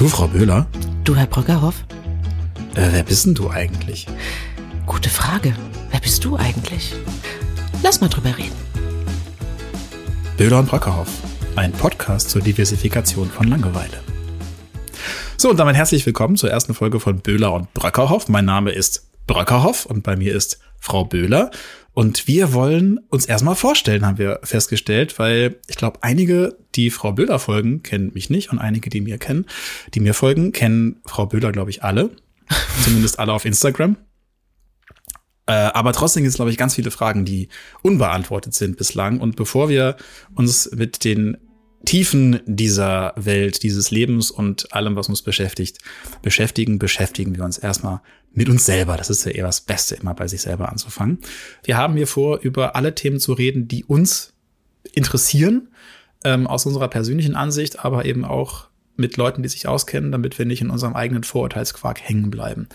Du, 0.00 0.08
Frau 0.08 0.28
Böhler? 0.28 0.66
Du, 1.04 1.14
Herr 1.14 1.26
Brockerhoff? 1.26 1.84
Äh, 2.74 2.88
wer 2.90 3.02
bist 3.02 3.26
denn 3.26 3.34
du 3.34 3.50
eigentlich? 3.50 4.06
Gute 4.86 5.10
Frage. 5.10 5.54
Wer 5.90 6.00
bist 6.00 6.24
du 6.24 6.38
eigentlich? 6.38 6.94
Lass 7.82 8.00
mal 8.00 8.08
drüber 8.08 8.30
reden. 8.38 8.56
Böhler 10.38 10.60
und 10.60 10.70
Brockerhoff. 10.70 11.10
Ein 11.54 11.72
Podcast 11.72 12.30
zur 12.30 12.40
Diversifikation 12.40 13.28
von 13.28 13.48
Langeweile. 13.48 14.00
So, 15.36 15.50
und 15.50 15.58
damit 15.58 15.76
herzlich 15.76 16.06
willkommen 16.06 16.36
zur 16.36 16.50
ersten 16.50 16.72
Folge 16.72 16.98
von 16.98 17.18
Böhler 17.18 17.52
und 17.52 17.74
Brockerhoff. 17.74 18.28
Mein 18.28 18.46
Name 18.46 18.70
ist 18.70 19.06
Brockerhoff 19.26 19.84
und 19.84 20.02
bei 20.02 20.16
mir 20.16 20.34
ist 20.34 20.60
Frau 20.78 21.04
Böhler. 21.04 21.50
Und 21.92 22.28
wir 22.28 22.52
wollen 22.52 22.98
uns 23.08 23.26
erstmal 23.26 23.56
vorstellen, 23.56 24.06
haben 24.06 24.18
wir 24.18 24.40
festgestellt, 24.44 25.18
weil 25.18 25.56
ich 25.66 25.76
glaube, 25.76 26.02
einige, 26.02 26.56
die 26.74 26.90
Frau 26.90 27.12
Böhler 27.12 27.38
folgen, 27.38 27.82
kennen 27.82 28.12
mich 28.14 28.30
nicht 28.30 28.52
und 28.52 28.58
einige, 28.58 28.90
die 28.90 29.00
mir 29.00 29.18
kennen, 29.18 29.46
die 29.94 30.00
mir 30.00 30.14
folgen, 30.14 30.52
kennen 30.52 31.00
Frau 31.04 31.26
Böhler, 31.26 31.52
glaube 31.52 31.70
ich, 31.70 31.82
alle. 31.82 32.10
Zumindest 32.84 33.18
alle 33.18 33.32
auf 33.32 33.44
Instagram. 33.44 33.96
Äh, 35.46 35.52
aber 35.52 35.92
trotzdem 35.92 36.22
gibt 36.22 36.30
es, 36.30 36.36
glaube 36.36 36.52
ich, 36.52 36.56
ganz 36.56 36.76
viele 36.76 36.92
Fragen, 36.92 37.24
die 37.24 37.48
unbeantwortet 37.82 38.54
sind 38.54 38.76
bislang. 38.76 39.18
Und 39.18 39.34
bevor 39.34 39.68
wir 39.68 39.96
uns 40.34 40.70
mit 40.72 41.04
den 41.04 41.38
Tiefen 41.84 42.40
dieser 42.44 43.14
Welt, 43.16 43.62
dieses 43.62 43.90
Lebens 43.90 44.30
und 44.30 44.72
allem, 44.74 44.96
was 44.96 45.08
uns 45.08 45.22
beschäftigt, 45.22 45.78
beschäftigen, 46.22 46.78
beschäftigen 46.78 47.36
wir 47.36 47.44
uns 47.44 47.58
erstmal 47.58 48.00
mit 48.32 48.48
uns 48.48 48.66
selber. 48.66 48.96
Das 48.96 49.10
ist 49.10 49.24
ja 49.24 49.32
eher 49.32 49.46
das 49.46 49.62
Beste, 49.62 49.94
immer 49.94 50.14
bei 50.14 50.28
sich 50.28 50.42
selber 50.42 50.68
anzufangen. 50.68 51.18
Wir 51.64 51.76
haben 51.76 51.96
hier 51.96 52.06
vor, 52.06 52.40
über 52.40 52.76
alle 52.76 52.94
Themen 52.94 53.18
zu 53.18 53.32
reden, 53.32 53.66
die 53.66 53.84
uns 53.84 54.34
interessieren, 54.92 55.68
ähm, 56.24 56.46
aus 56.46 56.66
unserer 56.66 56.88
persönlichen 56.88 57.34
Ansicht, 57.34 57.84
aber 57.84 58.04
eben 58.04 58.24
auch 58.24 58.68
mit 58.96 59.16
Leuten, 59.16 59.42
die 59.42 59.48
sich 59.48 59.66
auskennen, 59.66 60.12
damit 60.12 60.38
wir 60.38 60.44
nicht 60.44 60.60
in 60.60 60.70
unserem 60.70 60.94
eigenen 60.94 61.24
Vorurteilsquark 61.24 62.00
hängen 62.00 62.30
bleiben. 62.30 62.68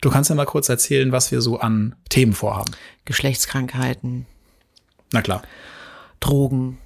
Du 0.00 0.10
kannst 0.10 0.30
ja 0.30 0.36
mal 0.36 0.46
kurz 0.46 0.68
erzählen, 0.68 1.12
was 1.12 1.30
wir 1.30 1.40
so 1.40 1.58
an 1.58 1.94
Themen 2.08 2.32
vorhaben. 2.32 2.72
Geschlechtskrankheiten. 3.04 4.26
Na 5.12 5.22
klar. 5.22 5.42
Drogen. 6.20 6.78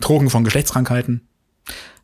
Drogen 0.00 0.30
von 0.30 0.44
Geschlechtskrankheiten. 0.44 1.28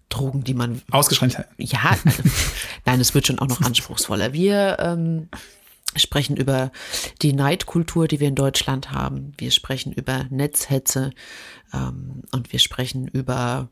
Drogen, 0.08 0.44
die 0.44 0.54
man. 0.54 0.82
Ausgeschränkt. 0.90 1.38
Ja, 1.58 1.96
nein, 2.84 3.00
es 3.00 3.14
wird 3.14 3.26
schon 3.26 3.38
auch 3.38 3.48
noch 3.48 3.60
anspruchsvoller. 3.60 4.32
Wir 4.32 4.76
ähm, 4.80 5.28
sprechen 5.96 6.36
über 6.36 6.70
die 7.22 7.32
Neidkultur, 7.32 8.08
die 8.08 8.20
wir 8.20 8.28
in 8.28 8.34
Deutschland 8.34 8.92
haben. 8.92 9.32
Wir 9.38 9.50
sprechen 9.50 9.92
über 9.92 10.26
Netzhetze 10.30 11.12
ähm, 11.72 12.22
und 12.32 12.52
wir 12.52 12.58
sprechen 12.58 13.08
über 13.08 13.68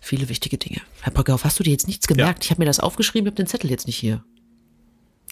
viele 0.00 0.28
wichtige 0.28 0.58
Dinge. 0.58 0.80
Herr 1.02 1.12
Brockerhoff, 1.12 1.44
hast 1.44 1.58
du 1.58 1.62
dir 1.62 1.70
jetzt 1.70 1.86
nichts 1.86 2.06
gemerkt? 2.06 2.44
Ja. 2.44 2.46
Ich 2.46 2.50
habe 2.50 2.60
mir 2.60 2.66
das 2.66 2.80
aufgeschrieben, 2.80 3.26
ich 3.26 3.32
habe 3.32 3.42
den 3.42 3.46
Zettel 3.46 3.70
jetzt 3.70 3.86
nicht 3.86 3.96
hier. 3.96 4.24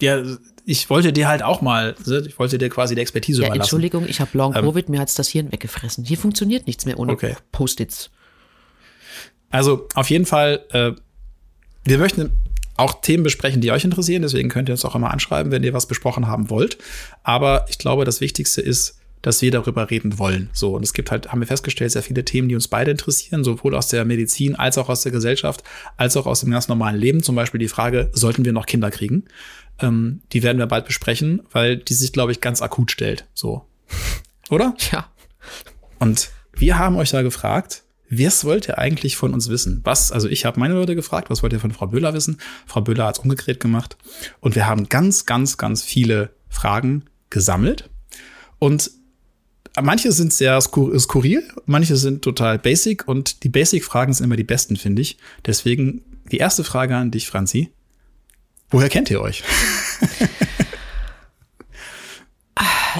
Ja, 0.00 0.22
ich 0.64 0.90
wollte 0.90 1.12
dir 1.12 1.28
halt 1.28 1.44
auch 1.44 1.62
mal, 1.62 1.94
ich 2.26 2.38
wollte 2.38 2.58
dir 2.58 2.68
quasi 2.68 2.96
die 2.96 3.00
Expertise 3.00 3.42
ja, 3.42 3.48
überlassen. 3.48 3.66
Entschuldigung, 3.66 4.08
ich 4.08 4.20
habe 4.20 4.36
Long 4.36 4.52
Covid, 4.52 4.86
ähm, 4.86 4.90
mir 4.90 5.00
hat's 5.00 5.14
das 5.14 5.28
Hirn 5.28 5.52
weggefressen. 5.52 6.04
Hier 6.04 6.18
funktioniert 6.18 6.66
nichts 6.66 6.84
mehr 6.84 6.98
ohne 6.98 7.12
okay. 7.12 7.36
Post-its. 7.52 8.10
Also 9.50 9.88
auf 9.94 10.10
jeden 10.10 10.26
Fall, 10.26 10.64
äh, 10.70 10.92
wir 11.84 11.98
möchten 11.98 12.30
auch 12.76 13.00
Themen 13.00 13.22
besprechen, 13.22 13.60
die 13.60 13.70
euch 13.70 13.84
interessieren. 13.84 14.22
Deswegen 14.22 14.48
könnt 14.48 14.68
ihr 14.68 14.72
uns 14.72 14.84
auch 14.84 14.94
immer 14.94 15.10
anschreiben, 15.10 15.52
wenn 15.52 15.62
ihr 15.62 15.72
was 15.72 15.86
besprochen 15.86 16.26
haben 16.26 16.50
wollt. 16.50 16.78
Aber 17.22 17.66
ich 17.68 17.78
glaube, 17.78 18.04
das 18.04 18.20
Wichtigste 18.20 18.60
ist, 18.60 18.98
dass 19.22 19.40
wir 19.40 19.50
darüber 19.50 19.90
reden 19.90 20.18
wollen. 20.18 20.50
So, 20.52 20.74
und 20.74 20.82
es 20.82 20.92
gibt 20.92 21.10
halt, 21.10 21.32
haben 21.32 21.40
wir 21.40 21.46
festgestellt, 21.46 21.92
sehr 21.92 22.02
viele 22.02 22.24
Themen, 22.24 22.48
die 22.48 22.54
uns 22.54 22.68
beide 22.68 22.90
interessieren, 22.90 23.42
sowohl 23.42 23.74
aus 23.74 23.88
der 23.88 24.04
Medizin 24.04 24.54
als 24.54 24.76
auch 24.76 24.90
aus 24.90 25.02
der 25.02 25.12
Gesellschaft, 25.12 25.62
als 25.96 26.16
auch 26.16 26.26
aus 26.26 26.40
dem 26.40 26.50
ganz 26.50 26.68
normalen 26.68 26.96
Leben. 26.96 27.22
Zum 27.22 27.34
Beispiel 27.34 27.58
die 27.58 27.68
Frage, 27.68 28.10
sollten 28.12 28.44
wir 28.44 28.52
noch 28.52 28.66
Kinder 28.66 28.90
kriegen? 28.90 29.24
Ähm, 29.80 30.20
die 30.32 30.42
werden 30.42 30.58
wir 30.58 30.66
bald 30.66 30.84
besprechen, 30.84 31.42
weil 31.52 31.78
die 31.78 31.94
sich, 31.94 32.12
glaube 32.12 32.32
ich, 32.32 32.42
ganz 32.42 32.60
akut 32.60 32.90
stellt. 32.90 33.26
So. 33.32 33.64
Oder? 34.50 34.76
Ja. 34.92 35.10
Und 36.00 36.30
wir 36.52 36.78
haben 36.78 36.96
euch 36.96 37.10
da 37.10 37.22
gefragt, 37.22 37.83
was 38.18 38.44
wollt 38.44 38.68
ihr 38.68 38.78
eigentlich 38.78 39.16
von 39.16 39.34
uns 39.34 39.48
wissen? 39.48 39.80
Was, 39.84 40.12
also 40.12 40.28
ich 40.28 40.44
habe 40.44 40.60
meine 40.60 40.74
Leute 40.74 40.94
gefragt, 40.94 41.30
was 41.30 41.42
wollt 41.42 41.52
ihr 41.52 41.60
von 41.60 41.72
Frau 41.72 41.86
Böhler 41.86 42.14
wissen? 42.14 42.38
Frau 42.66 42.80
Böhler 42.80 43.06
hat 43.06 43.18
es 43.18 43.24
umgekehrt 43.24 43.60
gemacht. 43.60 43.96
Und 44.40 44.54
wir 44.54 44.66
haben 44.66 44.88
ganz, 44.88 45.26
ganz, 45.26 45.56
ganz 45.56 45.82
viele 45.82 46.30
Fragen 46.48 47.04
gesammelt. 47.30 47.90
Und 48.58 48.90
manche 49.80 50.12
sind 50.12 50.32
sehr 50.32 50.60
skur 50.60 50.98
skurril, 50.98 51.42
manche 51.66 51.96
sind 51.96 52.22
total 52.22 52.58
basic 52.58 53.08
und 53.08 53.42
die 53.44 53.48
Basic-Fragen 53.48 54.12
sind 54.12 54.24
immer 54.24 54.36
die 54.36 54.44
besten, 54.44 54.76
finde 54.76 55.02
ich. 55.02 55.18
Deswegen 55.44 56.02
die 56.30 56.38
erste 56.38 56.64
Frage 56.64 56.96
an 56.96 57.10
dich, 57.10 57.28
Franzi. 57.28 57.70
Woher 58.70 58.88
kennt 58.88 59.10
ihr 59.10 59.20
euch? 59.20 59.42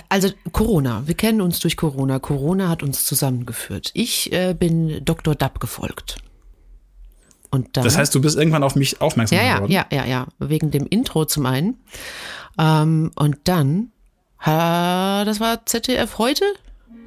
Also 0.08 0.30
Corona, 0.52 1.02
wir 1.06 1.14
kennen 1.14 1.40
uns 1.40 1.60
durch 1.60 1.76
Corona. 1.76 2.18
Corona 2.18 2.68
hat 2.68 2.82
uns 2.82 3.04
zusammengeführt. 3.04 3.90
Ich 3.94 4.32
äh, 4.32 4.54
bin 4.54 5.04
Dr. 5.04 5.34
Dapp 5.34 5.60
gefolgt. 5.60 6.16
Und 7.50 7.76
dann, 7.76 7.84
das 7.84 7.96
heißt, 7.96 8.14
du 8.14 8.20
bist 8.20 8.36
irgendwann 8.36 8.64
auf 8.64 8.74
mich 8.74 9.00
aufmerksam 9.00 9.38
ja, 9.38 9.54
geworden? 9.56 9.72
Ja, 9.72 9.86
ja, 9.92 10.04
ja, 10.04 10.26
wegen 10.40 10.72
dem 10.72 10.86
Intro 10.86 11.24
zum 11.24 11.46
einen. 11.46 11.76
Ähm, 12.58 13.12
und 13.14 13.36
dann, 13.44 13.92
äh, 14.40 15.24
das 15.24 15.38
war 15.38 15.64
ZDF 15.64 16.18
heute? 16.18 16.44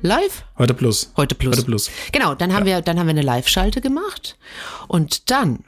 Live? 0.01 0.45
Heute 0.57 0.73
Plus. 0.73 1.11
Heute 1.17 1.35
Plus. 1.35 1.57
Heute 1.57 1.65
Plus. 1.65 1.91
Genau, 2.11 2.35
dann 2.35 2.53
haben 2.53 2.67
ja. 2.67 2.77
wir, 2.77 2.81
dann 2.81 2.99
haben 2.99 3.07
wir 3.07 3.11
eine 3.11 3.23
Live-Schalte 3.23 3.81
gemacht. 3.81 4.37
Und 4.87 5.31
dann 5.31 5.65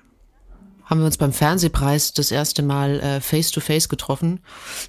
haben 0.90 1.00
wir 1.00 1.06
uns 1.06 1.18
beim 1.18 1.32
Fernsehpreis 1.32 2.14
das 2.14 2.32
erste 2.32 2.64
Mal 2.64 3.00
äh, 3.00 3.22
face 3.22 3.52
to 3.52 3.62
face 3.62 3.90
getroffen. 3.90 4.40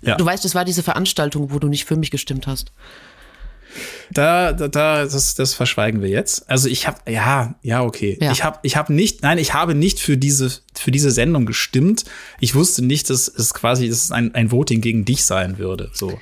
Ja. 0.00 0.16
Du 0.16 0.24
weißt, 0.24 0.44
es 0.46 0.54
war 0.54 0.64
diese 0.64 0.82
Veranstaltung, 0.82 1.52
wo 1.52 1.58
du 1.58 1.68
nicht 1.68 1.84
für 1.84 1.96
mich 1.96 2.10
gestimmt 2.10 2.46
hast. 2.46 2.72
Da, 4.10 4.52
da, 4.52 4.66
da 4.66 5.04
das, 5.04 5.34
das 5.34 5.54
verschweigen 5.54 6.02
wir 6.02 6.08
jetzt. 6.08 6.48
Also 6.50 6.68
ich 6.68 6.88
habe, 6.88 6.98
ja, 7.08 7.54
ja, 7.62 7.82
okay. 7.82 8.18
Ja. 8.20 8.32
Ich 8.32 8.42
habe, 8.42 8.58
ich 8.62 8.76
habe 8.76 8.92
nicht, 8.92 9.22
nein, 9.22 9.38
ich 9.38 9.54
habe 9.54 9.74
nicht 9.74 10.00
für 10.00 10.16
diese, 10.16 10.50
für 10.74 10.90
diese 10.90 11.10
Sendung 11.10 11.46
gestimmt. 11.46 12.04
Ich 12.40 12.54
wusste 12.54 12.84
nicht, 12.84 13.10
dass 13.10 13.28
es 13.28 13.54
quasi, 13.54 13.88
dass 13.88 14.04
es 14.04 14.10
ein, 14.10 14.34
ein 14.34 14.50
Voting 14.50 14.80
gegen 14.80 15.04
dich 15.04 15.24
sein 15.24 15.58
würde. 15.58 15.90
So. 15.92 16.18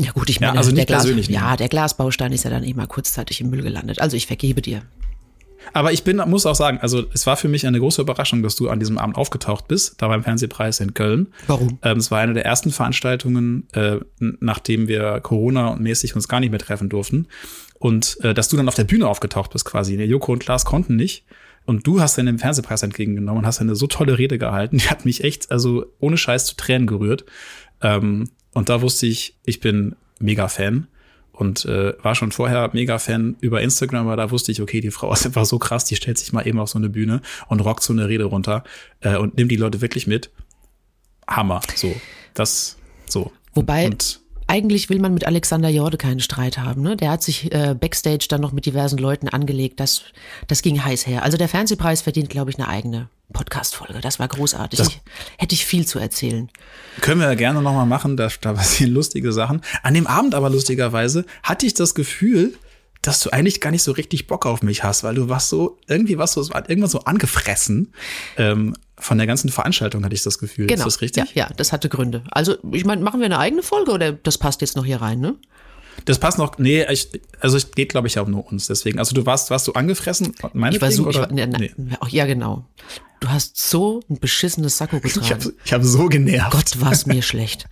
Ja 0.00 0.10
gut, 0.10 0.28
ich 0.30 0.40
meine, 0.40 0.54
ja, 0.54 0.58
also 0.58 0.70
nicht 0.70 0.78
der 0.78 0.86
Glas, 0.86 1.02
persönlich. 1.02 1.28
Ja, 1.28 1.56
der 1.56 1.68
Glasbaustein 1.68 2.32
ist 2.32 2.44
ja 2.44 2.50
dann 2.50 2.64
eh 2.64 2.74
mal 2.74 2.88
kurzzeitig 2.88 3.40
im 3.40 3.50
Müll 3.50 3.62
gelandet. 3.62 4.00
Also 4.00 4.16
ich 4.16 4.26
vergebe 4.26 4.60
dir. 4.62 4.82
Aber 5.72 5.92
ich 5.92 6.04
bin, 6.04 6.16
muss 6.26 6.46
auch 6.46 6.54
sagen, 6.54 6.78
also 6.80 7.04
es 7.12 7.26
war 7.26 7.36
für 7.36 7.48
mich 7.48 7.66
eine 7.66 7.78
große 7.78 8.02
Überraschung, 8.02 8.42
dass 8.42 8.56
du 8.56 8.68
an 8.68 8.78
diesem 8.78 8.98
Abend 8.98 9.16
aufgetaucht 9.16 9.68
bist, 9.68 10.00
da 10.00 10.08
beim 10.08 10.22
Fernsehpreis 10.22 10.80
in 10.80 10.94
Köln. 10.94 11.28
Warum? 11.46 11.78
Ähm, 11.82 11.98
es 11.98 12.10
war 12.10 12.20
eine 12.20 12.34
der 12.34 12.44
ersten 12.44 12.70
Veranstaltungen, 12.70 13.68
äh, 13.72 13.98
nachdem 14.18 14.88
wir 14.88 15.20
Corona-mäßig 15.20 16.14
uns 16.14 16.28
gar 16.28 16.40
nicht 16.40 16.50
mehr 16.50 16.58
treffen 16.58 16.88
durften. 16.88 17.28
Und 17.78 18.18
äh, 18.22 18.34
dass 18.34 18.48
du 18.48 18.56
dann 18.56 18.68
auf 18.68 18.74
der 18.74 18.84
Bühne 18.84 19.06
aufgetaucht 19.06 19.52
bist 19.52 19.64
quasi. 19.64 19.94
Joko 19.96 20.32
und 20.32 20.38
Klaas 20.38 20.64
konnten 20.64 20.96
nicht. 20.96 21.24
Und 21.66 21.86
du 21.86 22.00
hast 22.00 22.16
dann 22.16 22.26
den 22.26 22.38
Fernsehpreis 22.38 22.82
entgegengenommen 22.82 23.40
und 23.40 23.46
hast 23.46 23.60
eine 23.60 23.74
so 23.74 23.86
tolle 23.86 24.18
Rede 24.18 24.38
gehalten. 24.38 24.78
Die 24.82 24.88
hat 24.88 25.04
mich 25.04 25.24
echt, 25.24 25.50
also 25.50 25.86
ohne 25.98 26.16
Scheiß 26.16 26.46
zu 26.46 26.56
Tränen 26.56 26.86
gerührt. 26.86 27.24
Ähm, 27.82 28.30
und 28.54 28.68
da 28.68 28.80
wusste 28.80 29.06
ich, 29.06 29.36
ich 29.44 29.60
bin 29.60 29.96
mega 30.18 30.48
Fan 30.48 30.86
und 31.36 31.64
äh, 31.66 31.92
war 32.02 32.14
schon 32.14 32.32
vorher 32.32 32.70
mega 32.72 32.98
Fan 32.98 33.36
über 33.40 33.60
Instagram, 33.60 34.06
aber 34.06 34.16
da 34.16 34.30
wusste 34.30 34.50
ich, 34.52 34.62
okay, 34.62 34.80
die 34.80 34.90
Frau 34.90 35.12
ist 35.12 35.26
einfach 35.26 35.44
so 35.44 35.58
krass, 35.58 35.84
die 35.84 35.96
stellt 35.96 36.18
sich 36.18 36.32
mal 36.32 36.46
eben 36.46 36.58
auf 36.58 36.70
so 36.70 36.78
eine 36.78 36.88
Bühne 36.88 37.20
und 37.48 37.60
rockt 37.60 37.82
so 37.82 37.92
eine 37.92 38.08
Rede 38.08 38.24
runter 38.24 38.64
äh, 39.00 39.16
und 39.16 39.36
nimmt 39.36 39.50
die 39.50 39.56
Leute 39.56 39.80
wirklich 39.80 40.06
mit. 40.06 40.30
Hammer, 41.28 41.60
so. 41.74 41.94
Das, 42.34 42.76
so. 43.08 43.32
Wobei, 43.54 43.86
und, 43.86 44.20
eigentlich 44.46 44.88
will 44.88 44.98
man 45.00 45.14
mit 45.14 45.26
Alexander 45.26 45.68
Jorde 45.68 45.96
keinen 45.96 46.20
Streit 46.20 46.58
haben. 46.58 46.82
Ne? 46.82 46.96
Der 46.96 47.10
hat 47.10 47.22
sich 47.22 47.52
äh, 47.52 47.74
backstage 47.78 48.26
dann 48.28 48.40
noch 48.40 48.52
mit 48.52 48.66
diversen 48.66 48.98
Leuten 48.98 49.28
angelegt. 49.28 49.80
Das, 49.80 50.02
das 50.46 50.62
ging 50.62 50.84
heiß 50.84 51.06
her. 51.06 51.22
Also 51.22 51.36
der 51.36 51.48
Fernsehpreis 51.48 52.02
verdient, 52.02 52.30
glaube 52.30 52.50
ich, 52.50 52.58
eine 52.58 52.68
eigene 52.68 53.08
Podcast-Folge. 53.32 54.00
Das 54.00 54.18
war 54.18 54.28
großartig. 54.28 54.78
Das 54.78 54.88
ich, 54.88 55.00
hätte 55.36 55.54
ich 55.54 55.66
viel 55.66 55.86
zu 55.86 55.98
erzählen. 55.98 56.48
Können 57.00 57.20
wir 57.20 57.26
ja 57.26 57.34
gerne 57.34 57.60
nochmal 57.60 57.86
machen. 57.86 58.16
Da, 58.16 58.28
da 58.40 58.52
passieren 58.52 58.92
lustige 58.92 59.32
Sachen. 59.32 59.62
An 59.82 59.94
dem 59.94 60.06
Abend 60.06 60.34
aber 60.34 60.48
lustigerweise 60.48 61.26
hatte 61.42 61.66
ich 61.66 61.74
das 61.74 61.94
Gefühl, 61.94 62.54
dass 63.02 63.20
du 63.20 63.30
eigentlich 63.30 63.60
gar 63.60 63.70
nicht 63.70 63.82
so 63.82 63.92
richtig 63.92 64.26
Bock 64.26 64.46
auf 64.46 64.62
mich 64.62 64.82
hast, 64.82 65.04
weil 65.04 65.14
du 65.14 65.28
warst 65.28 65.48
so, 65.48 65.78
irgendwie 65.86 66.18
warst 66.18 66.36
du 66.36 66.40
irgendwann 66.40 66.90
so 66.90 67.00
angefressen. 67.00 67.92
Ähm, 68.36 68.74
von 68.98 69.18
der 69.18 69.26
ganzen 69.26 69.50
Veranstaltung 69.50 70.04
hatte 70.04 70.14
ich 70.14 70.22
das 70.22 70.38
Gefühl. 70.38 70.66
Genau. 70.66 70.80
Ist 70.80 70.86
das 70.86 71.00
richtig? 71.00 71.34
Ja, 71.34 71.46
ja, 71.46 71.54
das 71.56 71.72
hatte 71.72 71.88
Gründe. 71.88 72.24
Also, 72.30 72.56
ich 72.72 72.84
meine, 72.84 73.02
machen 73.02 73.20
wir 73.20 73.26
eine 73.26 73.38
eigene 73.38 73.62
Folge 73.62 73.92
oder 73.92 74.12
das 74.12 74.38
passt 74.38 74.60
jetzt 74.60 74.76
noch 74.76 74.84
hier 74.84 75.00
rein, 75.00 75.20
ne? 75.20 75.36
Das 76.04 76.18
passt 76.18 76.38
noch, 76.38 76.58
nee, 76.58 76.84
ich, 76.90 77.08
also 77.40 77.56
es 77.56 77.70
geht, 77.70 77.88
glaube 77.88 78.06
ich, 78.06 78.18
auch 78.18 78.26
nur 78.26 78.46
uns. 78.46 78.66
Deswegen, 78.66 78.98
also 78.98 79.14
du 79.14 79.24
warst, 79.26 79.50
warst 79.50 79.66
du 79.66 79.72
angefressen? 79.72 80.34
Ich 80.34 80.80
war 80.80 80.90
so, 80.92 81.08
ich 81.08 81.16
war, 81.16 81.32
ne, 81.32 81.46
ne, 81.46 81.70
nee. 81.76 81.96
ja, 82.10 82.26
genau. 82.26 82.66
Du 83.20 83.28
hast 83.28 83.56
so 83.56 84.02
ein 84.10 84.18
beschissenes 84.18 84.76
Sakko 84.76 85.00
getragen. 85.00 85.54
Ich 85.64 85.72
habe 85.72 85.82
hab 85.84 85.84
so 85.84 86.06
genervt. 86.06 86.52
Gott, 86.52 86.80
war 86.80 86.92
es 86.92 87.06
mir 87.06 87.22
schlecht. 87.22 87.66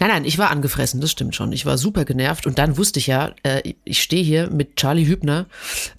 Nein, 0.00 0.10
nein, 0.10 0.24
ich 0.24 0.38
war 0.38 0.50
angefressen, 0.50 1.00
das 1.00 1.10
stimmt 1.10 1.34
schon. 1.34 1.52
Ich 1.52 1.66
war 1.66 1.78
super 1.78 2.04
genervt 2.04 2.46
und 2.46 2.58
dann 2.58 2.76
wusste 2.76 2.98
ich 2.98 3.06
ja, 3.06 3.32
äh, 3.42 3.74
ich 3.84 4.02
stehe 4.02 4.24
hier 4.24 4.50
mit 4.50 4.76
Charlie 4.76 5.06
Hübner 5.06 5.46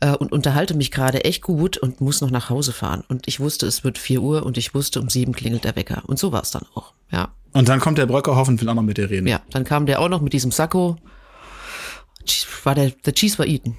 äh, 0.01 0.12
und 0.12 0.31
unterhalte 0.31 0.75
mich 0.75 0.92
gerade 0.92 1.24
echt 1.24 1.42
gut 1.42 1.77
und 1.77 2.01
muss 2.01 2.21
noch 2.21 2.31
nach 2.31 2.50
Hause 2.50 2.74
fahren. 2.74 3.03
Und 3.07 3.27
ich 3.27 3.39
wusste, 3.39 3.65
es 3.65 3.83
wird 3.83 3.97
vier 3.97 4.21
Uhr 4.21 4.45
und 4.45 4.57
ich 4.57 4.74
wusste, 4.74 5.00
um 5.00 5.09
sieben 5.09 5.33
klingelt 5.33 5.63
der 5.63 5.75
Wecker. 5.75 6.03
Und 6.07 6.19
so 6.19 6.31
war 6.31 6.42
es 6.42 6.51
dann 6.51 6.65
auch, 6.75 6.94
ja. 7.12 7.33
Und 7.53 7.69
dann 7.69 7.80
kommt 7.80 7.97
der 7.97 8.06
Bröckerhoff 8.06 8.50
und 8.50 8.59
will 8.59 8.68
auch 8.68 8.74
noch 8.74 8.81
mit 8.81 8.97
dir 8.97 9.09
reden. 9.09 9.27
Ja, 9.27 9.42
dann 9.50 9.63
kam 9.63 9.86
der 9.86 10.01
auch 10.01 10.09
noch 10.09 10.21
mit 10.21 10.33
diesem 10.33 10.51
Sakko. 10.51 10.98
War 12.63 12.75
der, 12.75 12.91
der 12.91 13.13
Cheese 13.13 13.39
war 13.39 13.45
eaten. 13.45 13.77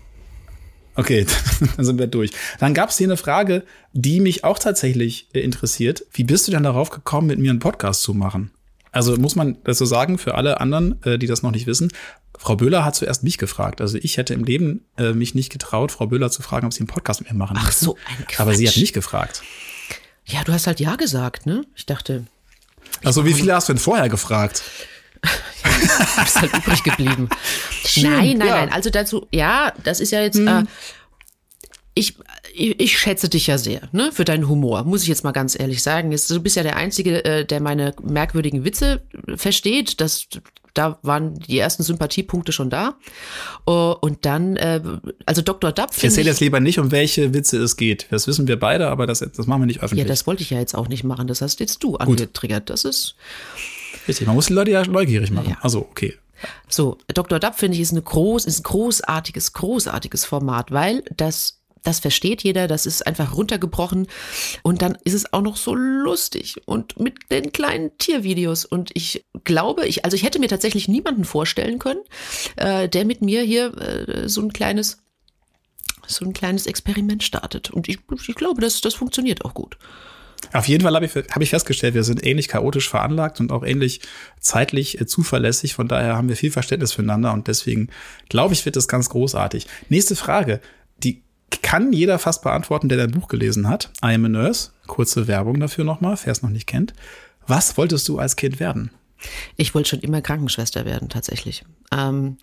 Okay, 0.94 1.26
dann 1.76 1.84
sind 1.84 1.98
wir 1.98 2.06
durch. 2.06 2.30
Dann 2.58 2.72
gab 2.72 2.88
es 2.88 2.96
hier 2.96 3.06
eine 3.06 3.19
Frage, 3.19 3.64
die 3.92 4.20
mich 4.20 4.44
auch 4.44 4.58
tatsächlich 4.58 5.28
äh, 5.34 5.40
interessiert. 5.40 6.06
Wie 6.12 6.24
bist 6.24 6.48
du 6.48 6.52
denn 6.52 6.62
darauf 6.62 6.90
gekommen, 6.90 7.26
mit 7.26 7.38
mir 7.38 7.50
einen 7.50 7.58
Podcast 7.58 8.02
zu 8.02 8.14
machen? 8.14 8.50
Also 8.96 9.14
muss 9.19 9.37
man 9.37 9.58
das 9.62 9.76
so 9.76 9.84
sagen 9.84 10.16
für 10.16 10.37
alle 10.37 10.58
anderen, 10.58 11.02
äh, 11.04 11.19
die 11.19 11.26
das 11.26 11.43
noch 11.43 11.50
nicht 11.50 11.66
wissen. 11.66 11.93
Frau 12.38 12.56
Böhler 12.56 12.82
hat 12.82 12.94
zuerst 12.94 13.25
mich 13.25 13.37
gefragt. 13.37 13.82
Also 13.82 13.98
ich 14.00 14.16
hätte 14.16 14.32
im 14.32 14.44
Leben 14.44 14.87
äh, 14.96 15.12
mich 15.12 15.34
nicht 15.34 15.52
getraut, 15.52 15.93
Frau 15.93 16.06
Böhler 16.06 16.31
zu 16.31 16.40
fragen, 16.40 16.66
ob 16.66 16.72
sie 16.72 16.81
einen 16.81 16.87
Podcast 16.87 17.20
mit 17.20 17.31
mir 17.31 17.37
machen 17.37 17.58
Ach 17.60 17.72
so, 17.72 17.96
ein 18.08 18.26
Quatsch. 18.26 18.40
Aber 18.40 18.54
sie 18.54 18.66
hat 18.66 18.76
mich 18.78 18.94
gefragt. 18.94 19.43
Ja, 20.25 20.44
du 20.44 20.52
hast 20.54 20.66
halt 20.66 20.81
ja 20.81 20.96
gesagt, 20.96 21.44
ne? 21.44 21.64
Ich 21.75 21.84
dachte. 21.84 22.25
Also 23.04 23.26
wie 23.26 23.34
viele 23.34 23.54
hast 23.54 23.69
du 23.69 23.75
denn 23.75 23.81
vorher 23.81 24.08
gefragt? 24.08 24.62
ja, 25.64 26.22
ist 26.22 26.40
halt 26.40 26.56
übrig 26.56 26.82
geblieben. 26.82 27.28
nein, 27.96 28.38
nein, 28.38 28.48
ja. 28.48 28.56
nein. 28.56 28.72
Also 28.72 28.88
dazu, 28.88 29.26
ja, 29.31 29.75
das 29.84 30.00
ist 30.00 30.10
ja 30.10 30.22
jetzt. 30.22 30.38
Hm. 30.38 30.48
Äh, 30.48 30.64
ich, 31.98 32.14
ich, 32.54 32.78
ich 32.78 32.98
schätze 32.98 33.28
dich 33.31 33.46
ja 33.46 33.56
sehr, 33.56 33.88
ne, 33.90 34.12
für 34.12 34.26
deinen 34.26 34.48
Humor, 34.48 34.84
muss 34.84 35.02
ich 35.02 35.08
jetzt 35.08 35.25
mal 35.25 35.32
ganz 35.32 35.58
ehrlich 35.58 35.82
sagen. 35.82 36.10
Du 36.10 36.40
bist 36.40 36.54
ja 36.54 36.62
der 36.62 36.76
Einzige, 36.76 37.25
äh, 37.25 37.44
der 37.46 37.60
meine 37.60 37.94
merkwürdigen 38.02 38.64
Witze 38.64 39.00
versteht. 39.34 39.98
Das, 40.02 40.28
da 40.75 40.98
waren 41.00 41.38
die 41.38 41.58
ersten 41.58 41.82
Sympathiepunkte 41.82 42.52
schon 42.52 42.69
da. 42.69 42.96
Uh, 43.66 43.94
und 43.98 44.26
dann, 44.26 44.56
äh, 44.56 44.82
also 45.25 45.40
Dr. 45.40 45.72
Dapp. 45.72 45.93
Ich 45.96 46.04
erzähle 46.04 46.28
jetzt 46.28 46.40
lieber 46.40 46.60
nicht, 46.60 46.78
um 46.78 46.93
welche 46.93 47.32
Witze 47.32 47.56
es 47.62 47.78
geht. 47.78 48.06
Das 48.10 48.26
wissen 48.26 48.46
wir 48.46 48.58
beide, 48.58 48.88
aber 48.88 49.06
das, 49.06 49.20
das 49.20 49.46
machen 49.46 49.62
wir 49.62 49.66
nicht 49.66 49.82
öffentlich. 49.82 50.04
Ja, 50.04 50.08
das 50.08 50.26
wollte 50.26 50.43
ich 50.43 50.50
ja 50.50 50.58
jetzt 50.58 50.75
auch 50.75 50.88
nicht 50.88 51.02
machen. 51.02 51.26
Das 51.28 51.40
hast 51.40 51.60
jetzt 51.60 51.82
du 51.82 51.96
angetriggert. 51.96 52.69
Das 52.69 52.84
ist. 52.84 53.14
Richtig, 54.06 54.26
man 54.26 54.37
muss 54.37 54.46
die 54.46 54.52
Leute 54.52 54.70
ja 54.70 54.87
neugierig 54.87 55.31
machen. 55.31 55.48
Ja. 55.50 55.58
Also, 55.62 55.78
okay. 55.81 56.14
So, 56.69 56.98
Dr. 57.08 57.38
Dapp 57.38 57.58
finde 57.58 57.76
ich 57.76 57.81
ist 57.81 57.93
eine 57.93 58.02
groß, 58.02 58.44
ist 58.44 58.60
ein 58.60 58.64
großartiges, 58.64 59.54
großartiges 59.54 60.26
Format, 60.26 60.70
weil 60.70 61.02
das 61.16 61.56
das 61.86 62.00
versteht 62.00 62.42
jeder, 62.42 62.66
das 62.66 62.86
ist 62.86 63.06
einfach 63.06 63.36
runtergebrochen. 63.36 64.06
Und 64.62 64.82
dann 64.82 64.98
ist 65.04 65.14
es 65.14 65.32
auch 65.32 65.42
noch 65.42 65.56
so 65.56 65.74
lustig 65.74 66.56
und 66.66 66.98
mit 66.98 67.14
den 67.30 67.52
kleinen 67.52 67.96
Tiervideos. 67.98 68.64
Und 68.64 68.90
ich 68.94 69.24
glaube, 69.44 69.86
ich, 69.86 70.04
also 70.04 70.16
ich 70.16 70.22
hätte 70.22 70.38
mir 70.38 70.48
tatsächlich 70.48 70.88
niemanden 70.88 71.24
vorstellen 71.24 71.78
können, 71.78 72.00
äh, 72.56 72.88
der 72.88 73.04
mit 73.04 73.22
mir 73.22 73.42
hier 73.42 73.76
äh, 73.80 74.28
so 74.28 74.40
ein 74.42 74.52
kleines, 74.52 74.98
so 76.06 76.24
ein 76.24 76.32
kleines 76.32 76.66
Experiment 76.66 77.22
startet. 77.22 77.70
Und 77.70 77.88
ich, 77.88 77.98
ich 78.26 78.34
glaube, 78.34 78.60
das, 78.60 78.80
das 78.80 78.94
funktioniert 78.94 79.44
auch 79.44 79.54
gut. 79.54 79.78
Auf 80.52 80.68
jeden 80.68 80.84
Fall 80.84 80.94
habe 80.94 81.06
ich, 81.06 81.14
hab 81.14 81.42
ich 81.42 81.50
festgestellt, 81.50 81.94
wir 81.94 82.04
sind 82.04 82.24
ähnlich 82.24 82.48
chaotisch 82.48 82.88
veranlagt 82.88 83.40
und 83.40 83.52
auch 83.52 83.64
ähnlich 83.64 84.00
zeitlich 84.40 85.00
äh, 85.00 85.06
zuverlässig. 85.06 85.74
Von 85.74 85.88
daher 85.88 86.16
haben 86.16 86.28
wir 86.28 86.36
viel 86.36 86.50
Verständnis 86.50 86.92
füreinander 86.92 87.32
und 87.32 87.48
deswegen 87.48 87.88
glaube 88.28 88.54
ich, 88.54 88.64
wird 88.64 88.76
das 88.76 88.88
ganz 88.88 89.08
großartig. 89.08 89.66
Nächste 89.88 90.16
Frage. 90.16 90.60
Kann 91.62 91.93
jeder 91.93 92.19
fast 92.19 92.43
beantworten, 92.43 92.88
der 92.88 92.98
dein 92.98 93.10
Buch 93.10 93.28
gelesen 93.28 93.69
hat. 93.69 93.90
I 94.04 94.14
am 94.14 94.25
a 94.25 94.28
Nurse. 94.28 94.70
Kurze 94.87 95.26
Werbung 95.26 95.60
dafür 95.60 95.84
nochmal, 95.84 96.16
wer 96.25 96.32
es 96.32 96.43
noch 96.43 96.50
nicht 96.50 96.66
kennt. 96.66 96.94
Was 97.46 97.76
wolltest 97.76 98.08
du 98.08 98.19
als 98.19 98.37
Kind 98.37 98.60
werden? 98.60 98.90
Ich 99.56 99.75
wollte 99.75 99.90
schon 99.90 100.00
immer 100.00 100.20
Krankenschwester 100.20 100.84
werden, 100.84 101.08
tatsächlich. 101.08 101.64
Ähm, 101.93 102.37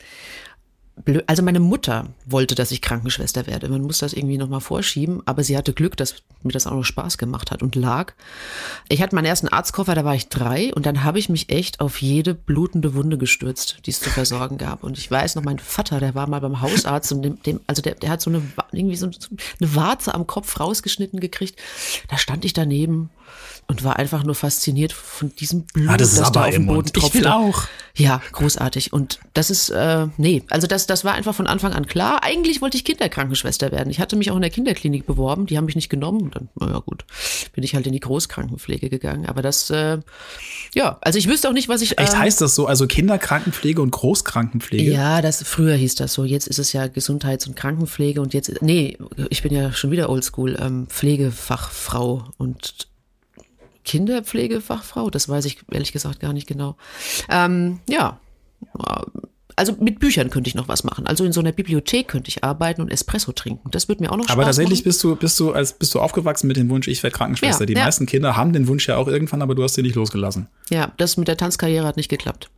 also 1.26 1.42
meine 1.42 1.60
Mutter 1.60 2.08
wollte, 2.26 2.54
dass 2.56 2.72
ich 2.72 2.82
Krankenschwester 2.82 3.48
werde. 3.48 3.68
Man 3.68 3.82
muss 3.82 3.98
das 3.98 4.14
irgendwie 4.14 4.38
nochmal 4.38 4.62
vorschieben, 4.62 5.22
aber 5.26 5.44
sie 5.44 5.58
hatte 5.58 5.74
Glück, 5.74 5.98
dass 5.98 6.16
mir 6.44 6.52
das 6.52 6.68
auch 6.68 6.74
noch 6.74 6.84
Spaß 6.84 7.18
gemacht 7.18 7.52
hat 7.52 7.64
und 7.64 7.76
lag. 7.76 8.14
Ich 8.90 9.02
hatte 9.02 9.16
meinen 9.16 9.26
ersten 9.26 9.48
Arztkoffer, 9.48 9.96
da 9.96 10.06
war 10.06 10.14
ich 10.14 10.30
drei 10.30 10.74
und 10.74 10.86
dann 10.86 11.04
habe 11.04 11.18
ich 11.18 11.30
mich 11.30 11.50
echt 11.50 11.80
auf 11.80 12.02
jede 12.02 12.36
blutende 12.36 12.94
Wunde 12.94 13.18
gestürzt, 13.18 13.78
die 13.86 13.92
es 13.92 14.02
zu 14.02 14.12
versorgen 14.12 14.58
gab. 14.58 14.84
Und 14.84 14.98
ich 14.98 15.10
weiß 15.10 15.36
noch, 15.36 15.44
mein 15.44 15.60
Vater, 15.60 16.00
der 16.00 16.14
war 16.14 16.30
mal 16.30 16.42
beim 16.42 16.62
Hausarzt 16.62 17.12
und 17.12 17.24
dem, 17.24 17.42
dem 17.44 17.60
also 17.66 17.82
der, 17.82 17.96
der 17.96 18.12
hat 18.12 18.22
so 18.22 18.30
eine 18.30 18.44
irgendwie 18.72 18.96
so 18.96 19.08
eine 19.08 19.76
Warze 19.76 20.14
am 20.14 20.28
Kopf 20.28 20.60
rausgeschnitten 20.60 21.20
gekriegt. 21.20 21.60
Da 22.08 22.18
stand 22.18 22.46
ich 22.46 22.54
daneben 22.54 23.10
und 23.68 23.84
war 23.84 23.98
einfach 23.98 24.24
nur 24.24 24.36
fasziniert 24.36 24.94
von 24.94 25.34
diesem 25.36 25.64
Blut, 25.64 25.90
ah, 25.90 25.98
das, 25.98 26.16
das 26.16 26.32
da 26.32 26.46
auf 26.46 26.52
dem 26.52 26.68
Boden 26.68 26.92
tropfte. 26.92 27.18
Ich 27.18 27.24
will 27.24 27.32
auch. 27.32 27.64
Ja, 27.96 28.22
großartig. 28.32 28.92
Und 28.92 29.20
das 29.34 29.50
ist, 29.50 29.70
äh, 29.70 30.08
nee, 30.18 30.44
also 30.50 30.66
das, 30.68 30.88
das 30.88 31.06
war 31.06 31.14
einfach 31.14 31.36
von 31.36 31.46
Anfang 31.48 31.74
an 31.74 31.86
klar. 31.86 32.24
Eigentlich 32.24 32.62
wollte 32.62 32.76
ich 32.76 32.86
Kinderkrankenschwester 32.86 33.72
werden. 33.72 33.90
Ich 33.92 34.00
hatte 34.00 34.16
mich 34.16 34.32
auch 34.32 34.36
in 34.36 34.42
der 34.42 34.50
Kinderklinik 34.50 35.06
beworben, 35.06 35.46
die 35.46 35.58
haben 35.58 35.66
mich 35.66 35.76
nicht 35.76 35.90
genommen. 35.90 36.22
Und 36.24 36.36
dann, 36.36 36.50
naja 36.60 36.80
gut, 36.80 37.06
bin 37.54 37.64
ich 37.64 37.76
halt 37.76 37.86
in 37.86 37.94
die 37.94 38.00
Großkrankenpflege 38.00 38.90
gegangen. 38.90 39.28
Aber 39.28 39.42
das, 39.42 39.70
äh, 39.70 40.00
ja, 40.74 40.98
also 41.02 41.20
ich 41.20 41.28
wüsste 41.28 41.50
auch 41.50 41.54
nicht, 41.54 41.70
was 41.70 41.82
ich. 41.82 42.00
Echt 42.00 42.14
ähm, 42.14 42.20
heißt 42.20 42.42
das 42.42 42.56
so? 42.56 42.66
Also 42.66 42.88
Kinderkrankenpflege 42.88 43.82
und 43.82 43.92
Großkrankenpflege? 43.92 44.92
Ja, 44.92 45.22
das 45.22 45.44
früher 45.44 45.76
hieß 45.76 45.96
das 45.96 46.14
so. 46.14 46.26
Jetzt 46.26 46.48
ist 46.48 46.60
es 46.60 46.74
ja 46.74 46.88
Gesundheits- 46.88 47.48
und 47.48 47.56
Krankenpflege 47.56 48.22
und 48.22 48.34
jetzt, 48.34 48.62
nee, 48.62 48.98
ich 49.30 49.44
bin 49.44 49.54
ja 49.54 49.72
schon 49.72 49.92
wieder 49.92 50.10
oldschool, 50.10 50.58
ähm, 50.60 50.88
Pflegefachfrau 50.90 52.26
und 52.38 52.88
Kinderpflegefachfrau, 53.84 55.10
das 55.10 55.30
weiß 55.30 55.46
ich 55.46 55.60
ehrlich 55.72 55.92
gesagt 55.92 56.20
gar 56.20 56.34
nicht 56.34 56.48
genau. 56.48 56.76
Ähm, 57.30 57.80
ja, 57.88 58.20
also 59.56 59.76
mit 59.80 60.00
Büchern 60.00 60.30
könnte 60.30 60.48
ich 60.48 60.56
noch 60.56 60.68
was 60.68 60.84
machen. 60.84 61.06
Also 61.06 61.26
in 61.26 61.32
so 61.32 61.40
einer 61.40 61.52
Bibliothek 61.52 62.08
könnte 62.08 62.30
ich 62.30 62.44
arbeiten 62.44 62.82
und 62.82 62.90
Espresso 62.92 63.32
trinken. 63.32 63.70
Das 63.72 63.88
würde 63.88 64.04
mir 64.04 64.12
auch 64.12 64.18
noch 64.18 64.24
Spaß 64.26 64.34
Aber 64.34 64.44
tatsächlich 64.44 64.80
machen. 64.80 64.86
bist 64.86 65.04
du, 65.04 65.16
bist 65.16 65.40
du, 65.40 65.52
als 65.52 65.74
bist 65.74 65.94
du 65.94 66.00
aufgewachsen 66.00 66.48
mit 66.48 66.58
dem 66.58 66.70
Wunsch, 66.70 66.88
ich 66.88 67.04
werde 67.04 67.16
Krankenschwester. 67.16 67.64
Ja, 67.64 67.66
Die 67.68 67.74
ja. 67.74 67.86
meisten 67.86 68.06
Kinder 68.06 68.36
haben 68.36 68.54
den 68.54 68.68
Wunsch 68.68 68.88
ja 68.88 68.98
auch 68.98 69.08
irgendwann, 69.08 69.42
aber 69.42 69.56
du 69.56 69.64
hast 69.64 69.78
den 69.78 69.86
nicht 69.86 69.96
losgelassen. 69.96 70.48
Ja, 70.70 70.92
das 70.98 71.18
mit 71.18 71.28
der 71.28 71.38
Tanzkarriere 71.38 71.86
hat 71.86 71.98
nicht 71.98 72.10
geklappt. 72.10 72.50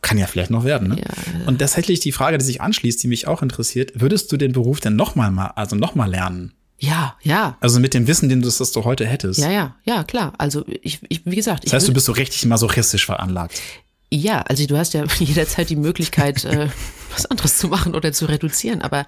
Kann 0.00 0.16
ja 0.16 0.28
vielleicht 0.28 0.50
noch 0.52 0.64
werden, 0.64 0.88
ne? 0.88 0.98
Ja. 0.98 1.46
Und 1.46 1.58
tatsächlich 1.58 1.98
die 1.98 2.12
Frage, 2.12 2.38
die 2.38 2.44
sich 2.44 2.60
anschließt, 2.60 3.02
die 3.02 3.08
mich 3.08 3.26
auch 3.26 3.42
interessiert, 3.42 4.00
würdest 4.00 4.30
du 4.30 4.36
den 4.36 4.52
Beruf 4.52 4.78
denn 4.78 4.94
nochmal 4.94 5.32
mal, 5.32 5.48
also 5.56 5.74
nochmal 5.74 6.08
lernen? 6.08 6.52
Ja, 6.82 7.16
ja. 7.22 7.56
Also 7.60 7.78
mit 7.78 7.94
dem 7.94 8.08
Wissen, 8.08 8.28
den 8.28 8.42
du, 8.42 8.50
das 8.50 8.72
du 8.72 8.84
heute 8.84 9.06
hättest. 9.06 9.38
Ja, 9.38 9.52
ja, 9.52 9.76
ja, 9.84 10.02
klar. 10.02 10.32
Also 10.38 10.64
ich, 10.66 10.98
ich 11.08 11.24
wie 11.24 11.36
gesagt. 11.36 11.64
Das 11.64 11.72
heißt, 11.72 11.86
du 11.86 11.92
bist 11.92 12.06
so 12.06 12.12
richtig 12.12 12.44
masochistisch 12.44 13.06
veranlagt. 13.06 13.62
Ja, 14.10 14.40
also 14.42 14.66
du 14.66 14.76
hast 14.76 14.92
ja 14.92 15.04
jederzeit 15.20 15.70
die 15.70 15.76
Möglichkeit, 15.76 16.44
äh, 16.44 16.68
was 17.12 17.26
anderes 17.26 17.56
zu 17.56 17.68
machen 17.68 17.94
oder 17.94 18.12
zu 18.12 18.24
reduzieren. 18.24 18.82
Aber 18.82 19.06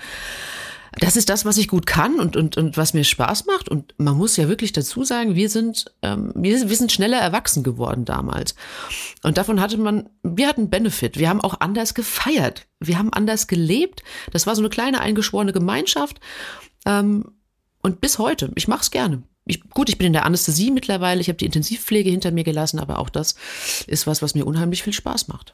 das 1.01 1.17
ist 1.17 1.29
das, 1.29 1.45
was 1.45 1.57
ich 1.57 1.67
gut 1.67 1.85
kann 1.85 2.21
und, 2.21 2.37
und, 2.37 2.57
und 2.57 2.77
was 2.77 2.95
mir 2.95 3.03
Spaß 3.03 3.47
macht. 3.47 3.69
Und 3.69 3.93
man 3.99 4.17
muss 4.17 4.37
ja 4.37 4.49
wirklich 4.49 4.71
dazu 4.71 5.03
sagen, 5.03 5.35
wir 5.35 5.51
sind, 5.51 5.87
ähm, 6.03 6.31
wir, 6.37 6.69
wir 6.69 6.77
sind 6.77 6.93
schneller 6.93 7.19
erwachsen 7.19 7.65
geworden 7.65 8.05
damals. 8.05 8.55
Und 9.25 9.37
davon 9.37 9.61
hatte 9.61 9.79
man, 9.79 10.09
wir 10.23 10.47
hatten 10.47 10.71
Benefit. 10.71 11.19
Wir 11.19 11.29
haben 11.29 11.41
auch 11.41 11.59
anders 11.59 11.95
gefeiert. 11.95 12.69
Wir 12.79 12.99
haben 12.99 13.13
anders 13.13 13.49
gelebt. 13.49 14.05
Das 14.31 14.47
war 14.47 14.55
so 14.55 14.63
eine 14.63 14.69
kleine 14.69 15.01
eingeschworene 15.01 15.53
Gemeinschaft. 15.53 16.21
Ähm, 16.87 17.25
und 17.85 18.01
bis 18.01 18.19
heute, 18.19 18.51
ich 18.55 18.67
mache 18.67 18.81
es 18.81 18.91
gerne. 18.91 19.23
Ich, 19.45 19.61
gut, 19.69 19.91
ich 19.91 19.99
bin 19.99 20.07
in 20.07 20.15
der 20.15 20.25
Anästhesie 20.25 20.71
mittlerweile, 20.71 21.21
ich 21.21 21.29
habe 21.29 21.37
die 21.37 21.45
Intensivpflege 21.45 22.09
hinter 22.09 22.31
mir 22.31 22.43
gelassen, 22.43 22.79
aber 22.79 22.99
auch 22.99 23.11
das 23.11 23.35
ist 23.87 24.07
was, 24.07 24.23
was 24.23 24.35
mir 24.35 24.47
unheimlich 24.47 24.83
viel 24.83 24.95
Spaß 24.95 25.29
macht. 25.29 25.53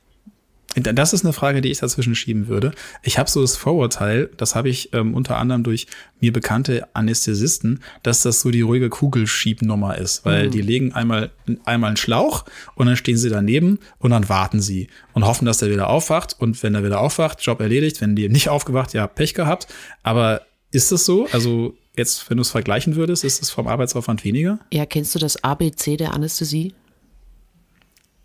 Das 0.77 1.13
ist 1.13 1.25
eine 1.25 1.33
Frage, 1.33 1.61
die 1.61 1.73
ich 1.73 1.79
dazwischen 1.79 2.15
schieben 2.15 2.47
würde. 2.47 2.71
Ich 3.03 3.19
habe 3.19 3.29
so 3.29 3.41
das 3.41 3.57
Vorurteil, 3.57 4.31
das 4.37 4.55
habe 4.55 4.69
ich 4.69 4.95
ähm, 4.95 5.15
unter 5.15 5.39
anderem 5.39 5.65
durch 5.65 5.89
mir 6.21 6.33
bekannte 6.33 6.87
Anästhesisten, 6.95 7.81
dass 8.05 8.23
das 8.23 8.41
so 8.41 8.53
die 8.53 8.61
ruhige 8.61 8.91
Kugelschiebnummer 8.91 9.99
ist, 9.99 10.25
weil 10.25 10.47
mhm. 10.47 10.51
die 10.53 10.61
legen 10.61 10.93
einmal 10.93 11.33
einmal 11.65 11.89
einen 11.89 11.97
Schlauch 11.97 12.45
und 12.77 12.87
dann 12.87 12.95
stehen 12.95 13.17
sie 13.17 13.31
daneben 13.31 13.81
und 13.99 14.13
dann 14.13 14.29
warten 14.29 14.61
sie 14.61 14.87
und 15.15 15.25
hoffen, 15.25 15.47
dass 15.47 15.59
der 15.59 15.71
wieder 15.71 15.91
aufwacht 15.91 16.37
und 16.39 16.63
wenn 16.63 16.77
er 16.77 16.85
wieder 16.85 17.01
aufwacht, 17.01 17.43
Job 17.43 17.59
erledigt, 17.59 18.01
wenn 18.01 18.15
die 18.15 18.29
nicht 18.29 18.49
aufgewacht, 18.49 18.95
ja 18.95 19.09
Pech 19.09 19.35
gehabt, 19.35 19.67
aber 20.05 20.43
ist 20.71 20.93
das 20.93 21.05
so? 21.05 21.27
Also 21.33 21.77
jetzt, 21.97 22.29
wenn 22.31 22.37
du 22.37 22.43
es 22.43 22.51
vergleichen 22.51 22.97
würdest, 22.97 23.25
ist 23.25 23.43
es 23.43 23.51
vom 23.51 23.67
Arbeitsaufwand 23.67 24.25
weniger? 24.25 24.59
Ja, 24.73 24.87
kennst 24.87 25.15
du 25.15 25.19
das 25.19 25.43
ABC 25.43 25.97
der 25.97 26.15
Anästhesie? 26.15 26.75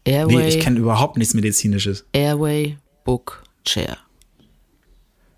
Airway. 0.05 0.35
Nee, 0.35 0.47
ich 0.47 0.59
kenne 0.59 0.79
überhaupt 0.79 1.17
nichts 1.17 1.33
Medizinisches. 1.33 2.05
Airway, 2.13 2.77
Book, 3.03 3.43
Chair. 3.65 3.97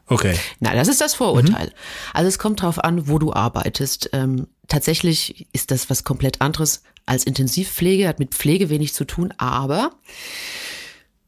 Okay. 0.07 0.37
Na, 0.59 0.73
das 0.73 0.87
ist 0.87 1.01
das 1.01 1.15
Vorurteil. 1.15 1.67
Mhm. 1.67 1.73
Also 2.13 2.27
es 2.27 2.39
kommt 2.39 2.61
drauf 2.61 2.83
an, 2.83 3.07
wo 3.07 3.19
du 3.19 3.33
arbeitest. 3.33 4.09
Ähm, 4.13 4.47
tatsächlich 4.67 5.47
ist 5.51 5.71
das 5.71 5.89
was 5.89 6.03
komplett 6.03 6.41
anderes 6.41 6.83
als 7.05 7.25
Intensivpflege, 7.25 8.07
hat 8.07 8.19
mit 8.19 8.33
Pflege 8.33 8.69
wenig 8.69 8.93
zu 8.93 9.05
tun, 9.05 9.33
aber 9.37 9.91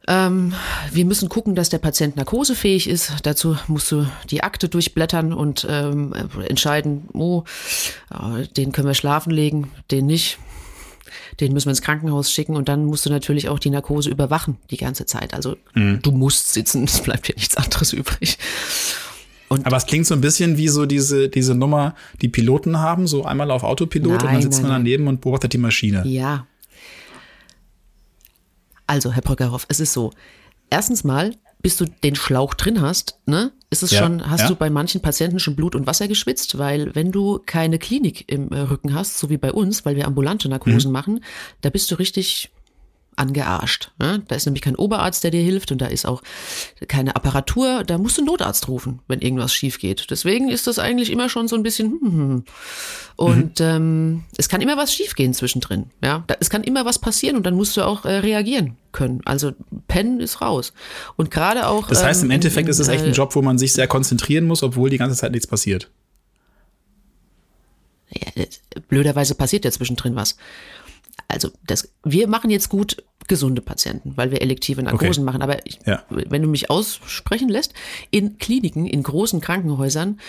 ähm, 0.10 0.54
wir 0.92 1.06
müssen 1.06 1.30
gucken, 1.30 1.54
dass 1.54 1.70
der 1.70 1.78
Patient 1.78 2.16
narkosefähig 2.16 2.90
ist. 2.90 3.14
Dazu 3.24 3.58
musst 3.68 3.92
du 3.92 4.08
die 4.32 4.42
Akte 4.42 4.68
durchblättern 4.68 5.34
und 5.34 5.68
ähm, 5.70 6.14
entscheiden, 6.48 7.08
oh, 7.14 7.44
äh, 8.12 8.48
den 8.48 8.72
können 8.72 8.88
wir 8.88 8.96
schlafen 8.96 9.30
legen, 9.30 9.72
den 9.92 10.08
nicht. 10.08 10.40
Den 11.40 11.54
müssen 11.54 11.68
wir 11.68 11.72
ins 11.72 11.84
Krankenhaus 11.84 12.32
schicken 12.32 12.56
und 12.56 12.68
dann 12.70 12.86
musst 12.86 13.06
du 13.06 13.12
natürlich 13.12 13.50
auch 13.50 13.60
die 13.60 13.70
Narkose 13.70 14.10
überwachen 14.10 14.58
die 14.72 14.78
ganze 14.78 15.06
Zeit. 15.06 15.34
Also 15.36 15.58
mhm. 15.76 16.02
du 16.02 16.12
musst 16.12 16.54
sitzen, 16.54 16.84
es 16.86 17.02
bleibt 17.02 17.28
dir 17.28 17.36
nichts 17.36 17.56
anderes 17.56 17.94
übrig. 17.94 18.40
Und 19.48 19.66
Aber 19.66 19.78
es 19.78 19.86
klingt 19.86 20.08
so 20.08 20.16
ein 20.16 20.22
bisschen 20.22 20.58
wie 20.58 20.68
so 20.68 20.86
diese, 20.86 21.30
diese 21.30 21.56
Nummer, 21.56 21.96
die 22.22 22.30
Piloten 22.30 22.80
haben, 22.80 23.08
so 23.08 23.26
einmal 23.26 23.50
auf 23.52 23.64
Autopilot 23.64 24.08
nein, 24.08 24.28
und 24.28 24.34
dann 24.34 24.42
sitzt 24.42 24.62
nein, 24.62 24.72
man 24.72 24.82
daneben 24.82 25.04
nein. 25.06 25.16
und 25.16 25.22
beobachtet 25.22 25.54
die 25.54 25.58
Maschine. 25.58 26.04
Ja. 26.08 26.46
Also, 28.90 29.12
Herr 29.12 29.22
Brückerhoff, 29.22 29.68
es 29.70 29.80
ist 29.80 29.94
so. 29.94 30.12
Erstens 30.72 31.04
mal, 31.04 31.36
bis 31.62 31.78
du 31.78 31.86
den 31.86 32.16
Schlauch 32.16 32.56
drin 32.56 32.82
hast, 32.82 33.20
ne, 33.28 33.52
ist 33.70 33.84
es 33.84 33.92
ja, 33.92 34.00
schon, 34.00 34.28
hast 34.28 34.42
ja. 34.42 34.48
du 34.48 34.56
bei 34.56 34.72
manchen 34.72 35.00
Patienten 35.00 35.38
schon 35.38 35.56
Blut 35.56 35.76
und 35.76 35.86
Wasser 35.86 36.08
geschwitzt, 36.08 36.58
weil 36.58 36.96
wenn 36.96 37.12
du 37.12 37.40
keine 37.46 37.78
Klinik 37.78 38.32
im 38.32 38.52
äh, 38.52 38.62
Rücken 38.62 38.96
hast, 38.96 39.20
so 39.20 39.30
wie 39.30 39.38
bei 39.38 39.52
uns, 39.52 39.86
weil 39.86 39.96
wir 39.96 40.08
ambulante 40.08 40.50
Narkosen 40.50 40.90
mhm. 40.90 40.94
machen, 40.94 41.24
da 41.62 41.70
bist 41.70 41.92
du 41.92 41.96
richtig 41.96 42.50
angearscht. 43.20 43.92
Ne? 44.00 44.24
Da 44.28 44.36
ist 44.36 44.46
nämlich 44.46 44.62
kein 44.62 44.76
Oberarzt, 44.76 45.24
der 45.24 45.32
dir 45.32 45.42
hilft 45.42 45.72
und 45.72 45.80
da 45.80 45.88
ist 45.88 46.06
auch 46.06 46.24
keine 46.88 47.16
Apparatur. 47.16 47.84
Da 47.86 47.98
musst 47.98 48.18
du 48.18 48.22
einen 48.22 48.28
Notarzt 48.28 48.68
rufen, 48.68 49.00
wenn 49.08 49.20
irgendwas 49.20 49.54
schief 49.54 49.80
geht. 49.80 50.10
Deswegen 50.10 50.50
ist 50.50 50.68
das 50.68 50.80
eigentlich 50.80 51.12
immer 51.12 51.30
schon 51.30 51.48
so 51.48 51.56
ein 51.56 51.64
bisschen. 51.64 51.92
Hm, 51.92 52.02
hm. 52.02 52.12
hm. 52.12 52.44
Und 53.16 53.60
mhm. 53.60 53.66
ähm, 53.66 54.24
es 54.38 54.48
kann 54.48 54.62
immer 54.62 54.78
was 54.78 54.94
schiefgehen 54.94 55.34
zwischendrin. 55.34 55.88
Ja, 56.02 56.24
es 56.40 56.50
kann 56.50 56.64
immer 56.64 56.86
was 56.86 57.00
passieren 57.00 57.36
und 57.36 57.46
dann 57.46 57.54
musst 57.54 57.76
du 57.76 57.82
auch 57.82 58.06
äh, 58.06 58.20
reagieren 58.20 58.78
können. 58.94 59.20
Also 59.26 59.52
pennen 59.90 60.22
ist 60.22 60.42
raus. 60.42 60.72
Und 61.18 61.30
gerade 61.30 61.68
auch. 61.68 61.88
Das 61.90 62.04
heißt, 62.04 62.24
im 62.24 62.30
ähm, 62.30 62.36
Endeffekt 62.36 62.68
in, 62.68 62.72
ist 62.72 62.80
es 62.80 62.88
echt 62.88 63.04
ein 63.04 63.12
äh, 63.12 63.16
Job, 63.16 63.36
wo 63.36 63.42
man 63.42 63.58
sich 63.58 63.74
sehr 63.74 63.88
konzentrieren 63.88 64.46
muss, 64.46 64.64
obwohl 64.64 64.90
die 64.90 64.98
ganze 64.98 65.18
Zeit 65.18 65.34
nichts 65.34 65.48
passiert. 65.48 65.92
Ja, 68.12 68.46
blöderweise 68.88 69.36
passiert 69.36 69.66
ja 69.66 69.72
zwischendrin 69.72 70.16
was. 70.16 70.38
Also 71.28 71.52
das, 71.66 71.90
wir 72.04 72.28
machen 72.28 72.50
jetzt 72.50 72.70
gut 72.70 73.04
gesunde 73.30 73.62
Patienten, 73.62 74.18
weil 74.18 74.32
wir 74.32 74.42
elektive 74.42 74.84
Narkosen 74.84 75.24
okay. 75.24 75.24
machen. 75.24 75.42
Aber 75.42 75.66
ich, 75.66 75.80
ja. 75.86 76.04
wenn 76.10 76.42
du 76.42 76.50
mich 76.50 76.70
aussprechen 76.70 77.48
lässt, 77.48 77.74
in 78.12 78.38
Kliniken, 78.38 78.86
in 78.86 79.04
großen 79.04 79.40
Krankenhäusern, 79.40 80.20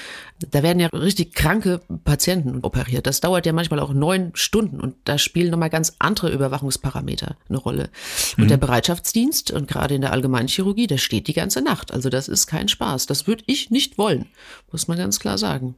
da 0.51 0.63
werden 0.63 0.79
ja 0.79 0.89
richtig 0.89 1.35
kranke 1.35 1.81
Patienten 2.05 2.61
operiert. 2.63 3.07
Das 3.07 3.21
dauert 3.21 3.47
ja 3.47 3.53
manchmal 3.53 3.81
auch 3.81 3.93
neun 3.93 4.31
Stunden 4.35 4.81
und 4.81 4.95
da 5.05 5.19
spielen 5.19 5.51
nochmal 5.51 5.71
ganz 5.71 5.97
andere 5.99 6.31
Überwachungsparameter 6.31 7.37
eine 7.49 7.59
Rolle. 7.59 7.91
Und 8.37 8.45
mhm. 8.45 8.49
der 8.49 8.59
Bereitschaftsdienst 8.59 9.51
und 9.51 9.67
gerade 9.67 9.97
in 9.97 10.03
der 10.03 10.13
Allgemeinchirurgie, 10.13 10.87
der 10.87 10.99
steht 10.99 11.27
die 11.27 11.33
ganze 11.33 11.63
Nacht. 11.63 11.93
Also 11.93 12.11
das 12.11 12.29
ist 12.29 12.47
kein 12.47 12.69
Spaß. 12.69 13.07
Das 13.07 13.27
würde 13.27 13.43
ich 13.47 13.71
nicht 13.71 13.99
wollen, 13.99 14.27
muss 14.71 14.87
man 14.87 14.99
ganz 14.99 15.19
klar 15.19 15.39
sagen. 15.39 15.75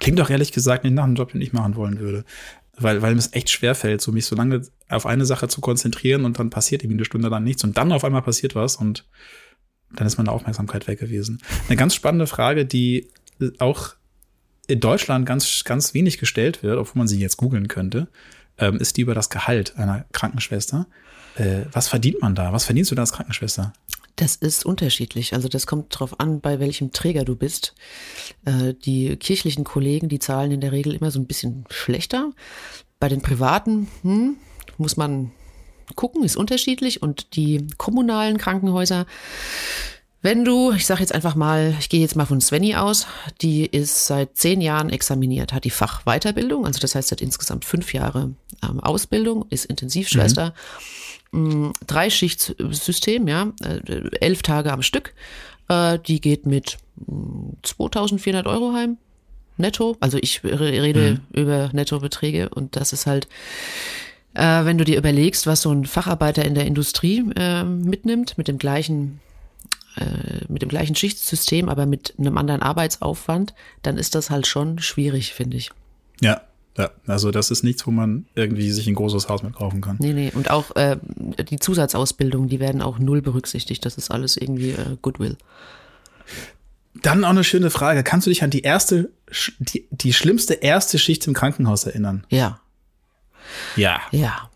Klingt 0.00 0.18
doch 0.18 0.30
ehrlich 0.30 0.52
gesagt 0.52 0.84
nicht 0.84 0.94
nach 0.94 1.04
einem 1.04 1.14
Job, 1.14 1.32
den 1.32 1.42
ich 1.42 1.52
machen 1.52 1.76
wollen 1.76 2.00
würde 2.00 2.24
weil, 2.78 3.02
weil 3.02 3.14
mir 3.14 3.18
es 3.18 3.32
echt 3.32 3.50
schwer 3.50 3.74
fällt, 3.74 4.00
so 4.00 4.12
mich 4.12 4.26
so 4.26 4.36
lange 4.36 4.62
auf 4.88 5.06
eine 5.06 5.26
Sache 5.26 5.48
zu 5.48 5.60
konzentrieren 5.60 6.24
und 6.24 6.38
dann 6.38 6.50
passiert 6.50 6.82
irgendwie 6.82 6.98
eine 6.98 7.04
Stunde 7.04 7.28
lang 7.28 7.44
nichts 7.44 7.64
und 7.64 7.76
dann 7.76 7.92
auf 7.92 8.04
einmal 8.04 8.22
passiert 8.22 8.54
was 8.54 8.76
und 8.76 9.04
dann 9.94 10.06
ist 10.06 10.18
meine 10.18 10.32
Aufmerksamkeit 10.32 10.86
weg 10.86 10.98
gewesen. 10.98 11.40
Eine 11.66 11.76
ganz 11.76 11.94
spannende 11.94 12.26
Frage, 12.26 12.66
die 12.66 13.08
auch 13.58 13.94
in 14.66 14.80
Deutschland 14.80 15.26
ganz, 15.26 15.64
ganz 15.64 15.94
wenig 15.94 16.18
gestellt 16.18 16.62
wird, 16.62 16.78
obwohl 16.78 17.00
man 17.00 17.08
sie 17.08 17.18
jetzt 17.18 17.38
googeln 17.38 17.68
könnte, 17.68 18.08
ähm, 18.58 18.76
ist 18.76 18.96
die 18.96 19.00
über 19.00 19.14
das 19.14 19.30
Gehalt 19.30 19.76
einer 19.76 20.04
Krankenschwester. 20.12 20.86
Äh, 21.36 21.62
was 21.72 21.88
verdient 21.88 22.20
man 22.20 22.34
da? 22.34 22.52
Was 22.52 22.64
verdienst 22.64 22.90
du 22.90 22.94
da 22.94 23.02
als 23.02 23.12
Krankenschwester? 23.12 23.72
Das 24.18 24.34
ist 24.34 24.66
unterschiedlich. 24.66 25.32
Also 25.32 25.46
das 25.46 25.68
kommt 25.68 25.94
darauf 25.94 26.18
an, 26.18 26.40
bei 26.40 26.58
welchem 26.58 26.90
Träger 26.90 27.24
du 27.24 27.36
bist. 27.36 27.76
Äh, 28.44 28.74
die 28.74 29.16
kirchlichen 29.16 29.62
Kollegen, 29.62 30.08
die 30.08 30.18
zahlen 30.18 30.50
in 30.50 30.60
der 30.60 30.72
Regel 30.72 30.92
immer 30.92 31.12
so 31.12 31.20
ein 31.20 31.26
bisschen 31.28 31.64
schlechter. 31.70 32.32
Bei 32.98 33.08
den 33.08 33.22
privaten 33.22 33.86
hm, 34.02 34.36
muss 34.76 34.96
man 34.96 35.30
gucken, 35.94 36.24
ist 36.24 36.36
unterschiedlich. 36.36 37.00
Und 37.00 37.36
die 37.36 37.68
kommunalen 37.76 38.38
Krankenhäuser, 38.38 39.06
wenn 40.20 40.44
du, 40.44 40.72
ich 40.72 40.86
sage 40.86 41.00
jetzt 41.00 41.14
einfach 41.14 41.34
mal, 41.34 41.74
ich 41.78 41.88
gehe 41.88 42.00
jetzt 42.00 42.16
mal 42.16 42.26
von 42.26 42.40
Svenny 42.40 42.74
aus, 42.74 43.06
die 43.40 43.66
ist 43.66 44.06
seit 44.06 44.36
zehn 44.36 44.60
Jahren 44.60 44.90
examiniert, 44.90 45.52
hat 45.52 45.64
die 45.64 45.70
Fachweiterbildung, 45.70 46.66
also 46.66 46.80
das 46.80 46.94
heißt, 46.94 47.12
hat 47.12 47.20
insgesamt 47.20 47.64
fünf 47.64 47.92
Jahre 47.92 48.32
ähm, 48.62 48.80
Ausbildung, 48.80 49.46
ist 49.50 49.66
Intensivschwester. 49.66 50.48
Mhm 50.48 50.78
Dreischichtsystem, 51.86 53.28
ja, 53.28 53.52
äh, 53.62 54.08
elf 54.20 54.42
Tage 54.42 54.72
am 54.72 54.82
Stück. 54.82 55.14
Äh, 55.68 55.98
die 55.98 56.20
geht 56.20 56.46
mit 56.46 56.78
2400 57.62 58.46
Euro 58.46 58.72
heim, 58.72 58.96
netto. 59.56 59.96
Also 60.00 60.18
ich 60.20 60.42
rede 60.44 61.20
mhm. 61.32 61.40
über 61.40 61.70
Nettobeträge 61.72 62.48
und 62.48 62.76
das 62.76 62.92
ist 62.92 63.06
halt, 63.06 63.28
äh, 64.34 64.64
wenn 64.64 64.78
du 64.78 64.84
dir 64.84 64.98
überlegst, 64.98 65.46
was 65.46 65.62
so 65.62 65.70
ein 65.70 65.84
Facharbeiter 65.84 66.44
in 66.44 66.54
der 66.54 66.66
Industrie 66.66 67.24
äh, 67.36 67.64
mitnimmt, 67.64 68.38
mit 68.38 68.48
dem 68.48 68.58
gleichen 68.58 69.20
äh, 69.98 70.44
mit 70.48 70.62
dem 70.62 70.68
gleichen 70.68 70.94
Schichtsystem, 70.94 71.68
aber 71.68 71.86
mit 71.86 72.14
einem 72.18 72.38
anderen 72.38 72.62
Arbeitsaufwand, 72.62 73.54
dann 73.82 73.96
ist 73.96 74.14
das 74.14 74.30
halt 74.30 74.46
schon 74.46 74.78
schwierig, 74.78 75.34
finde 75.34 75.56
ich. 75.56 75.70
Ja, 76.20 76.42
ja, 76.78 76.90
also 77.08 77.32
das 77.32 77.50
ist 77.50 77.64
nichts, 77.64 77.86
wo 77.86 77.90
man 77.90 78.26
irgendwie 78.36 78.70
sich 78.70 78.86
ein 78.86 78.94
großes 78.94 79.28
Haus 79.28 79.42
mit 79.42 79.54
kaufen 79.54 79.80
kann. 79.80 79.96
Nee, 79.98 80.12
nee. 80.12 80.30
Und 80.32 80.50
auch 80.50 80.76
äh, 80.76 80.96
die 81.16 81.58
Zusatzausbildung, 81.58 82.48
die 82.48 82.60
werden 82.60 82.82
auch 82.82 83.00
null 83.00 83.20
berücksichtigt. 83.20 83.84
Das 83.84 83.98
ist 83.98 84.12
alles 84.12 84.36
irgendwie 84.36 84.70
äh, 84.70 84.96
Goodwill. 85.02 85.36
Dann 87.02 87.24
auch 87.24 87.30
eine 87.30 87.42
schöne 87.42 87.70
Frage. 87.70 88.04
Kannst 88.04 88.26
du 88.26 88.30
dich 88.30 88.44
an 88.44 88.50
die 88.50 88.62
erste, 88.62 89.10
die, 89.58 89.88
die 89.90 90.12
schlimmste 90.12 90.54
erste 90.54 90.98
Schicht 91.00 91.26
im 91.26 91.34
Krankenhaus 91.34 91.84
erinnern? 91.84 92.24
Ja. 92.28 92.60
Ja. 93.74 94.00
Ja. 94.12 94.48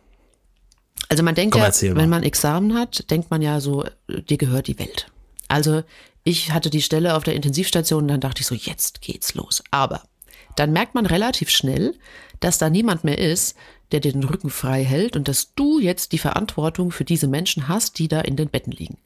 Also 1.09 1.25
man 1.25 1.35
denkt 1.35 1.53
Komm, 1.55 1.63
ja, 1.63 1.97
wenn 1.97 2.09
man 2.09 2.23
Examen 2.23 2.75
hat, 2.75 3.11
denkt 3.11 3.31
man 3.31 3.43
ja 3.43 3.61
so, 3.61 3.85
dir 4.09 4.39
gehört 4.39 4.69
die 4.69 4.79
Welt. 4.79 5.12
Also 5.49 5.83
ich 6.25 6.53
hatte 6.53 6.71
die 6.71 6.83
Stelle 6.83 7.15
auf 7.17 7.25
der 7.25 7.35
Intensivstation 7.35 8.03
und 8.03 8.09
dann 8.09 8.21
dachte 8.21 8.41
ich 8.41 8.47
so, 8.47 8.55
jetzt 8.55 9.01
geht's 9.01 9.35
los. 9.35 9.63
Aber 9.71 10.03
dann 10.57 10.73
merkt 10.73 10.95
man 10.95 11.07
relativ 11.07 11.51
schnell, 11.51 11.95
dass 12.41 12.59
da 12.59 12.71
niemand 12.71 13.05
mehr 13.05 13.19
ist, 13.19 13.57
der 13.93 14.01
dir 14.01 14.13
den 14.13 14.25
Rücken 14.25 14.51
frei 14.51 14.85
hält 14.85 15.17
und 15.17 15.29
dass 15.29 15.55
du 15.55 15.79
jetzt 15.79 16.13
die 16.13 16.19
Verantwortung 16.19 16.91
für 16.91 17.05
diese 17.05 17.29
Menschen 17.29 17.69
hast, 17.69 17.99
die 17.99 18.09
da 18.09 18.21
in 18.21 18.37
den 18.37 18.49
Betten 18.49 18.73
liegen. 18.73 18.99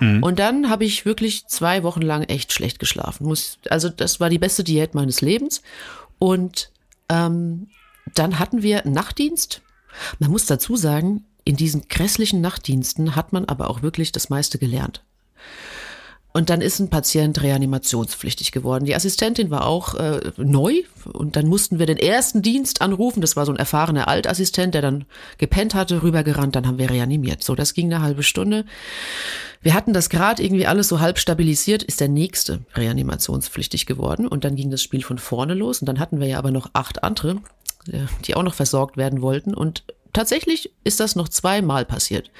Mhm. 0.00 0.22
Und 0.22 0.38
dann 0.38 0.70
habe 0.70 0.84
ich 0.84 1.04
wirklich 1.04 1.46
zwei 1.46 1.82
Wochen 1.82 2.02
lang 2.02 2.24
echt 2.24 2.52
schlecht 2.52 2.78
geschlafen. 2.78 3.26
Muss, 3.26 3.58
also 3.68 3.88
das 3.88 4.20
war 4.20 4.30
die 4.30 4.38
beste 4.38 4.64
Diät 4.64 4.94
meines 4.94 5.20
Lebens. 5.20 5.62
Und 6.18 6.70
ähm, 7.08 7.68
dann 8.14 8.38
hatten 8.38 8.62
wir 8.62 8.82
Nachtdienst. 8.86 9.62
Man 10.18 10.30
muss 10.30 10.46
dazu 10.46 10.76
sagen, 10.76 11.24
in 11.44 11.56
diesen 11.56 11.88
grässlichen 11.88 12.40
Nachtdiensten 12.40 13.14
hat 13.16 13.32
man 13.32 13.44
aber 13.44 13.68
auch 13.68 13.82
wirklich 13.82 14.10
das 14.10 14.30
meiste 14.30 14.58
gelernt. 14.58 15.02
Und 16.36 16.50
dann 16.50 16.60
ist 16.60 16.80
ein 16.80 16.90
Patient 16.90 17.40
reanimationspflichtig 17.40 18.50
geworden. 18.50 18.86
Die 18.86 18.94
Assistentin 18.96 19.50
war 19.50 19.68
auch 19.68 19.94
äh, 19.94 20.32
neu 20.36 20.82
und 21.12 21.36
dann 21.36 21.46
mussten 21.46 21.78
wir 21.78 21.86
den 21.86 21.96
ersten 21.96 22.42
Dienst 22.42 22.82
anrufen. 22.82 23.20
Das 23.20 23.36
war 23.36 23.46
so 23.46 23.52
ein 23.52 23.58
erfahrener 23.58 24.08
Altassistent, 24.08 24.74
der 24.74 24.82
dann 24.82 25.04
gepennt 25.38 25.74
hatte, 25.74 26.02
rübergerannt. 26.02 26.56
Dann 26.56 26.66
haben 26.66 26.78
wir 26.78 26.90
reanimiert. 26.90 27.44
So, 27.44 27.54
das 27.54 27.72
ging 27.72 27.86
eine 27.86 28.02
halbe 28.02 28.24
Stunde. 28.24 28.64
Wir 29.62 29.74
hatten 29.74 29.92
das 29.92 30.10
gerade 30.10 30.42
irgendwie 30.42 30.66
alles 30.66 30.88
so 30.88 30.98
halb 30.98 31.20
stabilisiert, 31.20 31.84
ist 31.84 32.00
der 32.00 32.08
nächste 32.08 32.60
reanimationspflichtig 32.74 33.86
geworden 33.86 34.26
und 34.26 34.44
dann 34.44 34.56
ging 34.56 34.70
das 34.70 34.82
Spiel 34.82 35.02
von 35.02 35.18
vorne 35.18 35.54
los 35.54 35.80
und 35.80 35.86
dann 35.86 36.00
hatten 36.00 36.20
wir 36.20 36.26
ja 36.26 36.38
aber 36.38 36.50
noch 36.50 36.68
acht 36.74 37.04
andere, 37.04 37.36
äh, 37.90 38.00
die 38.26 38.34
auch 38.34 38.42
noch 38.42 38.54
versorgt 38.54 38.96
werden 38.96 39.22
wollten 39.22 39.54
und 39.54 39.84
tatsächlich 40.14 40.70
ist 40.84 41.00
das 41.00 41.16
noch 41.16 41.28
zweimal 41.28 41.84
passiert. 41.84 42.30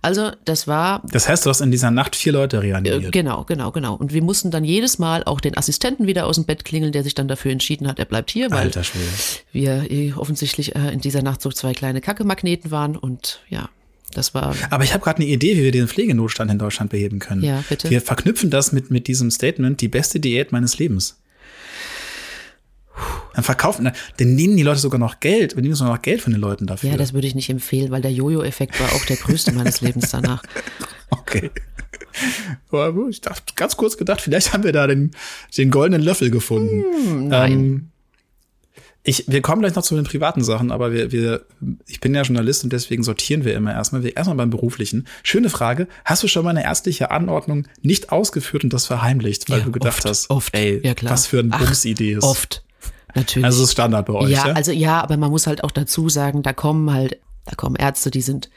Also 0.00 0.30
das 0.46 0.66
war. 0.66 1.02
Das 1.12 1.28
heißt, 1.28 1.44
du 1.44 1.50
hast 1.50 1.60
in 1.60 1.70
dieser 1.70 1.90
Nacht 1.90 2.16
vier 2.16 2.32
Leute 2.32 2.62
reanimiert. 2.62 3.04
Äh, 3.04 3.10
genau, 3.10 3.44
genau, 3.44 3.70
genau. 3.72 3.94
Und 3.94 4.14
wir 4.14 4.22
mussten 4.22 4.50
dann 4.50 4.64
jedes 4.64 4.98
Mal 4.98 5.24
auch 5.24 5.40
den 5.40 5.56
Assistenten 5.56 6.06
wieder 6.06 6.26
aus 6.26 6.36
dem 6.36 6.44
Bett 6.44 6.64
klingeln, 6.64 6.92
der 6.92 7.02
sich 7.02 7.14
dann 7.14 7.28
dafür 7.28 7.52
entschieden 7.52 7.86
hat, 7.86 7.98
er 7.98 8.06
bleibt 8.06 8.30
hier, 8.30 8.50
weil 8.50 8.64
Alter 8.64 8.82
wir 9.52 9.90
eh 9.90 10.14
offensichtlich 10.16 10.74
äh, 10.74 10.92
in 10.92 11.00
dieser 11.00 11.22
Nacht 11.22 11.42
so 11.42 11.50
zwei 11.50 11.74
kleine 11.74 12.00
Kackemagneten 12.00 12.70
waren 12.70 12.96
und 12.96 13.40
ja. 13.50 13.68
Das 14.12 14.32
war. 14.32 14.54
Aber 14.70 14.84
ich 14.84 14.94
habe 14.94 15.02
gerade 15.02 15.22
eine 15.22 15.26
Idee, 15.26 15.56
wie 15.56 15.64
wir 15.64 15.72
den 15.72 15.88
Pflegenotstand 15.88 16.48
in 16.48 16.58
Deutschland 16.58 16.92
beheben 16.92 17.18
können. 17.18 17.42
Ja, 17.42 17.64
bitte. 17.68 17.90
Wir 17.90 18.00
verknüpfen 18.00 18.48
das 18.48 18.70
mit, 18.70 18.90
mit 18.92 19.08
diesem 19.08 19.32
Statement, 19.32 19.80
die 19.80 19.88
beste 19.88 20.20
Diät 20.20 20.52
meines 20.52 20.78
Lebens. 20.78 21.18
Dann 23.34 23.44
verkaufen, 23.44 23.84
dann 24.16 24.34
nehmen 24.34 24.56
die 24.56 24.62
Leute 24.62 24.78
sogar 24.78 25.00
noch 25.00 25.20
Geld. 25.20 25.56
Wir 25.56 25.62
nehmen 25.62 25.74
sogar 25.74 25.94
noch 25.94 26.02
Geld 26.02 26.20
von 26.22 26.32
den 26.32 26.40
Leuten 26.40 26.66
dafür. 26.66 26.90
Ja, 26.90 26.96
das 26.96 27.12
würde 27.12 27.26
ich 27.26 27.34
nicht 27.34 27.50
empfehlen, 27.50 27.90
weil 27.90 28.02
der 28.02 28.12
Jojo-Effekt 28.12 28.80
war 28.80 28.92
auch 28.92 29.04
der 29.06 29.16
größte 29.16 29.52
meines 29.52 29.80
Lebens 29.80 30.10
danach. 30.10 30.42
Okay. 31.10 31.50
Ich 33.10 33.20
dachte, 33.20 33.52
ganz 33.54 33.76
kurz 33.76 33.96
gedacht, 33.96 34.20
vielleicht 34.20 34.52
haben 34.52 34.64
wir 34.64 34.72
da 34.72 34.86
den, 34.86 35.12
den 35.56 35.70
goldenen 35.70 36.02
Löffel 36.02 36.30
gefunden. 36.30 36.82
Hm, 36.82 37.28
nein. 37.28 37.52
Ähm, 37.52 37.88
ich, 39.06 39.24
wir 39.28 39.42
kommen 39.42 39.60
gleich 39.60 39.74
noch 39.74 39.82
zu 39.82 39.94
den 39.94 40.04
privaten 40.04 40.42
Sachen, 40.42 40.72
aber 40.72 40.92
wir, 40.92 41.12
wir, 41.12 41.44
ich 41.86 42.00
bin 42.00 42.14
ja 42.14 42.22
Journalist 42.22 42.64
und 42.64 42.72
deswegen 42.72 43.02
sortieren 43.02 43.44
wir 43.44 43.54
immer 43.54 43.72
erstmal. 43.72 44.02
Wir 44.02 44.16
erstmal 44.16 44.38
beim 44.38 44.48
beruflichen. 44.48 45.06
Schöne 45.22 45.50
Frage. 45.50 45.88
Hast 46.06 46.22
du 46.22 46.28
schon 46.28 46.42
mal 46.42 46.50
eine 46.50 46.64
ärztliche 46.64 47.10
Anordnung 47.10 47.66
nicht 47.82 48.10
ausgeführt 48.10 48.64
und 48.64 48.72
das 48.72 48.86
verheimlicht, 48.86 49.50
weil 49.50 49.58
ja, 49.58 49.64
du 49.66 49.72
gedacht 49.72 49.98
oft, 49.98 50.04
hast, 50.06 50.30
oft. 50.30 50.56
ey, 50.56 50.80
ja, 50.82 50.94
was 51.02 51.26
für 51.26 51.40
eine 51.40 51.50
Bumsidee 51.50 52.14
ist? 52.14 52.24
Oft. 52.24 52.63
Natürlich. 53.14 53.44
Also 53.44 53.60
das 53.60 53.68
ist 53.68 53.72
Standard 53.72 54.06
bei 54.06 54.14
euch, 54.14 54.30
ja, 54.30 54.48
ja? 54.48 54.52
also 54.54 54.72
ja, 54.72 55.00
aber 55.02 55.16
man 55.16 55.30
muss 55.30 55.46
halt 55.46 55.62
auch 55.64 55.70
dazu 55.70 56.08
sagen, 56.08 56.42
da 56.42 56.52
kommen 56.52 56.92
halt, 56.92 57.18
da 57.46 57.54
kommen 57.54 57.76
Ärzte, 57.76 58.10
die 58.10 58.22
sind 58.22 58.50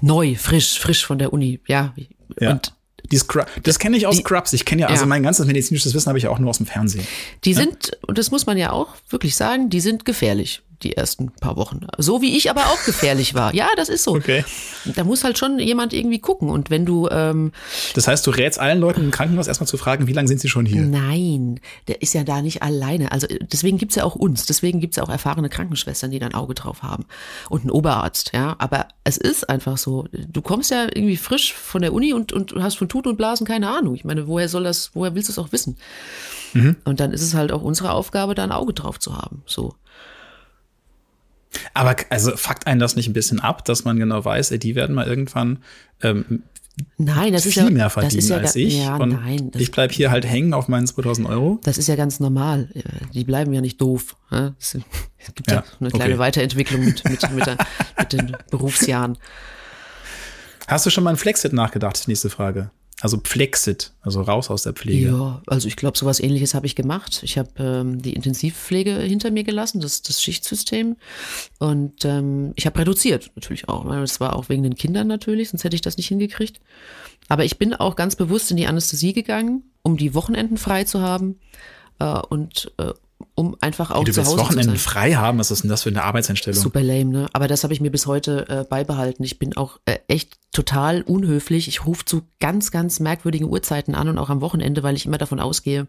neu, 0.00 0.34
frisch, 0.36 0.78
frisch 0.78 1.04
von 1.06 1.18
der 1.18 1.32
Uni, 1.32 1.60
ja. 1.66 1.94
Ja. 2.40 2.52
Und 2.52 2.72
Die 3.12 3.18
Scrub, 3.18 3.46
das 3.62 3.78
kenne 3.78 3.96
ich 3.96 4.06
aus 4.06 4.16
die- 4.16 4.22
Scrubs. 4.22 4.52
Ich 4.52 4.64
kenne 4.64 4.82
ja, 4.82 4.88
also 4.88 5.02
Ja. 5.02 5.06
mein 5.06 5.22
ganzes 5.22 5.46
medizinisches 5.46 5.94
Wissen 5.94 6.08
habe 6.08 6.18
ich 6.18 6.24
ja 6.24 6.30
auch 6.30 6.38
nur 6.40 6.50
aus 6.50 6.56
dem 6.58 6.66
Fernsehen. 6.66 7.06
die 7.44 7.54
sind, 7.54 7.96
und 8.06 8.18
das 8.18 8.30
muss 8.32 8.46
man 8.46 8.58
ja 8.58 8.72
auch 8.72 8.88
wirklich 9.08 9.36
sagen, 9.36 9.70
die 9.70 9.80
sind 9.80 10.04
gefährlich, 10.04 10.62
die 10.82 10.96
ersten 10.96 11.30
paar 11.32 11.56
Wochen. 11.56 11.86
So 11.98 12.22
wie 12.22 12.36
ich 12.36 12.50
aber 12.50 12.62
auch 12.66 12.84
gefährlich 12.84 13.34
war. 13.34 13.54
Ja, 13.54 13.68
das 13.76 13.88
ist 13.88 14.04
so. 14.04 14.14
Okay. 14.14 14.44
Da 14.94 15.04
muss 15.04 15.24
halt 15.24 15.38
schon 15.38 15.58
jemand 15.58 15.92
irgendwie 15.92 16.18
gucken. 16.18 16.48
Und 16.50 16.70
wenn 16.70 16.84
du, 16.84 17.08
ähm, 17.10 17.52
Das 17.94 18.08
heißt, 18.08 18.26
du 18.26 18.30
rätst 18.30 18.58
allen 18.58 18.80
Leuten 18.80 19.02
im 19.02 19.10
Krankenhaus 19.10 19.46
erstmal 19.48 19.66
zu 19.68 19.76
fragen, 19.76 20.06
wie 20.06 20.12
lange 20.12 20.28
sind 20.28 20.40
sie 20.40 20.48
schon 20.48 20.66
hier? 20.66 20.82
Nein, 20.82 21.60
der 21.88 22.02
ist 22.02 22.14
ja 22.14 22.24
da 22.24 22.42
nicht 22.42 22.62
alleine. 22.62 23.12
Also 23.12 23.26
deswegen 23.40 23.78
gibt's 23.78 23.94
ja 23.94 24.04
auch 24.04 24.14
uns, 24.14 24.46
deswegen 24.46 24.80
gibt's 24.80 24.96
ja 24.96 25.02
auch 25.02 25.08
erfahrene 25.08 25.48
Krankenschwestern, 25.48 26.10
die 26.10 26.18
da 26.18 26.26
ein 26.26 26.34
Auge 26.34 26.54
drauf 26.54 26.82
haben. 26.82 27.06
Und 27.48 27.62
einen 27.62 27.70
Oberarzt, 27.70 28.32
ja. 28.34 28.56
Aber 28.58 28.88
es 29.04 29.16
ist 29.16 29.48
einfach 29.48 29.78
so. 29.78 30.06
Du 30.12 30.42
kommst 30.42 30.70
ja 30.70 30.84
irgendwie 30.84 31.16
frisch 31.16 31.52
von 31.52 31.82
der 31.82 31.92
Uni 31.92 32.12
und, 32.12 32.32
und 32.32 32.54
hast 32.62 32.76
von 32.76 32.88
Tuten 32.88 33.10
und 33.10 33.16
Blasen 33.16 33.46
keine 33.46 33.70
Ahnung. 33.70 33.94
Ich 33.94 34.04
meine, 34.04 34.26
woher 34.28 34.48
soll 34.48 34.64
das, 34.64 34.90
woher 34.94 35.14
willst 35.14 35.28
du 35.28 35.32
es 35.32 35.38
auch 35.38 35.52
wissen? 35.52 35.76
Und 36.84 37.00
dann 37.00 37.12
ist 37.12 37.20
es 37.20 37.34
halt 37.34 37.52
auch 37.52 37.60
unsere 37.60 37.92
Aufgabe, 37.92 38.34
da 38.34 38.42
ein 38.42 38.52
Auge 38.52 38.72
drauf 38.72 38.98
zu 38.98 39.16
haben. 39.16 39.42
So. 39.44 39.74
Aber 41.74 41.96
also 42.10 42.36
fuckt 42.36 42.66
einen 42.66 42.80
das 42.80 42.96
nicht 42.96 43.08
ein 43.08 43.12
bisschen 43.12 43.40
ab, 43.40 43.64
dass 43.64 43.84
man 43.84 43.98
genau 43.98 44.24
weiß, 44.24 44.50
ey, 44.50 44.58
die 44.58 44.74
werden 44.74 44.94
mal 44.94 45.06
irgendwann 45.06 45.58
ähm, 46.02 46.42
Nein, 46.98 47.32
das 47.32 47.46
ist 47.46 47.54
viel 47.54 47.64
ja, 47.64 47.70
mehr 47.70 47.90
verdienen 47.90 48.18
ist 48.18 48.28
ja, 48.28 48.36
als 48.36 48.54
ich. 48.54 48.78
Ja, 48.78 48.96
und 48.96 49.08
nein, 49.10 49.50
ich 49.56 49.70
bleib 49.70 49.92
hier 49.92 50.10
halt 50.10 50.26
hängen 50.26 50.52
auf 50.52 50.68
meinen 50.68 50.86
2000 50.86 51.26
Euro. 51.26 51.58
das 51.64 51.78
ist 51.78 51.88
ja 51.88 51.96
ganz 51.96 52.20
normal. 52.20 52.68
Äh, 52.74 52.82
Die 53.14 53.24
bleiben 53.24 53.52
ja 53.54 53.62
nicht 53.62 53.80
doof. 53.80 54.16
ja. 54.30 54.54
Es 54.58 54.72
gibt 55.34 55.50
ja, 55.50 55.56
Ja, 55.56 55.64
eine 55.80 55.90
kleine 55.90 56.12
okay. 56.12 56.18
Weiterentwicklung 56.18 56.84
mit, 56.84 57.02
mit, 57.08 57.30
mit, 57.32 57.46
der, 57.46 57.56
mit 57.98 58.12
den 58.12 58.36
Berufsjahren. 58.50 59.16
Hast 60.68 60.84
du 60.84 60.90
schon 60.90 61.04
mal 61.04 61.10
an 61.10 61.16
Flexit 61.16 61.52
nachgedacht? 61.52 62.08
Nächste 62.08 62.28
Frage. 62.28 62.70
Also 63.02 63.20
Flexit, 63.22 63.92
also 64.00 64.22
raus 64.22 64.48
aus 64.48 64.62
der 64.62 64.72
Pflege. 64.72 65.08
Ja, 65.08 65.42
also 65.46 65.68
ich 65.68 65.76
glaube, 65.76 65.98
sowas 65.98 66.18
ähnliches 66.18 66.54
habe 66.54 66.64
ich 66.64 66.74
gemacht. 66.74 67.20
Ich 67.22 67.36
habe 67.36 67.50
ähm, 67.58 68.00
die 68.00 68.14
Intensivpflege 68.14 68.94
hinter 69.00 69.30
mir 69.30 69.44
gelassen, 69.44 69.82
das, 69.82 70.00
das 70.00 70.22
Schichtsystem. 70.22 70.96
Und 71.58 72.06
ähm, 72.06 72.52
ich 72.56 72.64
habe 72.64 72.78
reduziert 72.78 73.30
natürlich 73.34 73.68
auch. 73.68 73.84
weil 73.84 74.00
Das 74.00 74.18
war 74.18 74.34
auch 74.34 74.48
wegen 74.48 74.62
den 74.62 74.76
Kindern 74.76 75.08
natürlich, 75.08 75.50
sonst 75.50 75.64
hätte 75.64 75.76
ich 75.76 75.82
das 75.82 75.98
nicht 75.98 76.08
hingekriegt. 76.08 76.58
Aber 77.28 77.44
ich 77.44 77.58
bin 77.58 77.74
auch 77.74 77.96
ganz 77.96 78.16
bewusst 78.16 78.50
in 78.50 78.56
die 78.56 78.66
Anästhesie 78.66 79.12
gegangen, 79.12 79.64
um 79.82 79.98
die 79.98 80.14
Wochenenden 80.14 80.56
frei 80.56 80.84
zu 80.84 81.02
haben 81.02 81.38
äh, 81.98 82.18
und 82.30 82.72
äh, 82.78 82.94
um 83.34 83.56
einfach 83.60 83.90
auch 83.90 84.02
Wie, 84.02 84.06
du 84.06 84.12
zu 84.12 84.22
Hause 84.22 84.36
zu 84.36 84.38
Wochenenden 84.38 84.76
sein. 84.76 84.78
frei 84.78 85.14
haben? 85.14 85.38
Was 85.38 85.50
ist 85.50 85.62
denn 85.62 85.70
das 85.70 85.82
für 85.82 85.88
eine 85.90 86.04
Arbeitseinstellung? 86.04 86.60
Super 86.60 86.82
lame, 86.82 87.04
ne? 87.04 87.26
Aber 87.32 87.48
das 87.48 87.64
habe 87.64 87.72
ich 87.72 87.80
mir 87.80 87.90
bis 87.90 88.06
heute 88.06 88.46
äh, 88.48 88.64
beibehalten. 88.64 89.24
Ich 89.24 89.38
bin 89.38 89.56
auch 89.56 89.78
äh, 89.84 89.98
echt 90.08 90.38
total 90.52 91.02
unhöflich. 91.02 91.68
Ich 91.68 91.86
rufe 91.86 92.04
zu 92.04 92.22
ganz, 92.40 92.70
ganz 92.70 93.00
merkwürdigen 93.00 93.48
Uhrzeiten 93.48 93.94
an 93.94 94.08
und 94.08 94.18
auch 94.18 94.30
am 94.30 94.40
Wochenende, 94.40 94.82
weil 94.82 94.96
ich 94.96 95.06
immer 95.06 95.18
davon 95.18 95.40
ausgehe, 95.40 95.86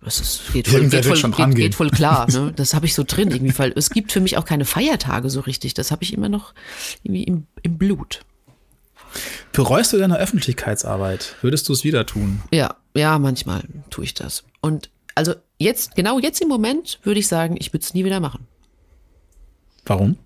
das 0.00 0.20
ist, 0.20 0.52
geht, 0.52 0.68
voll, 0.68 0.88
geht, 0.88 1.04
voll, 1.04 1.30
geht, 1.30 1.54
geht 1.54 1.74
voll 1.74 1.90
klar. 1.90 2.26
Ne? 2.34 2.52
Das 2.54 2.74
habe 2.74 2.86
ich 2.86 2.94
so 2.94 3.04
drin 3.06 3.30
irgendwie, 3.30 3.56
weil 3.58 3.72
es 3.76 3.90
gibt 3.90 4.10
für 4.10 4.20
mich 4.20 4.36
auch 4.36 4.44
keine 4.44 4.64
Feiertage 4.64 5.30
so 5.30 5.40
richtig. 5.40 5.74
Das 5.74 5.90
habe 5.90 6.02
ich 6.02 6.12
immer 6.12 6.28
noch 6.28 6.54
irgendwie 7.02 7.24
im, 7.24 7.46
im 7.62 7.78
Blut. 7.78 8.24
Bereust 9.52 9.92
du 9.92 9.98
deine 9.98 10.18
Öffentlichkeitsarbeit? 10.18 11.36
Würdest 11.42 11.68
du 11.68 11.72
es 11.72 11.84
wieder 11.84 12.06
tun? 12.06 12.42
Ja, 12.52 12.76
ja, 12.96 13.18
manchmal 13.18 13.62
tue 13.90 14.04
ich 14.04 14.14
das. 14.14 14.44
Und 14.60 14.90
also 15.14 15.34
jetzt, 15.64 15.96
genau 15.96 16.18
jetzt 16.20 16.40
im 16.40 16.48
Moment 16.48 17.00
würde 17.02 17.18
ich 17.18 17.26
sagen, 17.26 17.56
ich 17.58 17.72
würde 17.72 17.82
es 17.82 17.94
nie 17.94 18.04
wieder 18.04 18.20
machen. 18.20 18.46
Warum? 19.84 20.16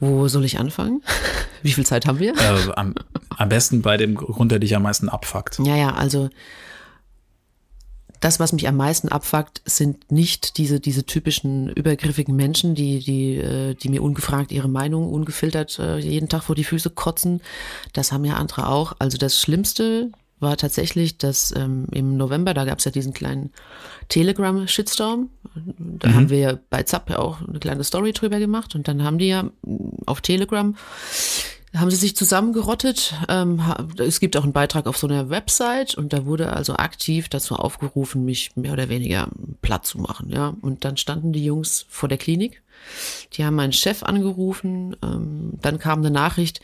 Wo 0.00 0.26
soll 0.28 0.44
ich 0.44 0.58
anfangen? 0.58 1.02
Wie 1.62 1.72
viel 1.72 1.86
Zeit 1.86 2.06
haben 2.06 2.18
wir? 2.18 2.34
Äh, 2.34 2.72
am, 2.74 2.94
am 3.36 3.48
besten 3.48 3.82
bei 3.82 3.96
dem 3.96 4.14
Grund, 4.14 4.50
der 4.50 4.58
dich 4.58 4.74
am 4.74 4.82
meisten 4.82 5.08
abfuckt. 5.08 5.58
Ja, 5.62 5.76
ja, 5.76 5.94
also 5.94 6.30
das, 8.20 8.38
was 8.38 8.52
mich 8.52 8.68
am 8.68 8.76
meisten 8.76 9.08
abfuckt, 9.08 9.62
sind 9.64 10.10
nicht 10.10 10.58
diese, 10.58 10.78
diese 10.78 11.04
typischen 11.04 11.70
übergriffigen 11.70 12.36
Menschen, 12.36 12.74
die, 12.74 13.00
die, 13.00 13.36
äh, 13.36 13.74
die 13.74 13.88
mir 13.88 14.02
ungefragt 14.02 14.52
ihre 14.52 14.68
Meinung 14.68 15.10
ungefiltert 15.10 15.78
äh, 15.78 15.98
jeden 15.98 16.28
Tag 16.28 16.44
vor 16.44 16.54
die 16.54 16.64
Füße 16.64 16.90
kotzen. 16.90 17.40
Das 17.92 18.12
haben 18.12 18.24
ja 18.24 18.34
andere 18.34 18.68
auch. 18.68 18.94
Also 18.98 19.16
das 19.16 19.40
Schlimmste 19.40 20.12
war 20.40 20.56
tatsächlich, 20.56 21.18
dass 21.18 21.54
ähm, 21.56 21.86
im 21.92 22.16
November, 22.16 22.54
da 22.54 22.64
gab 22.64 22.78
es 22.78 22.84
ja 22.84 22.90
diesen 22.90 23.12
kleinen 23.12 23.52
Telegram-Shitstorm. 24.08 25.30
Da 25.78 26.12
haben 26.12 26.30
wir 26.30 26.38
ja 26.38 26.58
bei 26.70 26.82
Zapp 26.82 27.10
ja 27.10 27.18
auch 27.18 27.46
eine 27.46 27.60
kleine 27.60 27.84
Story 27.84 28.12
drüber 28.12 28.38
gemacht 28.38 28.74
und 28.74 28.88
dann 28.88 29.02
haben 29.02 29.18
die 29.18 29.28
ja 29.28 29.50
auf 30.06 30.20
Telegram 30.20 30.74
haben 31.76 31.90
sie 31.90 31.96
sich 31.96 32.16
zusammengerottet. 32.16 33.14
Ähm, 33.28 33.62
es 33.98 34.18
gibt 34.18 34.36
auch 34.36 34.42
einen 34.42 34.52
Beitrag 34.52 34.86
auf 34.86 34.96
so 34.96 35.06
einer 35.06 35.30
Website 35.30 35.94
und 35.94 36.12
da 36.12 36.26
wurde 36.26 36.52
also 36.52 36.74
aktiv 36.74 37.28
dazu 37.28 37.54
aufgerufen, 37.54 38.24
mich 38.24 38.56
mehr 38.56 38.72
oder 38.72 38.88
weniger 38.88 39.28
platt 39.62 39.86
zu 39.86 39.98
machen. 39.98 40.30
Ja, 40.30 40.54
und 40.62 40.84
dann 40.84 40.96
standen 40.96 41.32
die 41.32 41.44
Jungs 41.44 41.86
vor 41.88 42.08
der 42.08 42.18
Klinik. 42.18 42.62
Die 43.34 43.44
haben 43.44 43.54
meinen 43.54 43.72
Chef 43.72 44.02
angerufen. 44.02 44.96
Ähm, 45.02 45.52
dann 45.60 45.78
kam 45.78 46.00
eine 46.00 46.10
Nachricht. 46.10 46.60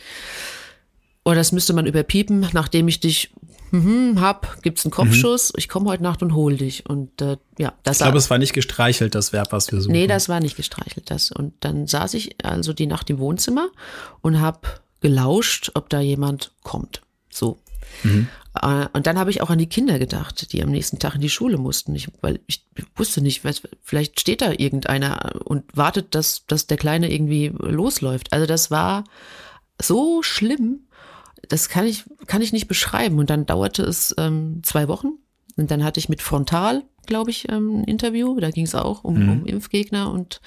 Oh, 1.25 1.35
das 1.35 1.53
müsste 1.53 1.73
man 1.73 1.87
überpiepen, 1.87 2.49
nachdem 2.53 2.89
ich 2.89 2.99
dich 2.99 3.31
mhm, 3.71 4.21
hab, 4.21 4.63
gibt's 4.63 4.85
einen 4.85 4.93
Kopfschuss. 4.93 5.53
Ich 5.57 5.69
komme 5.69 5.87
heute 5.91 6.03
Nacht 6.03 6.23
und 6.23 6.35
hol 6.35 6.57
dich. 6.57 6.87
Und 6.87 7.21
äh, 7.21 7.37
ja, 7.59 7.73
das 7.83 7.97
Ich 7.97 8.03
glaube, 8.03 8.19
es 8.19 8.31
war 8.31 8.39
nicht 8.39 8.53
gestreichelt, 8.53 9.15
das 9.15 9.33
Verb, 9.33 9.53
was 9.53 9.71
wir 9.73 9.81
suchen. 9.81 9.93
Nee, 9.93 10.07
das 10.07 10.29
war 10.29 10.41
nicht 10.41 10.57
gestreichelt, 10.57 11.11
das. 11.11 11.31
Und 11.33 11.55
dann 11.61 11.87
saß 11.87 12.15
ich 12.15 12.45
also 12.45 12.73
die 12.73 12.87
Nacht 12.87 13.11
im 13.11 13.19
Wohnzimmer 13.19 13.69
und 14.21 14.41
habe 14.41 14.61
gelauscht, 15.01 15.73
ob 15.75 15.89
da 15.89 16.01
jemand 16.01 16.53
kommt. 16.63 17.03
So. 17.31 17.59
Äh, 18.63 18.89
Und 18.93 19.07
dann 19.07 19.19
habe 19.19 19.31
ich 19.31 19.43
auch 19.43 19.51
an 19.51 19.59
die 19.59 19.69
Kinder 19.69 19.99
gedacht, 19.99 20.53
die 20.53 20.63
am 20.63 20.71
nächsten 20.71 20.99
Tag 20.99 21.15
in 21.15 21.21
die 21.21 21.31
Schule 21.31 21.59
mussten. 21.59 21.95
Ich, 21.95 22.09
weil 22.23 22.41
ich 22.47 22.65
wusste 22.97 23.21
nicht, 23.21 23.45
was, 23.45 23.63
vielleicht 23.83 24.21
steht 24.21 24.41
da 24.43 24.53
irgendeiner 24.53 25.41
und 25.45 25.65
wartet, 25.77 26.15
dass, 26.15 26.47
dass 26.47 26.67
der 26.67 26.77
Kleine 26.77 27.13
irgendwie 27.13 27.53
losläuft. 27.59 28.33
Also 28.33 28.47
das 28.47 28.71
war 28.71 29.05
so 29.81 30.23
schlimm, 30.23 30.86
das 31.49 31.69
kann 31.69 31.87
ich, 31.87 32.05
kann 32.27 32.43
ich 32.43 32.53
nicht 32.53 32.69
beschreiben. 32.69 33.19
Und 33.19 33.31
dann 33.31 33.47
dauerte 33.47 33.83
es 33.83 34.15
ähm, 34.19 34.61
zwei 34.63 34.89
Wochen. 34.89 35.19
Und 35.57 35.71
dann 35.71 35.83
hatte 35.83 35.99
ich 35.99 36.09
mit 36.09 36.21
Frontal, 36.21 36.85
glaube 37.07 37.31
ich, 37.31 37.49
ähm, 37.51 37.81
ein 37.81 37.85
Interview. 37.85 38.39
Da 38.41 38.51
ging 38.51 38.65
es 38.65 38.75
auch 38.75 39.05
um, 39.05 39.29
um 39.29 39.47
Impfgegner. 39.47 40.11
Und 40.11 40.41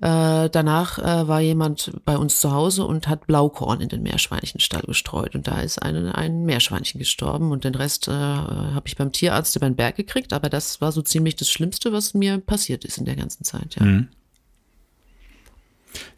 äh, 0.00 0.48
danach 0.50 0.98
äh, 0.98 1.28
war 1.28 1.40
jemand 1.40 1.92
bei 2.04 2.16
uns 2.16 2.40
zu 2.40 2.52
Hause 2.52 2.84
und 2.84 3.06
hat 3.06 3.26
Blaukorn 3.26 3.80
in 3.80 3.88
den 3.88 4.02
Meerschweinchenstall 4.02 4.82
gestreut. 4.82 5.34
Und 5.34 5.46
da 5.46 5.60
ist 5.60 5.80
eine, 5.80 6.14
ein 6.16 6.44
Meerschweinchen 6.44 6.98
gestorben. 6.98 7.52
Und 7.52 7.64
den 7.64 7.74
Rest 7.74 8.08
äh, 8.08 8.12
habe 8.12 8.86
ich 8.86 8.96
beim 8.96 9.12
Tierarzt 9.12 9.54
über 9.54 9.68
den 9.68 9.76
Berg 9.76 9.96
gekriegt. 9.96 10.32
Aber 10.32 10.48
das 10.48 10.80
war 10.80 10.90
so 10.90 11.02
ziemlich 11.02 11.36
das 11.36 11.50
Schlimmste, 11.50 11.92
was 11.92 12.14
mir 12.14 12.38
passiert 12.38 12.84
ist 12.84 12.98
in 12.98 13.04
der 13.04 13.16
ganzen 13.16 13.44
Zeit. 13.44 13.76
Ja. 13.78 14.04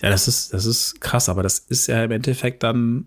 Ja, 0.02 0.10
das 0.10 0.28
ist, 0.28 0.52
das 0.52 0.66
ist 0.66 1.00
krass, 1.00 1.28
aber 1.28 1.42
das 1.42 1.58
ist 1.58 1.86
ja 1.86 2.02
im 2.04 2.10
Endeffekt 2.10 2.62
dann 2.62 3.06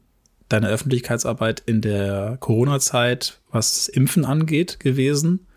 deine 0.49 0.67
Öffentlichkeitsarbeit 0.67 1.63
in 1.65 1.81
der 1.81 2.37
Corona-Zeit, 2.39 3.39
was 3.51 3.87
Impfen 3.87 4.25
angeht, 4.25 4.79
gewesen. 4.79 5.47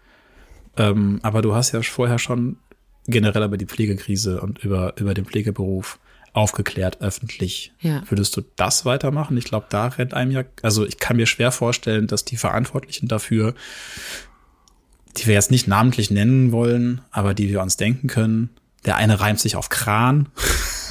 Ähm, 0.77 1.21
aber 1.23 1.43
du 1.43 1.55
hast 1.55 1.73
ja 1.73 1.83
vorher 1.83 2.19
schon 2.19 2.59
generell 3.07 3.45
über 3.45 3.57
die 3.57 3.67
Pflegekrise 3.67 4.41
und 4.41 4.59
über, 4.59 4.95
über 4.99 5.15
den 5.15 5.25
Pflegeberuf 5.25 5.99
aufgeklärt 6.33 7.01
öffentlich. 7.01 7.73
Ja. 7.81 8.03
Würdest 8.09 8.37
du 8.37 8.43
das 8.57 8.85
weitermachen? 8.85 9.37
Ich 9.39 9.45
glaube, 9.45 9.67
da 9.71 9.87
rennt 9.87 10.13
einem 10.13 10.31
ja, 10.31 10.45
also 10.63 10.85
ich 10.85 10.99
kann 10.99 11.17
mir 11.17 11.27
schwer 11.27 11.51
vorstellen, 11.51 12.07
dass 12.07 12.25
die 12.25 12.37
Verantwortlichen 12.37 13.09
dafür, 13.09 13.55
die 15.17 15.27
wir 15.27 15.35
jetzt 15.35 15.51
nicht 15.51 15.67
namentlich 15.67 16.11
nennen 16.11 16.53
wollen, 16.53 17.01
aber 17.11 17.33
die 17.33 17.49
wir 17.49 17.63
uns 17.63 17.79
denken 17.79 18.07
können, 18.07 18.51
der 18.87 18.97
eine 18.97 19.21
reimt 19.21 19.41
sich 19.41 19.57
auf 19.57 19.69
Kran, 19.69 20.29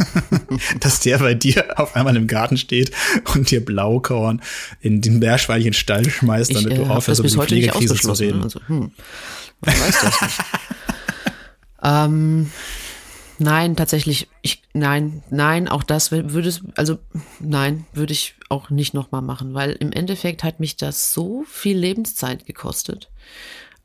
dass 0.81 0.99
der 0.99 1.19
bei 1.19 1.33
dir 1.33 1.79
auf 1.79 1.95
einmal 1.95 2.15
im 2.15 2.27
Garten 2.27 2.57
steht 2.57 2.91
und 3.33 3.49
dir 3.49 3.63
Blaukorn 3.63 4.41
in 4.81 5.01
den 5.01 5.19
Meerschweinchenstall 5.19 6.09
schmeißt, 6.09 6.51
Ich 6.51 6.57
damit 6.57 6.73
äh, 6.73 6.75
du 6.75 6.85
aufhörst, 6.89 7.19
über 7.21 7.29
die 7.29 7.35
Pflegekrise 7.37 7.95
zu 7.95 8.11
reden. 8.11 8.39
ne? 8.39 8.43
Also, 8.43 8.59
hm, 8.67 8.91
man 9.61 9.79
weiß 9.79 10.01
das 10.01 10.21
nicht. 10.21 10.39
ähm, 11.83 12.51
nein, 13.39 13.75
tatsächlich, 13.75 14.27
ich, 14.41 14.61
nein, 14.73 15.23
nein, 15.29 15.67
auch 15.67 15.83
das 15.83 16.11
wür- 16.11 16.31
würde 16.33 16.49
es, 16.49 16.61
also 16.75 16.99
nein, 17.39 17.85
würde 17.93 18.13
ich 18.13 18.35
auch 18.49 18.69
nicht 18.69 18.93
nochmal 18.93 19.21
machen, 19.21 19.53
weil 19.53 19.71
im 19.73 19.91
Endeffekt 19.91 20.43
hat 20.43 20.59
mich 20.59 20.77
das 20.77 21.13
so 21.13 21.45
viel 21.49 21.77
Lebenszeit 21.77 22.45
gekostet. 22.45 23.09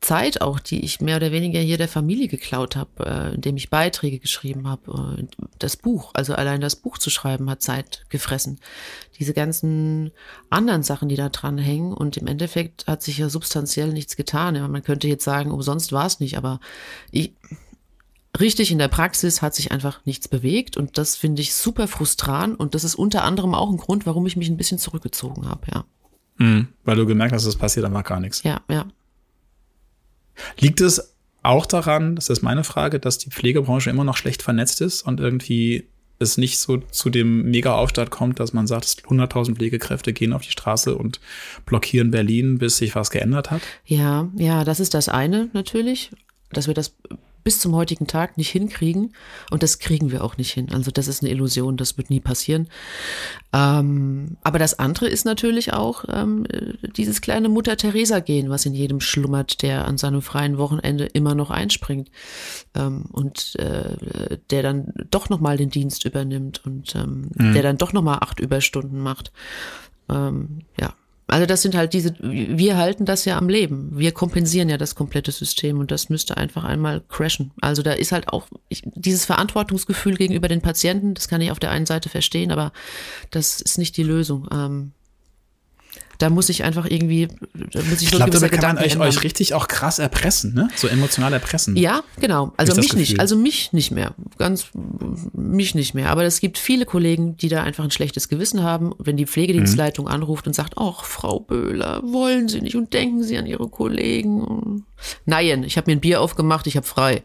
Zeit 0.01 0.41
auch, 0.41 0.59
die 0.59 0.83
ich 0.83 0.99
mehr 0.99 1.17
oder 1.17 1.31
weniger 1.31 1.59
hier 1.59 1.77
der 1.77 1.87
Familie 1.87 2.27
geklaut 2.27 2.75
habe, 2.75 3.05
äh, 3.05 3.35
indem 3.35 3.55
ich 3.55 3.69
Beiträge 3.69 4.17
geschrieben 4.17 4.67
habe. 4.67 5.17
Äh, 5.19 5.27
das 5.59 5.77
Buch, 5.77 6.11
also 6.15 6.33
allein 6.33 6.59
das 6.59 6.75
Buch 6.75 6.97
zu 6.97 7.11
schreiben, 7.11 7.49
hat 7.49 7.61
Zeit 7.61 8.03
gefressen. 8.09 8.59
Diese 9.19 9.33
ganzen 9.33 10.11
anderen 10.49 10.81
Sachen, 10.81 11.07
die 11.07 11.15
da 11.15 11.29
dran 11.29 11.59
hängen 11.59 11.93
und 11.93 12.17
im 12.17 12.25
Endeffekt 12.25 12.87
hat 12.87 13.03
sich 13.03 13.19
ja 13.19 13.29
substanziell 13.29 13.93
nichts 13.93 14.15
getan. 14.15 14.55
Ja, 14.55 14.67
man 14.67 14.83
könnte 14.83 15.07
jetzt 15.07 15.23
sagen, 15.23 15.51
umsonst 15.51 15.91
war 15.91 16.07
es 16.07 16.19
nicht, 16.19 16.35
aber 16.35 16.59
ich, 17.11 17.35
richtig 18.39 18.71
in 18.71 18.79
der 18.79 18.87
Praxis 18.87 19.43
hat 19.43 19.53
sich 19.53 19.71
einfach 19.71 20.03
nichts 20.05 20.27
bewegt 20.27 20.77
und 20.77 20.97
das 20.97 21.15
finde 21.15 21.43
ich 21.43 21.53
super 21.53 21.87
frustrant 21.87 22.59
und 22.59 22.73
das 22.73 22.83
ist 22.83 22.95
unter 22.95 23.23
anderem 23.23 23.53
auch 23.53 23.69
ein 23.69 23.77
Grund, 23.77 24.07
warum 24.07 24.25
ich 24.25 24.35
mich 24.35 24.49
ein 24.49 24.57
bisschen 24.57 24.79
zurückgezogen 24.79 25.47
habe, 25.47 25.67
ja. 25.71 25.85
Mhm, 26.37 26.69
weil 26.85 26.95
du 26.95 27.05
gemerkt 27.05 27.33
hast, 27.33 27.45
es 27.45 27.55
passiert 27.55 27.85
einfach 27.85 28.03
gar 28.03 28.19
nichts. 28.19 28.41
Ja, 28.41 28.61
ja. 28.67 28.87
Liegt 30.59 30.81
es 30.81 31.15
auch 31.43 31.65
daran, 31.65 32.15
das 32.15 32.29
ist 32.29 32.41
meine 32.41 32.63
Frage, 32.63 32.99
dass 32.99 33.17
die 33.17 33.29
Pflegebranche 33.29 33.89
immer 33.89 34.03
noch 34.03 34.17
schlecht 34.17 34.41
vernetzt 34.41 34.81
ist 34.81 35.01
und 35.01 35.19
irgendwie 35.19 35.87
es 36.19 36.37
nicht 36.37 36.59
so 36.59 36.77
zu 36.77 37.09
dem 37.09 37.49
Mega-Aufstand 37.49 38.11
kommt, 38.11 38.39
dass 38.39 38.53
man 38.53 38.67
sagt, 38.67 38.85
100.000 38.85 39.55
Pflegekräfte 39.55 40.13
gehen 40.13 40.33
auf 40.33 40.43
die 40.43 40.51
Straße 40.51 40.95
und 40.95 41.19
blockieren 41.65 42.11
Berlin, 42.11 42.59
bis 42.59 42.77
sich 42.77 42.95
was 42.95 43.09
geändert 43.09 43.49
hat? 43.49 43.61
Ja, 43.85 44.29
ja, 44.35 44.63
das 44.63 44.79
ist 44.79 44.93
das 44.93 45.09
eine 45.09 45.49
natürlich, 45.53 46.11
dass 46.51 46.67
wir 46.67 46.75
das 46.75 46.95
bis 47.43 47.59
zum 47.59 47.75
heutigen 47.75 48.07
Tag 48.07 48.37
nicht 48.37 48.49
hinkriegen. 48.49 49.13
Und 49.49 49.63
das 49.63 49.79
kriegen 49.79 50.11
wir 50.11 50.23
auch 50.23 50.37
nicht 50.37 50.51
hin. 50.51 50.71
Also 50.71 50.91
das 50.91 51.07
ist 51.07 51.23
eine 51.23 51.31
Illusion, 51.31 51.77
das 51.77 51.97
wird 51.97 52.09
nie 52.09 52.19
passieren. 52.19 52.67
Ähm, 53.53 54.37
aber 54.43 54.59
das 54.59 54.79
andere 54.79 55.07
ist 55.07 55.25
natürlich 55.25 55.73
auch 55.73 56.05
ähm, 56.09 56.45
dieses 56.95 57.21
kleine 57.21 57.49
Mutter-Teresa-Gehen, 57.49 58.49
was 58.49 58.65
in 58.65 58.73
jedem 58.73 59.01
schlummert, 59.01 59.61
der 59.61 59.87
an 59.87 59.97
seinem 59.97 60.21
freien 60.21 60.57
Wochenende 60.57 61.05
immer 61.05 61.35
noch 61.35 61.49
einspringt 61.49 62.09
ähm, 62.75 63.05
und 63.11 63.55
äh, 63.57 64.37
der 64.49 64.63
dann 64.63 64.93
doch 65.09 65.29
nochmal 65.29 65.57
den 65.57 65.69
Dienst 65.69 66.05
übernimmt 66.05 66.65
und 66.65 66.95
ähm, 66.95 67.31
mhm. 67.35 67.53
der 67.53 67.63
dann 67.63 67.77
doch 67.77 67.93
nochmal 67.93 68.19
acht 68.21 68.39
Überstunden 68.39 68.99
macht. 68.99 69.31
Ähm, 70.09 70.61
ja, 70.79 70.93
also 71.31 71.45
das 71.45 71.61
sind 71.61 71.75
halt 71.75 71.93
diese, 71.93 72.13
wir 72.19 72.75
halten 72.75 73.05
das 73.05 73.23
ja 73.23 73.37
am 73.37 73.47
Leben. 73.47 73.89
Wir 73.97 74.11
kompensieren 74.11 74.67
ja 74.67 74.77
das 74.77 74.95
komplette 74.95 75.31
System 75.31 75.79
und 75.79 75.89
das 75.89 76.09
müsste 76.09 76.35
einfach 76.35 76.65
einmal 76.65 77.01
crashen. 77.07 77.51
Also 77.61 77.83
da 77.83 77.93
ist 77.93 78.11
halt 78.11 78.27
auch 78.27 78.47
ich, 78.67 78.83
dieses 78.85 79.23
Verantwortungsgefühl 79.23 80.17
gegenüber 80.17 80.49
den 80.49 80.61
Patienten, 80.61 81.13
das 81.13 81.29
kann 81.29 81.39
ich 81.39 81.49
auf 81.49 81.59
der 81.59 81.71
einen 81.71 81.85
Seite 81.85 82.09
verstehen, 82.09 82.51
aber 82.51 82.73
das 83.29 83.61
ist 83.61 83.77
nicht 83.77 83.95
die 83.95 84.03
Lösung. 84.03 84.49
Ähm, 84.51 84.91
da 86.21 86.29
muss 86.29 86.49
ich 86.49 86.63
einfach 86.63 86.85
irgendwie, 86.89 87.27
da 87.53 87.81
muss 87.81 88.01
ich, 88.01 88.03
ich 88.03 88.11
glaube, 88.11 88.31
da 88.31 88.49
kann 88.49 88.75
man 88.75 88.83
euch, 88.83 88.97
euch 88.99 89.23
richtig 89.23 89.53
auch 89.53 89.67
krass 89.67 89.97
erpressen, 89.97 90.53
ne? 90.53 90.69
So 90.75 90.87
emotional 90.87 91.33
erpressen. 91.33 91.75
Ja, 91.75 92.03
genau. 92.19 92.53
Also 92.57 92.75
mich 92.75 92.93
nicht, 92.93 93.19
also 93.19 93.35
mich 93.35 93.73
nicht 93.73 93.91
mehr. 93.91 94.13
Ganz, 94.37 94.67
mich 95.33 95.73
nicht 95.73 95.93
mehr. 95.93 96.09
Aber 96.09 96.23
es 96.23 96.39
gibt 96.39 96.57
viele 96.57 96.85
Kollegen, 96.85 97.37
die 97.37 97.49
da 97.49 97.63
einfach 97.63 97.83
ein 97.83 97.91
schlechtes 97.91 98.29
Gewissen 98.29 98.61
haben, 98.61 98.93
wenn 98.99 99.17
die 99.17 99.25
Pflegedienstleitung 99.25 100.05
mhm. 100.05 100.11
anruft 100.11 100.45
und 100.45 100.53
sagt, 100.53 100.75
ach, 100.77 101.05
Frau 101.05 101.39
Böhler, 101.39 102.01
wollen 102.03 102.47
Sie 102.47 102.61
nicht 102.61 102.75
und 102.75 102.93
denken 102.93 103.23
Sie 103.23 103.37
an 103.37 103.47
Ihre 103.47 103.67
Kollegen. 103.67 104.85
Nein, 105.25 105.63
ich 105.63 105.77
habe 105.77 105.89
mir 105.89 105.97
ein 105.97 106.01
Bier 106.01 106.21
aufgemacht, 106.21 106.67
ich 106.67 106.77
habe 106.77 106.85
frei. 106.85 107.23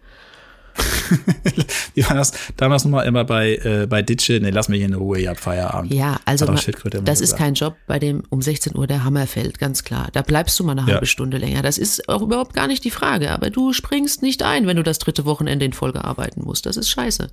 Wie 1.94 2.04
war 2.04 2.16
das 2.16 2.32
damals 2.56 2.84
nochmal 2.84 3.06
immer 3.06 3.24
bei, 3.24 3.56
äh, 3.56 3.86
bei 3.86 4.02
Ditsche? 4.02 4.40
Ne, 4.40 4.50
lass 4.50 4.68
mich 4.68 4.82
in 4.82 4.94
Ruhe, 4.94 5.18
ihr 5.18 5.30
habt 5.30 5.40
Feierabend. 5.40 5.92
Ja, 5.92 6.20
also 6.24 6.46
man, 6.46 6.58
das 7.04 7.20
ist 7.20 7.36
kein 7.36 7.54
Job, 7.54 7.76
bei 7.86 7.98
dem 7.98 8.22
um 8.30 8.42
16 8.42 8.76
Uhr 8.76 8.86
der 8.86 9.04
Hammer 9.04 9.26
fällt, 9.26 9.58
ganz 9.58 9.84
klar. 9.84 10.08
Da 10.12 10.22
bleibst 10.22 10.58
du 10.58 10.64
mal 10.64 10.72
eine 10.72 10.86
halbe 10.86 11.00
ja. 11.00 11.06
Stunde 11.06 11.38
länger. 11.38 11.62
Das 11.62 11.78
ist 11.78 12.08
auch 12.08 12.22
überhaupt 12.22 12.54
gar 12.54 12.66
nicht 12.66 12.84
die 12.84 12.90
Frage. 12.90 13.30
Aber 13.30 13.50
du 13.50 13.72
springst 13.72 14.22
nicht 14.22 14.42
ein, 14.42 14.66
wenn 14.66 14.76
du 14.76 14.82
das 14.82 14.98
dritte 14.98 15.24
Wochenende 15.24 15.64
in 15.64 15.72
Folge 15.72 16.04
arbeiten 16.04 16.42
musst. 16.42 16.66
Das 16.66 16.76
ist 16.76 16.90
scheiße. 16.90 17.30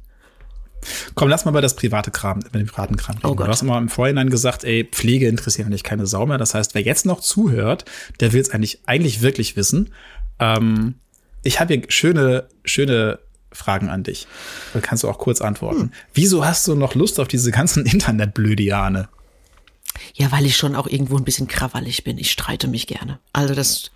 Komm, 1.16 1.30
lass 1.30 1.46
mal 1.46 1.52
bei 1.52 1.62
das 1.62 1.76
private 1.76 2.12
Kram, 2.12 2.42
bei 2.52 2.60
dem 2.60 2.68
privaten 2.68 2.98
Kram 2.98 3.16
reden. 3.16 3.28
Oh 3.28 3.36
Gott. 3.36 3.48
Du 3.48 3.52
hast 3.52 3.62
immer 3.62 3.78
im 3.78 3.90
Vorhinein 3.90 4.30
gesagt, 4.30 4.64
ey, 4.64 4.84
Pflege 4.84 5.28
interessiert 5.28 5.68
eigentlich 5.68 5.84
keine 5.84 6.06
Sau 6.06 6.26
mehr. 6.26 6.38
Das 6.38 6.54
heißt, 6.54 6.76
wer 6.76 6.82
jetzt 6.82 7.06
noch 7.06 7.22
zuhört, 7.22 7.86
der 8.20 8.34
will 8.34 8.42
es 8.42 8.50
eigentlich, 8.50 8.80
eigentlich 8.86 9.22
wirklich 9.22 9.56
wissen. 9.56 9.94
Ähm, 10.40 10.96
ich 11.44 11.60
habe 11.60 11.74
hier 11.74 11.84
schöne, 11.90 12.48
schöne 12.64 13.20
Fragen 13.54 13.90
an 13.90 14.04
dich. 14.04 14.28
Da 14.74 14.82
kannst 14.82 15.04
du 15.04 15.10
auch 15.10 15.18
kurz 15.18 15.42
antworten. 15.42 15.82
Hm. 15.82 15.92
Wieso 16.14 16.46
hast 16.46 16.68
du 16.68 16.76
noch 16.76 16.96
Lust 16.96 17.20
auf 17.20 17.28
diese 17.28 17.52
ganzen 17.52 17.86
Internetblödiane? 17.86 19.10
Ja, 20.16 20.32
weil 20.32 20.46
ich 20.46 20.58
schon 20.58 20.76
auch 20.76 20.88
irgendwo 20.88 21.18
ein 21.18 21.24
bisschen 21.24 21.48
krawallig 21.48 22.04
bin. 22.04 22.18
Ich 22.18 22.32
streite 22.32 22.68
mich 22.68 22.88
gerne. 22.88 23.20
Also 23.32 23.54
das 23.54 23.92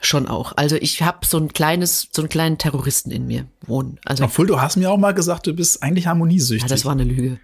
schon 0.00 0.26
auch. 0.26 0.52
Also 0.56 0.76
ich 0.76 1.02
habe 1.02 1.26
so 1.26 1.38
ein 1.38 1.52
kleines, 1.52 2.08
so 2.10 2.22
einen 2.22 2.28
kleinen 2.28 2.58
Terroristen 2.58 3.10
in 3.10 3.26
mir 3.26 3.46
wohnen. 3.66 3.98
Also 4.04 4.24
Obwohl 4.24 4.46
du 4.46 4.60
hast 4.60 4.76
mir 4.76 4.90
auch 4.90 4.96
mal 4.98 5.12
gesagt, 5.12 5.46
du 5.46 5.52
bist 5.52 5.82
eigentlich 5.82 6.06
harmoniesüchtig. 6.06 6.68
Ja, 6.68 6.74
das 6.74 6.84
war 6.84 6.92
eine 6.92 7.04
Lüge. 7.04 7.38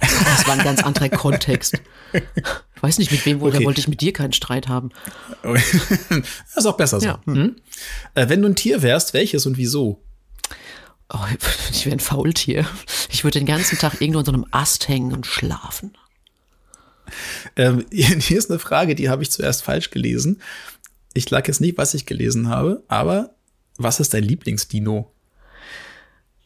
Das 0.00 0.46
war 0.46 0.54
ein 0.54 0.64
ganz 0.64 0.82
anderer 0.82 1.08
Kontext. 1.08 1.80
Ich 2.12 2.82
weiß 2.82 2.98
nicht, 2.98 3.10
mit 3.10 3.26
wem 3.26 3.42
okay. 3.42 3.64
wollte 3.64 3.80
ich 3.80 3.88
mit 3.88 4.00
dir 4.00 4.12
keinen 4.12 4.32
Streit 4.32 4.68
haben. 4.68 4.90
das 5.42 6.56
ist 6.56 6.66
auch 6.66 6.76
besser 6.76 7.00
so. 7.00 7.06
Ja. 7.06 7.20
Hm. 7.24 7.56
Äh, 8.14 8.28
wenn 8.28 8.42
du 8.42 8.48
ein 8.48 8.54
Tier 8.54 8.82
wärst, 8.82 9.14
welches 9.14 9.46
und 9.46 9.56
wieso? 9.56 10.00
Oh, 11.12 11.18
ich 11.70 11.86
wäre 11.86 11.96
ein 11.96 12.00
Faultier. 12.00 12.66
Ich 13.10 13.24
würde 13.24 13.38
den 13.38 13.46
ganzen 13.46 13.78
Tag 13.78 14.00
irgendwo 14.00 14.20
an 14.20 14.24
so 14.24 14.32
einem 14.32 14.46
Ast 14.50 14.88
hängen 14.88 15.12
und 15.12 15.26
schlafen. 15.26 15.96
Ähm, 17.56 17.86
hier 17.90 18.38
ist 18.38 18.50
eine 18.50 18.58
Frage, 18.58 18.94
die 18.94 19.08
habe 19.08 19.22
ich 19.22 19.30
zuerst 19.30 19.62
falsch 19.62 19.90
gelesen. 19.90 20.40
Ich 21.14 21.28
lag 21.30 21.46
jetzt 21.48 21.60
nicht, 21.60 21.78
was 21.78 21.94
ich 21.94 22.06
gelesen 22.06 22.48
habe, 22.48 22.82
aber 22.88 23.30
was 23.76 24.00
ist 24.00 24.14
dein 24.14 24.24
Lieblingsdino? 24.24 25.10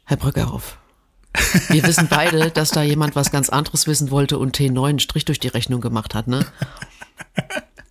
Herr 0.05 0.17
Brückerhoff. 0.17 0.79
Wir 1.69 1.83
wissen 1.83 2.09
beide, 2.11 2.51
dass 2.51 2.71
da 2.71 2.83
jemand 2.83 3.17
was 3.17 3.31
ganz 3.31 3.49
anderes 3.49 3.87
wissen 3.87 4.11
wollte 4.11 4.39
und 4.39 4.57
T9 4.57 4.89
einen 4.89 4.99
Strich 4.99 5.25
durch 5.25 5.41
die 5.41 5.49
Rechnung 5.49 5.81
gemacht 5.81 6.15
hat, 6.15 6.29
ne? 6.29 6.47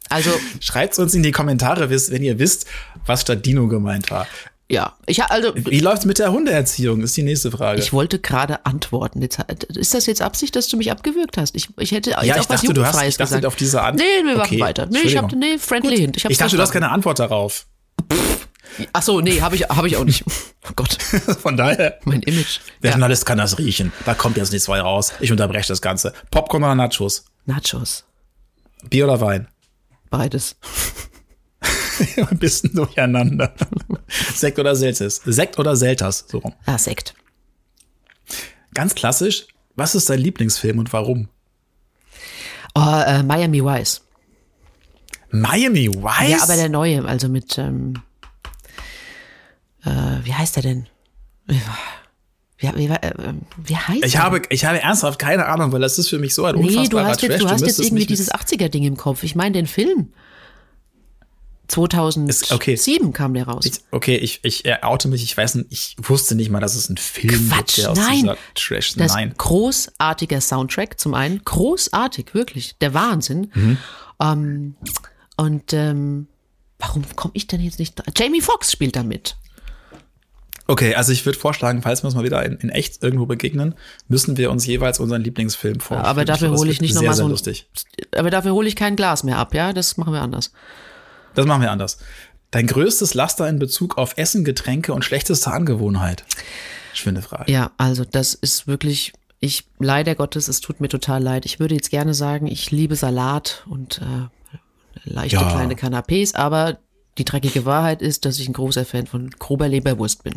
Also. 0.10 0.32
Schreibt 0.60 1.00
uns 1.00 1.14
in 1.14 1.24
die 1.24 1.32
Kommentare, 1.32 1.90
wenn 1.90 2.24
ihr 2.24 2.38
wisst, 2.38 2.68
was 3.06 3.22
statt 3.22 3.46
Dino 3.46 3.68
gemeint 3.68 4.12
war. 4.12 4.28
Ja, 4.72 4.94
ich 5.06 5.22
also. 5.22 5.52
Wie 5.54 5.82
läuft's 5.82 6.06
mit 6.06 6.18
der 6.18 6.32
Hundeerziehung? 6.32 7.02
Ist 7.02 7.18
die 7.18 7.24
nächste 7.24 7.52
Frage. 7.52 7.82
Ich 7.82 7.92
wollte 7.92 8.20
gerade 8.20 8.66
antworten. 8.66 9.22
Jetzt, 9.22 9.40
ist 9.68 9.94
das 9.94 10.06
jetzt 10.06 10.22
Absicht, 10.22 10.56
dass 10.56 10.70
du 10.70 10.78
mich 10.78 10.92
abgewürgt 10.92 11.36
hast? 11.38 11.58
Ich, 11.58 11.68
ich 11.78 11.92
hätte 11.92 12.12
ja, 12.12 12.24
jetzt 12.24 12.28
ich 12.28 12.42
auch 12.42 12.46
dachte, 12.46 12.68
was 12.68 12.74
du 12.74 12.86
hast, 12.86 12.96
ich 12.96 13.18
dachte 13.18 13.30
gesagt. 13.36 13.46
auf 13.46 13.56
diese 13.58 13.82
Art. 13.82 13.96
Nee, 13.96 14.04
wir 14.24 14.38
machen 14.38 14.56
okay. 14.56 14.60
weiter. 14.62 14.86
Nee, 14.86 15.00
ich 15.04 15.18
habe 15.18 15.36
nee, 15.36 15.58
friendly 15.58 15.96
Gut. 15.96 16.00
hint. 16.00 16.18
Ich, 16.18 16.26
ich 16.26 16.38
dachte, 16.38 16.56
du 16.56 16.62
hast 16.62 16.72
keine 16.72 16.90
Antwort 16.90 17.20
darauf. 17.20 17.66
Ach 18.94 19.02
so, 19.02 19.20
nee, 19.20 19.42
habe 19.42 19.56
ich, 19.56 19.64
hab 19.64 19.86
ich 19.86 19.98
auch 19.98 20.06
nicht. 20.06 20.24
Oh 20.70 20.74
Gott. 20.76 20.94
Von 21.42 21.58
daher. 21.58 21.98
Mein 22.04 22.22
Image. 22.22 22.60
Wer 22.82 22.92
ja. 22.92 22.96
Journalist 22.96 23.26
kann 23.26 23.40
das 23.40 23.58
riechen. 23.58 23.92
Da 24.06 24.14
kommt 24.14 24.38
jetzt 24.38 24.52
nichts 24.52 24.66
zwei 24.66 24.80
raus. 24.80 25.12
Ich 25.20 25.32
unterbreche 25.32 25.68
das 25.68 25.82
Ganze. 25.82 26.14
Popcorn 26.30 26.64
oder 26.64 26.76
Nachos? 26.76 27.26
Nachos. 27.48 28.06
Bier 28.88 29.06
oder 29.06 29.20
Wein? 29.20 29.48
Beides. 30.12 30.56
ein 32.30 32.38
bisschen 32.38 32.74
durcheinander. 32.74 33.54
Sekt 34.08 34.60
oder 34.60 34.76
Selters? 34.76 35.22
Sekt 35.26 35.60
oder 35.60 35.76
Selters? 35.76 36.26
So 36.28 36.40
rum. 36.40 36.54
Ah, 36.66 36.78
Sekt. 36.78 37.14
Ganz 38.74 38.96
klassisch. 38.96 39.48
Was 39.76 39.96
ist 39.96 40.10
dein 40.10 40.20
Lieblingsfilm 40.20 40.80
und 40.80 40.92
warum? 40.94 41.30
Oh, 42.76 43.02
äh, 43.06 43.24
Miami 43.24 43.64
Vice. 43.64 44.02
Miami 45.32 45.90
Vice? 45.90 46.30
Ja, 46.30 46.44
aber 46.44 46.56
der 46.56 46.70
neue, 46.70 47.06
also 47.06 47.30
mit, 47.30 47.58
ähm, 47.58 47.96
äh, 49.84 49.90
wie 50.24 50.34
heißt 50.34 50.56
der 50.58 50.64
denn? 50.64 50.88
Wie, 51.48 51.62
wie, 52.58 52.88
äh, 52.88 53.12
wie 53.64 53.76
heißt 53.76 54.06
ich 54.06 54.12
der? 54.14 54.24
habe, 54.24 54.42
ich 54.50 54.66
habe 54.66 54.82
ernsthaft 54.82 55.20
keine 55.20 55.48
Ahnung, 55.48 55.72
weil 55.72 55.82
das 55.82 55.98
ist 55.98 56.10
für 56.10 56.20
mich 56.20 56.34
so 56.34 56.46
ein 56.46 56.56
nee, 56.56 56.68
unfassbarer 56.68 57.04
du 57.04 57.10
hast 57.10 57.22
jetzt. 57.22 57.42
Du 57.42 57.50
hast 57.50 57.66
jetzt 57.66 57.80
irgendwie 57.80 58.06
dieses 58.06 58.32
80er-Ding 58.32 58.84
im 58.84 58.98
Kopf. 58.98 59.24
Ich 59.24 59.36
meine 59.36 59.54
den 59.54 59.68
Film. 59.68 60.14
2007 61.72 63.08
okay. 63.08 63.12
kam 63.14 63.34
der 63.34 63.48
raus. 63.48 63.66
Ich, 63.66 63.82
okay, 63.92 64.18
ich, 64.18 64.42
ich 64.44 64.64
oute 64.84 65.08
mich, 65.08 65.24
ich 65.24 65.36
weiß 65.36 65.56
nicht, 65.56 65.68
ich 65.72 65.96
wusste 66.02 66.36
nicht 66.36 66.50
mal, 66.50 66.60
dass 66.60 66.76
es 66.76 66.90
ein 66.90 66.98
Film 66.98 67.50
Quatsch, 67.50 67.76
gibt, 67.76 67.88
der 67.88 67.94
nein. 67.96 68.30
aus 68.30 68.38
Trash. 68.56 68.94
Das 68.96 69.14
nein. 69.14 69.34
großartiger 69.38 70.42
Soundtrack 70.42 71.00
zum 71.00 71.14
einen, 71.14 71.42
großartig, 71.44 72.34
wirklich, 72.34 72.78
der 72.80 72.94
Wahnsinn. 72.94 73.52
Mhm. 73.54 73.78
Um, 74.18 74.28
ähm, 74.28 74.76
und 75.38 75.74
ähm, 75.74 76.28
warum 76.78 77.04
komme 77.16 77.32
ich 77.36 77.48
denn 77.48 77.62
jetzt 77.62 77.80
nicht 77.80 77.98
da? 77.98 78.04
Jamie 78.16 78.42
Foxx 78.42 78.72
spielt 78.72 78.96
da 78.96 79.04
mit. 79.04 79.38
Okay, 80.68 80.94
also 80.96 81.12
ich 81.12 81.26
würde 81.26 81.40
vorschlagen, 81.40 81.82
falls 81.82 82.04
wir 82.04 82.08
uns 82.08 82.16
mal 82.16 82.24
wieder 82.24 82.46
in, 82.46 82.58
in, 82.58 82.70
echt 82.70 83.02
irgendwo 83.02 83.26
begegnen, 83.26 83.76
müssen 84.08 84.38
wir 84.38 84.52
uns 84.52 84.66
jeweils 84.66 85.00
unseren 85.00 85.24
Lieblingsfilm 85.24 85.80
vorstellen. 85.80 86.06
aber 86.06 86.24
dafür 86.24 86.52
hole 86.52 86.70
ich 86.70 86.82
nicht 86.82 86.94
nochmal 86.94 87.16
so. 87.16 87.28
Lustig. 87.28 87.68
Aber 88.16 88.30
dafür 88.30 88.54
hole 88.54 88.68
ich 88.68 88.76
kein 88.76 88.96
Glas 88.96 89.24
mehr 89.24 89.38
ab, 89.38 89.54
ja? 89.54 89.74
Das 89.74 89.98
machen 89.98 90.14
wir 90.14 90.22
anders. 90.22 90.52
Das 91.34 91.46
machen 91.46 91.62
wir 91.62 91.72
anders. 91.72 91.98
Dein 92.52 92.68
größtes 92.68 93.14
Laster 93.14 93.48
in 93.48 93.60
Bezug 93.60 93.98
auf 93.98 94.18
Essen, 94.18 94.44
Getränke 94.44 94.94
und 94.94 95.06
schlechteste 95.06 95.52
Angewohnheit? 95.52 96.26
Schwinde 96.94 97.22
Frage. 97.22 97.52
Ja, 97.52 97.72
also 97.78 98.04
das 98.04 98.34
ist 98.34 98.68
wirklich, 98.68 99.14
ich, 99.40 99.64
leider 99.80 100.16
Gottes, 100.16 100.50
es 100.50 100.60
tut 100.60 100.82
mir 100.82 100.90
total 100.90 101.24
leid. 101.24 101.46
Ich 101.46 101.60
würde 101.60 101.76
jetzt 101.76 101.90
gerne 101.90 102.14
sagen, 102.14 102.48
ich 102.48 102.70
liebe 102.72 102.98
Salat 102.98 103.64
und 103.70 104.02
äh, 104.02 104.28
leichte 105.06 105.38
ja. 105.38 105.50
kleine 105.50 105.76
Canapés, 105.76 106.36
aber 106.36 106.80
Die 107.18 107.26
dreckige 107.26 107.66
Wahrheit 107.66 108.02
ist, 108.02 108.26
dass 108.26 108.40
ich 108.40 108.48
ein 108.48 108.54
großer 108.54 108.86
Fan 108.86 109.06
von 109.06 109.30
grober 109.32 109.68
Leberwurst 109.68 110.24
bin. 110.24 110.36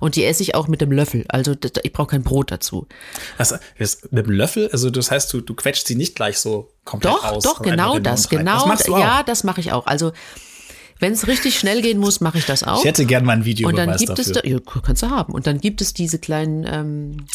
Und 0.00 0.16
die 0.16 0.24
esse 0.24 0.42
ich 0.42 0.54
auch 0.54 0.68
mit 0.68 0.80
dem 0.80 0.90
Löffel. 0.90 1.24
Also 1.28 1.54
ich 1.82 1.92
brauche 1.92 2.08
kein 2.08 2.24
Brot 2.24 2.50
dazu. 2.50 2.86
Also, 3.38 3.56
mit 4.10 4.26
dem 4.26 4.32
Löffel, 4.32 4.68
also 4.72 4.90
das 4.90 5.10
heißt, 5.10 5.32
du, 5.32 5.40
du 5.40 5.54
quetscht 5.54 5.86
sie 5.86 5.94
nicht 5.94 6.16
gleich 6.16 6.38
so 6.38 6.72
komplett 6.86 7.12
Doch, 7.12 7.24
aus. 7.24 7.44
doch, 7.44 7.60
genau 7.60 7.94
den 7.94 8.04
das, 8.04 8.30
genau. 8.30 8.54
Das 8.54 8.66
machst 8.66 8.88
du 8.88 8.94
auch. 8.94 8.98
ja, 9.00 9.22
das 9.22 9.44
mache 9.44 9.60
ich 9.60 9.72
auch. 9.72 9.86
Also 9.86 10.12
wenn 10.98 11.12
es 11.12 11.26
richtig 11.26 11.58
schnell 11.58 11.82
gehen 11.82 11.98
muss, 11.98 12.20
mache 12.20 12.38
ich 12.38 12.46
das 12.46 12.62
auch. 12.62 12.78
Ich 12.78 12.86
hätte 12.86 13.04
gern 13.04 13.26
mal 13.26 13.34
ein 13.34 13.44
Video 13.44 13.68
Und 13.68 13.76
dann 13.76 13.94
gibt 13.98 14.18
es 14.18 14.32
dafür. 14.32 14.42
da, 14.42 14.48
ja, 14.74 14.80
kannst 14.82 15.02
du 15.02 15.10
haben. 15.10 15.34
Und 15.34 15.46
dann 15.46 15.60
gibt 15.60 15.82
es 15.82 15.92
diese 15.92 16.18
kleinen, 16.18 16.64
ähm, 16.66 17.26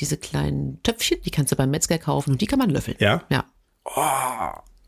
diese 0.00 0.16
kleinen 0.16 0.82
Töpfchen, 0.82 1.18
die 1.24 1.30
kannst 1.30 1.52
du 1.52 1.56
beim 1.56 1.70
Metzger 1.70 1.98
kaufen 1.98 2.32
und 2.32 2.40
die 2.40 2.46
kann 2.46 2.58
man 2.58 2.70
löffeln. 2.70 2.96
Ja? 2.98 3.22
Ja. 3.30 3.44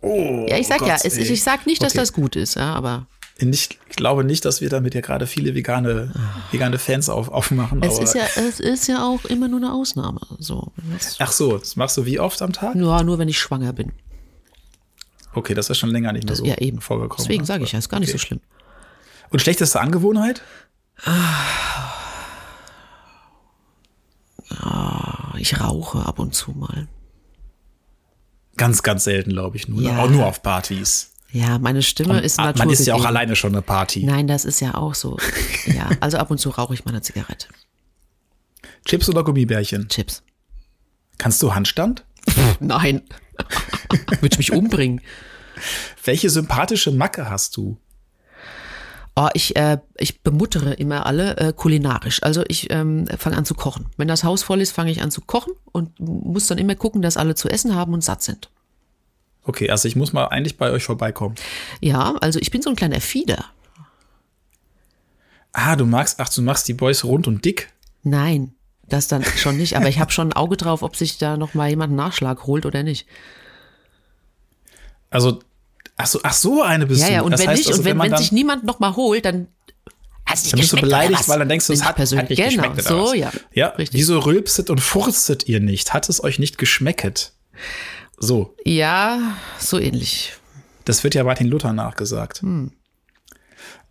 Oh, 0.03 0.47
Ja, 0.49 0.57
ich 0.57 0.67
sag 0.67 0.81
ja, 0.81 0.95
Gott, 0.97 1.05
es, 1.05 1.17
ey. 1.19 1.25
ich 1.25 1.43
sag 1.43 1.67
nicht, 1.67 1.83
dass 1.83 1.93
Okay. 1.93 2.01
das 2.01 2.13
gut 2.13 2.35
ist, 2.37 2.57
ja, 2.57 2.75
aber 2.75 3.07
Ich, 3.41 3.79
ich 3.89 3.97
glaube 3.97 4.23
nicht, 4.25 4.45
dass 4.45 4.61
wir 4.61 4.69
damit 4.69 4.95
ja 4.95 5.01
gerade 5.01 5.27
viele 5.27 5.55
vegane, 5.55 6.13
vegane 6.51 6.79
Fans 6.79 7.09
auf, 7.09 7.29
aufmachen. 7.31 7.83
es 7.83 7.99
ist 7.99 8.15
ja, 8.15 8.25
es 8.37 8.61
ist 8.61 8.87
ja 8.87 9.03
auch 9.07 9.25
immer 9.25 9.49
nur 9.49 9.59
eine 9.61 9.73
Ausnahme. 9.73 10.21
So. 10.39 10.73
Ach 11.19 11.33
so, 11.33 11.57
das 11.57 11.75
machst 11.77 11.97
du 11.97 12.05
wie 12.05 12.21
oft 12.21 12.43
am 12.43 12.53
Tag? 12.53 12.75
ja, 12.77 13.03
nur 13.03 13.19
wenn 13.19 13.29
ich 13.29 13.39
schwanger 13.39 13.73
bin. 13.73 13.93
Okay, 15.33 15.55
das 15.55 15.71
ist 15.71 15.79
schon 15.79 15.91
länger 15.91 16.13
nicht 16.13 16.27
mehr 16.27 16.37
so 16.37 16.45
ja, 16.45 16.57
eben. 16.59 16.81
vorgekommen. 16.81 17.19
Deswegen 17.25 17.43
ne? 17.43 17.47
sage 17.47 17.65
ich 17.65 17.73
ja, 17.73 17.79
ist 17.79 17.89
gar 17.89 18.01
nicht 18.01 18.11
so 18.11 18.17
Okay. 18.17 18.27
schlimm. 18.27 18.41
Und 19.31 19.41
schlechteste 19.41 19.81
Angewohnheit? 19.81 20.43
Ich 25.39 25.61
rauche 25.61 26.05
ab 26.05 26.19
und 26.19 26.35
zu 26.35 26.51
mal. 26.53 26.89
Ganz, 28.57 28.83
ganz 28.83 29.05
selten, 29.05 29.31
glaube 29.31 29.57
ich. 29.57 29.69
Nur, 29.69 29.81
Ja. 29.83 30.03
auch 30.03 30.11
nur 30.11 30.27
auf 30.27 30.43
Partys. 30.43 31.13
Ja, 31.33 31.59
meine 31.59 31.83
Stimme 31.83 32.21
ist 32.21 32.39
Ah, 32.39 32.47
naturgegeben. 32.47 32.67
Man 32.69 32.73
ist 32.73 32.87
ja 32.87 32.95
auch 32.95 33.05
alleine 33.05 33.37
schon 33.37 33.53
eine 33.53 33.63
Party. 33.63 34.05
Nein, 34.05 34.27
das 34.27 34.45
ist 34.45 34.61
ja 34.61 34.75
auch 34.75 34.95
so. 34.95 35.17
Ja, 35.67 35.89
also 36.01 36.19
ab 36.19 36.31
und 36.31 36.39
zu 36.39 36.51
rauche 36.51 36.75
ich 36.75 36.85
mal 36.85 36.91
eine 36.91 37.03
Zigarette. 37.03 37.47
Chips 38.85 39.09
oder 39.09 39.23
Gummibärchen? 39.23 39.89
Chips. 39.89 40.23
Kannst 41.19 41.43
du 41.43 41.55
Handstand? 41.55 42.05
Nein. 42.61 43.03
Würde 44.21 44.29
ich 44.33 44.39
mich 44.39 44.53
umbringen. 44.53 45.01
Welche 46.05 46.31
sympathische 46.31 46.91
Macke 46.91 47.31
hast 47.31 47.57
du? 47.57 47.77
Oh, 49.17 49.29
ich, 49.35 49.57
äh, 49.57 49.79
ich 49.97 50.23
bemuttere 50.23 50.73
immer 50.75 51.05
alle 51.05 51.37
äh, 51.37 51.53
kulinarisch. 51.53 52.23
Also 52.23 52.43
ich 52.49 52.71
ähm, 52.71 53.07
fange 53.19 53.37
an 53.37 53.45
zu 53.45 53.55
kochen. 53.55 53.87
Wenn 53.97 54.09
das 54.09 54.25
Haus 54.25 54.43
voll 54.43 54.61
ist, 54.61 54.73
fange 54.73 54.91
ich 54.91 55.03
an 55.03 55.11
zu 55.11 55.21
kochen 55.21 55.53
und 55.73 55.99
muss 56.01 56.47
dann 56.47 56.59
immer 56.59 56.75
gucken, 56.75 57.03
dass 57.03 57.17
alle 57.17 57.35
zu 57.35 57.49
essen 57.49 57.75
haben 57.75 57.93
und 57.93 58.03
satt 58.03 58.23
sind. 58.23 58.51
Okay, 59.45 59.71
also 59.71 59.89
ich 59.89 59.97
muss 59.97 60.13
mal 60.13 60.27
eigentlich 60.27 60.57
bei 60.59 60.71
euch 60.71 60.85
vorbeikommen. 60.85 61.35
Ja, 61.81 62.15
also 62.21 62.39
ich 62.39 62.51
bin 62.51 62.63
so 62.63 62.71
ein 62.71 62.77
kleiner 62.77 63.01
Fieder. 63.01 63.47
Ah, 65.53 65.77
du 65.77 65.87
magst, 65.87 66.21
ach, 66.21 66.29
du 66.29 66.43
machst 66.43 66.69
die 66.69 66.75
Boys 66.75 67.05
rund 67.05 67.27
und 67.27 67.45
dick. 67.45 67.73
Nein, 68.03 68.53
das 68.89 69.09
dann 69.09 69.25
schon 69.25 69.57
nicht. 69.57 69.77
Aber 69.77 69.89
ich 69.89 69.99
habe 69.99 70.13
schon 70.13 70.29
ein 70.29 70.33
Auge 70.35 70.57
drauf, 70.57 70.83
ob 70.83 70.95
sich 70.97 71.19
da 71.19 71.37
noch 71.37 71.55
mal 71.55 71.69
jemand 71.69 71.91
einen 71.91 71.97
Nachschlag 71.97 72.47
holt 72.47 72.67
oder 72.67 72.83
nicht. 72.83 73.07
Also, 75.11 75.41
ach 75.97 76.07
so, 76.07 76.21
ach 76.23 76.33
so 76.33 76.63
eine 76.63 76.87
bist 76.87 77.01
Ja, 77.01 77.07
du. 77.09 77.13
ja, 77.15 77.23
und 77.23 77.33
Das 77.33 77.41
wenn 77.41 77.49
heißt 77.49 77.59
nicht, 77.59 77.69
also, 77.69 77.81
und 77.81 77.85
wenn, 77.85 77.97
man 77.97 78.05
wenn 78.07 78.11
dann, 78.13 78.21
sich 78.23 78.33
niemand 78.33 78.65
noch 78.65 78.79
mal 78.79 78.95
holt, 78.95 79.25
dann 79.25 79.49
hast 80.25 80.53
dann 80.53 80.61
bist 80.61 80.73
du 80.73 80.77
beleidigt, 80.81 81.29
weil 81.29 81.39
dann 81.41 81.49
denkst 81.49 81.67
du, 81.67 81.73
es 81.73 81.83
hat, 81.83 81.91
ich 81.91 81.97
persönlich. 81.97 82.39
hat 82.39 82.47
nicht 82.47 82.57
genau, 82.61 82.73
geschmeckt. 82.75 82.89
so, 82.89 83.15
ja. 83.15 83.33
Ja, 83.53 83.69
Richtig. 83.69 83.99
wieso 83.99 84.21
rülpset 84.21 84.71
und 84.71 84.81
furztet 84.81 85.49
ihr 85.49 85.59
nicht? 85.61 85.93
Hat 85.93 86.09
es 86.09 86.23
euch 86.23 86.39
nicht 86.39 86.59
geschmecket? 86.59 87.33
So, 88.21 88.55
Ja, 88.65 89.37
so 89.59 89.79
ähnlich. 89.79 90.35
das 90.85 91.03
wird 91.05 91.15
ja 91.15 91.25
Martin 91.25 91.47
Luther 91.49 91.73
nachgesagt. 91.73 92.43
Hm. 92.43 92.73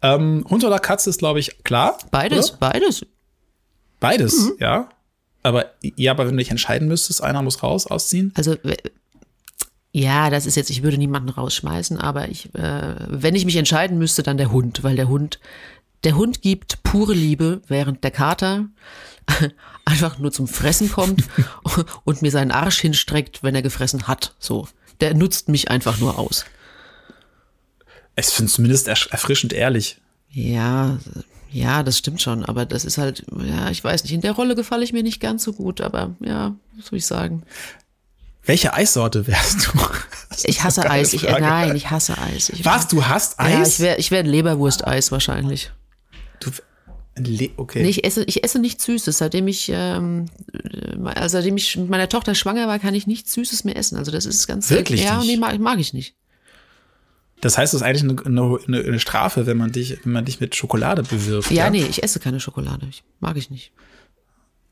Ähm, 0.02 0.46
Hund 0.50 0.64
oder 0.64 0.80
Katze 0.80 1.10
ist, 1.10 1.20
glaube 1.20 1.40
ich, 1.40 1.64
klar. 1.64 1.98
Beides, 2.12 2.52
Oder? 2.52 2.60
beides. 2.72 3.06
Beides, 4.00 4.38
Mhm. 4.38 4.54
ja. 4.60 4.90
Aber, 5.44 5.66
ja, 5.82 6.12
aber 6.12 6.26
wenn 6.28 6.34
du 6.34 6.38
dich 6.44 6.52
entscheiden 6.52 6.88
müsstest, 6.88 7.22
einer 7.24 7.42
muss 7.42 7.64
raus, 7.64 7.88
ausziehen. 7.88 8.32
Also 8.36 8.56
ja, 9.92 10.30
das 10.30 10.46
ist 10.46 10.56
jetzt, 10.56 10.70
ich 10.70 10.84
würde 10.84 10.98
niemanden 10.98 11.30
rausschmeißen, 11.30 11.98
aber 11.98 12.30
ich, 12.30 12.54
äh, 12.56 12.96
wenn 13.08 13.36
ich 13.36 13.46
mich 13.46 13.56
entscheiden 13.56 13.98
müsste, 13.98 14.22
dann 14.22 14.38
der 14.38 14.52
Hund, 14.52 14.84
weil 14.84 14.96
der 14.96 15.08
Hund, 15.10 15.40
der 16.04 16.16
Hund 16.16 16.42
gibt 16.42 16.84
pure 16.84 17.14
Liebe, 17.14 17.62
während 17.68 18.04
der 18.04 18.12
Kater 18.12 18.66
einfach 19.86 20.18
nur 20.18 20.32
zum 20.32 20.48
Fressen 20.48 20.92
kommt 20.92 21.24
und 22.04 22.22
mir 22.22 22.32
seinen 22.32 22.52
Arsch 22.52 22.80
hinstreckt, 22.80 23.44
wenn 23.44 23.56
er 23.56 23.62
gefressen 23.62 24.08
hat. 24.08 24.34
So, 24.40 24.68
der 25.02 25.14
nutzt 25.14 25.50
mich 25.50 25.70
einfach 25.70 26.00
nur 26.00 26.18
aus. 26.20 26.46
Ich 28.16 28.26
finde 28.28 28.50
es 28.50 28.54
zumindest 28.56 28.88
erfrischend 28.88 29.54
ehrlich. 29.54 30.02
Ja, 30.30 31.00
ja, 31.52 31.82
das 31.84 31.98
stimmt 31.98 32.22
schon, 32.22 32.46
aber 32.46 32.66
das 32.66 32.86
ist 32.86 32.98
halt, 32.98 33.26
ja, 33.44 33.70
ich 33.72 33.84
weiß 33.84 34.04
nicht, 34.04 34.14
in 34.14 34.22
der 34.22 34.34
Rolle 34.34 34.56
gefalle 34.56 34.84
ich 34.84 34.94
mir 34.94 35.04
nicht 35.04 35.20
ganz 35.20 35.44
so 35.44 35.54
gut, 35.54 35.82
aber 35.82 36.16
ja, 36.20 36.56
was 36.76 36.88
soll 36.88 36.98
ich 36.98 37.06
sagen? 37.08 37.44
Welche 38.44 38.74
Eissorte 38.74 39.28
wärst 39.28 39.68
du? 39.68 39.72
Ich 40.44 40.64
hasse 40.64 40.90
Eis. 40.90 41.12
Ich, 41.12 41.24
nein, 41.24 41.76
ich 41.76 41.90
hasse 41.90 42.18
Eis. 42.18 42.48
Ich, 42.50 42.64
Was, 42.64 42.88
du 42.88 43.06
hast 43.06 43.38
Ja, 43.40 43.46
Eis? 43.46 43.74
ich 43.74 43.80
wäre 43.82 43.98
ich 43.98 44.10
wär 44.12 44.24
Leberwurst-Eis 44.24 45.12
wahrscheinlich. 45.12 45.72
Okay. 47.58 47.82
Nee, 47.84 47.90
ich 47.90 48.04
esse, 48.04 48.24
ich 48.26 48.44
esse 48.44 48.60
nichts 48.60 48.86
Süßes. 48.86 49.18
Seitdem 49.18 49.48
ich, 49.48 49.72
ähm, 49.74 50.26
äh, 50.54 50.98
also 51.10 51.38
seitdem 51.38 51.58
ich 51.58 51.78
mit 51.78 51.90
meiner 51.90 52.10
Tochter 52.10 52.36
schwanger 52.36 52.68
war, 52.68 52.80
kann 52.80 52.96
ich 52.96 53.08
nichts 53.08 53.34
Süßes 53.34 53.64
mehr 53.64 53.76
essen. 53.76 53.98
Also 53.98 54.12
das 54.12 54.26
ist 54.26 54.48
ganz 54.48 54.70
Wirklich 54.70 55.04
Ja, 55.04 55.24
nee, 55.24 55.38
mag, 55.38 55.60
mag 55.60 55.80
ich 55.80 55.94
nicht. 55.94 56.16
Das 57.42 57.58
heißt, 57.58 57.74
es 57.74 57.82
ist 57.82 57.86
eigentlich 57.86 58.26
eine, 58.26 58.60
eine, 58.68 58.80
eine 58.80 59.00
Strafe, 59.00 59.46
wenn 59.46 59.58
man 59.58 59.72
dich, 59.72 59.98
wenn 60.04 60.12
man 60.12 60.26
dich 60.26 60.40
mit 60.40 60.56
Schokolade 60.56 61.04
bewirft. 61.04 61.52
Ja, 61.52 61.70
nee, 61.70 61.86
ich 61.90 62.04
esse 62.04 62.20
keine 62.20 62.40
Schokolade. 62.40 62.86
Ich, 62.90 63.04
mag 63.20 63.38
ich 63.38 63.50
nicht. 63.50 63.72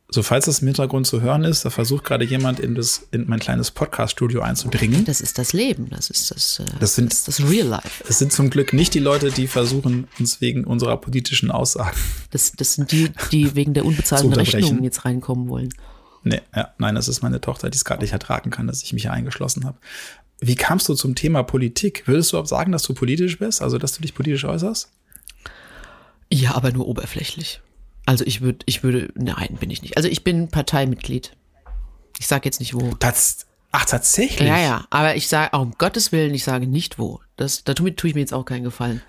So, 0.09 0.23
falls 0.23 0.45
das 0.45 0.59
im 0.59 0.67
Hintergrund 0.67 1.05
zu 1.05 1.19
hören 1.21 1.43
ist, 1.43 1.65
da 1.65 1.69
versucht 1.69 2.05
gerade 2.05 2.23
jemand 2.23 2.61
in 2.61 2.75
das, 2.75 3.07
in 3.11 3.27
mein 3.27 3.39
kleines 3.39 3.71
Podcast-Studio 3.71 4.39
einzudringen. 4.41 5.03
Das 5.03 5.19
ist 5.19 5.37
das 5.37 5.51
Leben. 5.51 5.89
Das 5.89 6.09
ist 6.09 6.31
das, 6.31 6.59
äh, 6.59 6.65
Das 6.79 6.95
sind- 6.95 7.11
das, 7.11 7.19
ist 7.19 7.27
das 7.27 7.49
Real 7.49 7.67
Life. 7.67 8.05
Es 8.07 8.17
sind 8.19 8.31
zum 8.31 8.49
Glück 8.49 8.71
nicht 8.71 8.93
die 8.93 8.99
Leute, 8.99 9.31
die 9.31 9.47
versuchen, 9.47 10.07
uns 10.17 10.39
wegen 10.39 10.63
unserer 10.63 10.95
politischen 10.95 11.51
Aussagen. 11.51 11.97
Das, 12.31 12.53
das 12.53 12.75
sind 12.75 12.93
die, 12.93 13.11
die 13.33 13.53
wegen 13.55 13.73
der 13.73 13.83
unbezahlten. 13.83 14.31
Rechnungen 14.33 14.83
jetzt 14.85 15.03
reinkommen 15.03 15.49
wollen. 15.49 15.73
Nee, 16.23 16.41
ja, 16.55 16.73
nein, 16.77 16.95
das 16.95 17.09
ist 17.09 17.21
meine 17.21 17.41
Tochter, 17.41 17.69
die 17.69 17.75
es 17.75 17.83
gerade 17.83 18.01
nicht 18.01 18.13
ertragen 18.13 18.49
kann, 18.49 18.65
dass 18.67 18.83
ich 18.83 18.93
mich 18.93 19.03
hier 19.03 19.11
eingeschlossen 19.13 19.65
habe. 19.65 19.77
Wie 20.39 20.55
kamst 20.55 20.87
du 20.87 20.93
zum 20.93 21.15
Thema 21.15 21.43
Politik? 21.43 22.03
Würdest 22.05 22.31
du 22.31 22.37
auch 22.37 22.45
sagen, 22.47 22.71
dass 22.71 22.83
du 22.83 22.93
politisch 22.93 23.39
bist? 23.39 23.61
Also, 23.61 23.77
dass 23.77 23.93
du 23.93 24.01
dich 24.01 24.13
politisch 24.15 24.45
äußerst? 24.45 24.89
Ja, 26.31 26.55
aber 26.55 26.71
nur 26.71 26.87
oberflächlich. 26.87 27.59
Also 28.07 28.23
ich 28.25 28.39
würde, 28.39 28.59
ich 28.65 28.83
würde, 28.83 29.09
nein, 29.15 29.57
bin 29.59 29.69
ich 29.69 29.81
nicht. 29.81 29.97
Also 29.97 30.07
ich 30.07 30.23
bin 30.23 30.47
Parteimitglied. 30.47 31.35
Ich 32.17 32.25
sage 32.25 32.45
jetzt 32.45 32.61
nicht 32.61 32.73
wo. 32.73 32.93
Tats 32.95 33.45
Ach, 33.73 33.83
tatsächlich? 33.83 34.47
Ja, 34.47 34.57
ja, 34.57 34.85
aber 34.89 35.17
ich 35.17 35.27
sage, 35.27 35.55
um 35.57 35.73
Gottes 35.77 36.13
Willen, 36.13 36.33
ich 36.33 36.45
sage 36.45 36.67
nicht 36.67 36.97
wo. 36.97 37.19
Das, 37.35 37.65
da 37.65 37.73
tue 37.73 37.93
tue 37.95 38.09
ich 38.09 38.15
mir 38.15 38.21
jetzt 38.21 38.33
auch 38.33 38.45
keinen 38.45 38.63
Gefallen. 38.63 39.01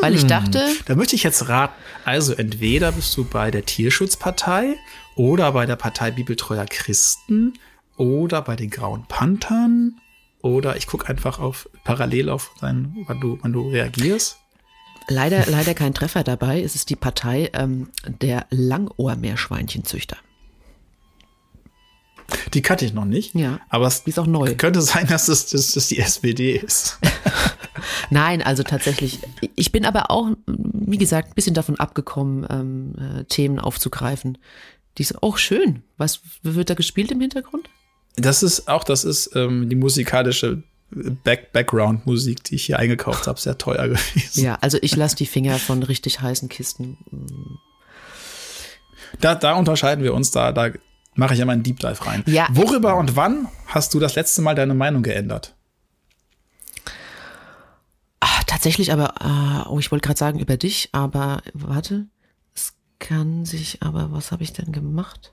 Weil 0.00 0.14
ich 0.14 0.26
dachte, 0.26 0.66
Da 0.86 0.94
möchte 0.94 1.14
ich 1.14 1.22
jetzt 1.22 1.48
raten. 1.50 1.74
Also, 2.06 2.32
entweder 2.32 2.92
bist 2.92 3.14
du 3.18 3.24
bei 3.24 3.50
der 3.50 3.66
Tierschutzpartei 3.66 4.76
oder 5.16 5.52
bei 5.52 5.66
der 5.66 5.76
Partei 5.76 6.10
Bibeltreuer 6.10 6.64
Christen 6.64 7.52
oder 7.98 8.40
bei 8.40 8.56
den 8.56 8.70
Grauen 8.70 9.04
Panthern 9.06 10.00
oder 10.40 10.76
ich 10.76 10.86
gucke 10.86 11.06
einfach 11.06 11.38
auf 11.38 11.68
parallel 11.84 12.30
auf 12.30 12.52
dein, 12.62 12.96
wann 13.06 13.20
du, 13.20 13.38
wann 13.42 13.52
du 13.52 13.68
reagierst. 13.68 14.38
Leider, 15.10 15.44
leider 15.46 15.74
kein 15.74 15.92
Treffer 15.92 16.24
dabei. 16.24 16.62
Es 16.62 16.74
ist 16.74 16.88
die 16.88 16.96
Partei 16.96 17.50
ähm, 17.52 17.88
der 18.06 18.46
Langohrmeerschweinchenzüchter. 18.50 20.16
Die 22.54 22.62
kannte 22.62 22.84
ich 22.84 22.92
noch 22.92 23.04
nicht. 23.04 23.34
Ja. 23.34 23.60
Aber 23.68 23.86
es 23.88 24.04
Die 24.04 24.10
ist 24.10 24.18
auch 24.18 24.26
neu. 24.26 24.54
könnte 24.54 24.80
sein, 24.82 25.06
dass 25.06 25.28
es 25.28 25.46
dass, 25.50 25.72
dass 25.72 25.88
die 25.88 25.98
SPD 25.98 26.56
ist. 26.56 26.98
Nein, 28.10 28.40
also 28.42 28.62
tatsächlich. 28.62 29.18
Ich 29.56 29.72
bin 29.72 29.84
aber 29.84 30.10
auch, 30.10 30.30
wie 30.46 30.98
gesagt, 30.98 31.28
ein 31.28 31.34
bisschen 31.34 31.54
davon 31.54 31.78
abgekommen, 31.78 32.46
ähm, 32.48 32.94
äh, 33.20 33.24
Themen 33.24 33.58
aufzugreifen. 33.58 34.38
Die 34.98 35.02
ist 35.02 35.22
auch 35.22 35.38
schön. 35.38 35.82
Was 35.96 36.20
wird 36.42 36.70
da 36.70 36.74
gespielt 36.74 37.10
im 37.10 37.20
Hintergrund? 37.20 37.68
Das 38.16 38.42
ist 38.42 38.68
auch, 38.68 38.84
das 38.84 39.04
ist 39.04 39.34
ähm, 39.34 39.68
die 39.68 39.76
musikalische 39.76 40.62
Back 40.90 41.52
Background-Musik, 41.52 42.44
die 42.44 42.56
ich 42.56 42.66
hier 42.66 42.78
eingekauft 42.78 43.26
habe, 43.26 43.40
sehr 43.40 43.58
teuer 43.58 43.88
gewesen. 43.88 44.44
Ja, 44.44 44.58
also 44.60 44.78
ich 44.82 44.96
lasse 44.96 45.16
die 45.16 45.26
Finger 45.26 45.58
von 45.58 45.82
richtig 45.82 46.20
heißen 46.20 46.48
Kisten. 46.48 46.98
Da, 49.20 49.34
da 49.34 49.54
unterscheiden 49.54 50.04
wir 50.04 50.14
uns, 50.14 50.30
da, 50.30 50.52
da 50.52 50.70
mache 51.14 51.34
ich 51.34 51.40
immer 51.40 51.52
einen 51.52 51.62
Deep 51.62 51.78
Dive 51.78 52.06
rein. 52.06 52.22
Ja. 52.26 52.48
Worüber 52.50 52.96
und 52.96 53.16
wann 53.16 53.48
hast 53.66 53.94
du 53.94 54.00
das 54.00 54.14
letzte 54.14 54.42
Mal 54.42 54.54
deine 54.54 54.74
Meinung 54.74 55.02
geändert? 55.02 55.54
Ah, 58.20 58.42
tatsächlich 58.46 58.92
aber, 58.92 59.22
ah, 59.22 59.66
oh, 59.68 59.78
ich 59.78 59.90
wollte 59.90 60.06
gerade 60.06 60.18
sagen 60.18 60.38
über 60.38 60.56
dich, 60.56 60.88
aber 60.92 61.42
warte, 61.54 62.06
es 62.54 62.74
kann 62.98 63.44
sich, 63.44 63.82
aber 63.82 64.12
was 64.12 64.32
habe 64.32 64.42
ich 64.42 64.52
denn 64.52 64.72
gemacht? 64.72 65.32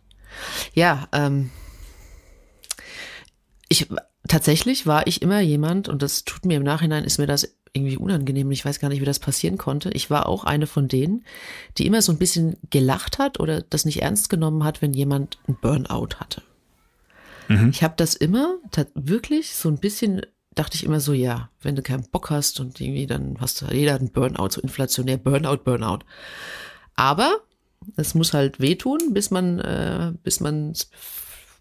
Ja, 0.73 1.07
ähm, 1.11 1.49
ich 3.69 3.87
tatsächlich 4.27 4.85
war 4.85 5.07
ich 5.07 5.21
immer 5.21 5.39
jemand 5.39 5.89
und 5.89 6.01
das 6.01 6.23
tut 6.25 6.45
mir 6.45 6.57
im 6.57 6.63
Nachhinein 6.63 7.03
ist 7.03 7.17
mir 7.17 7.27
das 7.27 7.55
irgendwie 7.73 7.97
unangenehm. 7.97 8.49
Ich 8.51 8.65
weiß 8.65 8.79
gar 8.79 8.89
nicht, 8.89 9.01
wie 9.01 9.05
das 9.05 9.19
passieren 9.19 9.57
konnte. 9.57 9.89
Ich 9.91 10.09
war 10.09 10.27
auch 10.27 10.43
eine 10.43 10.67
von 10.67 10.87
denen, 10.87 11.25
die 11.77 11.85
immer 11.85 12.01
so 12.01 12.11
ein 12.11 12.17
bisschen 12.17 12.57
gelacht 12.69 13.19
hat 13.19 13.39
oder 13.39 13.61
das 13.61 13.85
nicht 13.85 14.01
ernst 14.01 14.29
genommen 14.29 14.63
hat, 14.63 14.81
wenn 14.81 14.93
jemand 14.93 15.37
ein 15.47 15.57
Burnout 15.59 16.15
hatte. 16.19 16.41
Mhm. 17.47 17.69
Ich 17.69 17.83
habe 17.83 17.93
das 17.97 18.15
immer 18.15 18.55
wirklich 18.95 19.55
so 19.55 19.69
ein 19.69 19.77
bisschen 19.77 20.21
dachte 20.57 20.75
ich 20.75 20.83
immer 20.83 20.99
so, 20.99 21.13
ja, 21.13 21.49
wenn 21.61 21.75
du 21.75 21.81
keinen 21.81 22.09
Bock 22.09 22.29
hast 22.29 22.59
und 22.59 22.81
irgendwie, 22.81 23.05
dann 23.05 23.37
hast 23.39 23.61
du, 23.61 23.67
jeder 23.67 23.93
hat 23.93 24.01
einen 24.01 24.11
Burnout, 24.11 24.49
so 24.51 24.61
inflationär, 24.61 25.17
Burnout, 25.17 25.57
Burnout. 25.57 25.99
Aber 26.95 27.41
es 27.95 28.15
muss 28.15 28.33
halt 28.33 28.59
wehtun, 28.59 29.13
bis 29.13 29.31
man, 29.31 29.59
äh, 29.59 30.13
bis 30.23 30.39
man, 30.39 30.73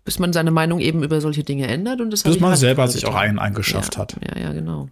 bis 0.07 0.19
man 0.21 0.33
seine 0.33 0.53
Meinung 0.53 0.79
eben 0.81 1.03
über 1.03 1.21
solche 1.21 1.45
Dinge 1.45 1.67
ändert 1.67 2.01
und 2.01 2.11
das 2.11 2.23
bis 2.23 2.41
man 2.41 2.51
halt 2.51 2.61
selber 2.61 2.89
sich 2.89 3.05
auch 3.07 3.17
einen 3.17 3.39
eingeschafft 3.39 3.97
ja, 3.97 4.01
hat. 4.01 4.17
Ja, 4.25 4.41
ja, 4.41 4.53
genau. 4.53 4.89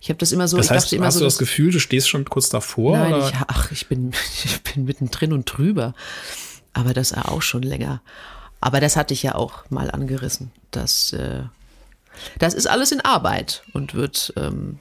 Ich 0.00 0.08
habe 0.08 0.18
das 0.18 0.32
immer 0.32 0.48
so. 0.48 0.56
Das 0.56 0.70
heißt, 0.70 0.86
ich 0.86 0.90
dachte 0.90 0.96
immer 0.96 1.06
hast 1.06 1.14
so, 1.14 1.20
du 1.20 1.26
das 1.26 1.38
Gefühl, 1.38 1.70
du 1.70 1.78
stehst 1.78 2.08
schon 2.08 2.24
kurz 2.24 2.48
davor? 2.48 2.96
Nein, 2.96 3.12
oder? 3.12 3.28
Ich, 3.28 3.34
ach, 3.46 3.70
ich 3.70 3.86
bin, 3.86 4.12
ich 4.44 4.60
bin 4.62 4.84
mittendrin 4.84 5.32
und 5.32 5.44
drüber. 5.44 5.94
Aber 6.72 6.94
das 6.94 7.12
auch 7.12 7.42
schon 7.42 7.62
länger. 7.62 8.00
Aber 8.60 8.80
das 8.80 8.96
hatte 8.96 9.12
ich 9.12 9.22
ja 9.22 9.34
auch 9.34 9.68
mal 9.70 9.90
angerissen. 9.90 10.50
Das, 10.70 11.12
äh, 11.12 11.42
das 12.38 12.54
ist 12.54 12.66
alles 12.66 12.92
in 12.92 13.02
Arbeit 13.02 13.62
und 13.74 13.94
wird, 13.94 14.32
ähm, 14.36 14.78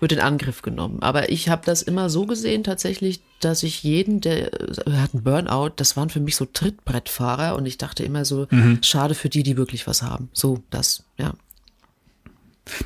wird 0.00 0.12
in 0.12 0.20
Angriff 0.20 0.62
genommen. 0.62 1.02
Aber 1.02 1.30
ich 1.30 1.48
habe 1.48 1.62
das 1.64 1.82
immer 1.82 2.10
so 2.10 2.26
gesehen 2.26 2.64
tatsächlich, 2.64 3.20
dass 3.40 3.62
ich 3.62 3.82
jeden, 3.82 4.20
der 4.20 4.52
äh, 4.52 4.92
hat 4.92 5.14
einen 5.14 5.22
Burnout, 5.22 5.72
das 5.76 5.96
waren 5.96 6.10
für 6.10 6.20
mich 6.20 6.36
so 6.36 6.44
Trittbrettfahrer 6.44 7.56
und 7.56 7.66
ich 7.66 7.78
dachte 7.78 8.04
immer 8.04 8.24
so, 8.24 8.46
mhm. 8.50 8.78
schade 8.82 9.14
für 9.14 9.28
die, 9.28 9.42
die 9.42 9.56
wirklich 9.56 9.86
was 9.86 10.02
haben. 10.02 10.30
So, 10.32 10.62
das, 10.70 11.04
ja. 11.18 11.34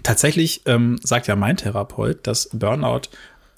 Tatsächlich 0.03 0.63
ähm, 0.67 0.99
sagt 1.03 1.27
ja 1.27 1.37
mein 1.37 1.57
Therapeut, 1.57 2.27
dass 2.27 2.49
Burnout 2.53 3.09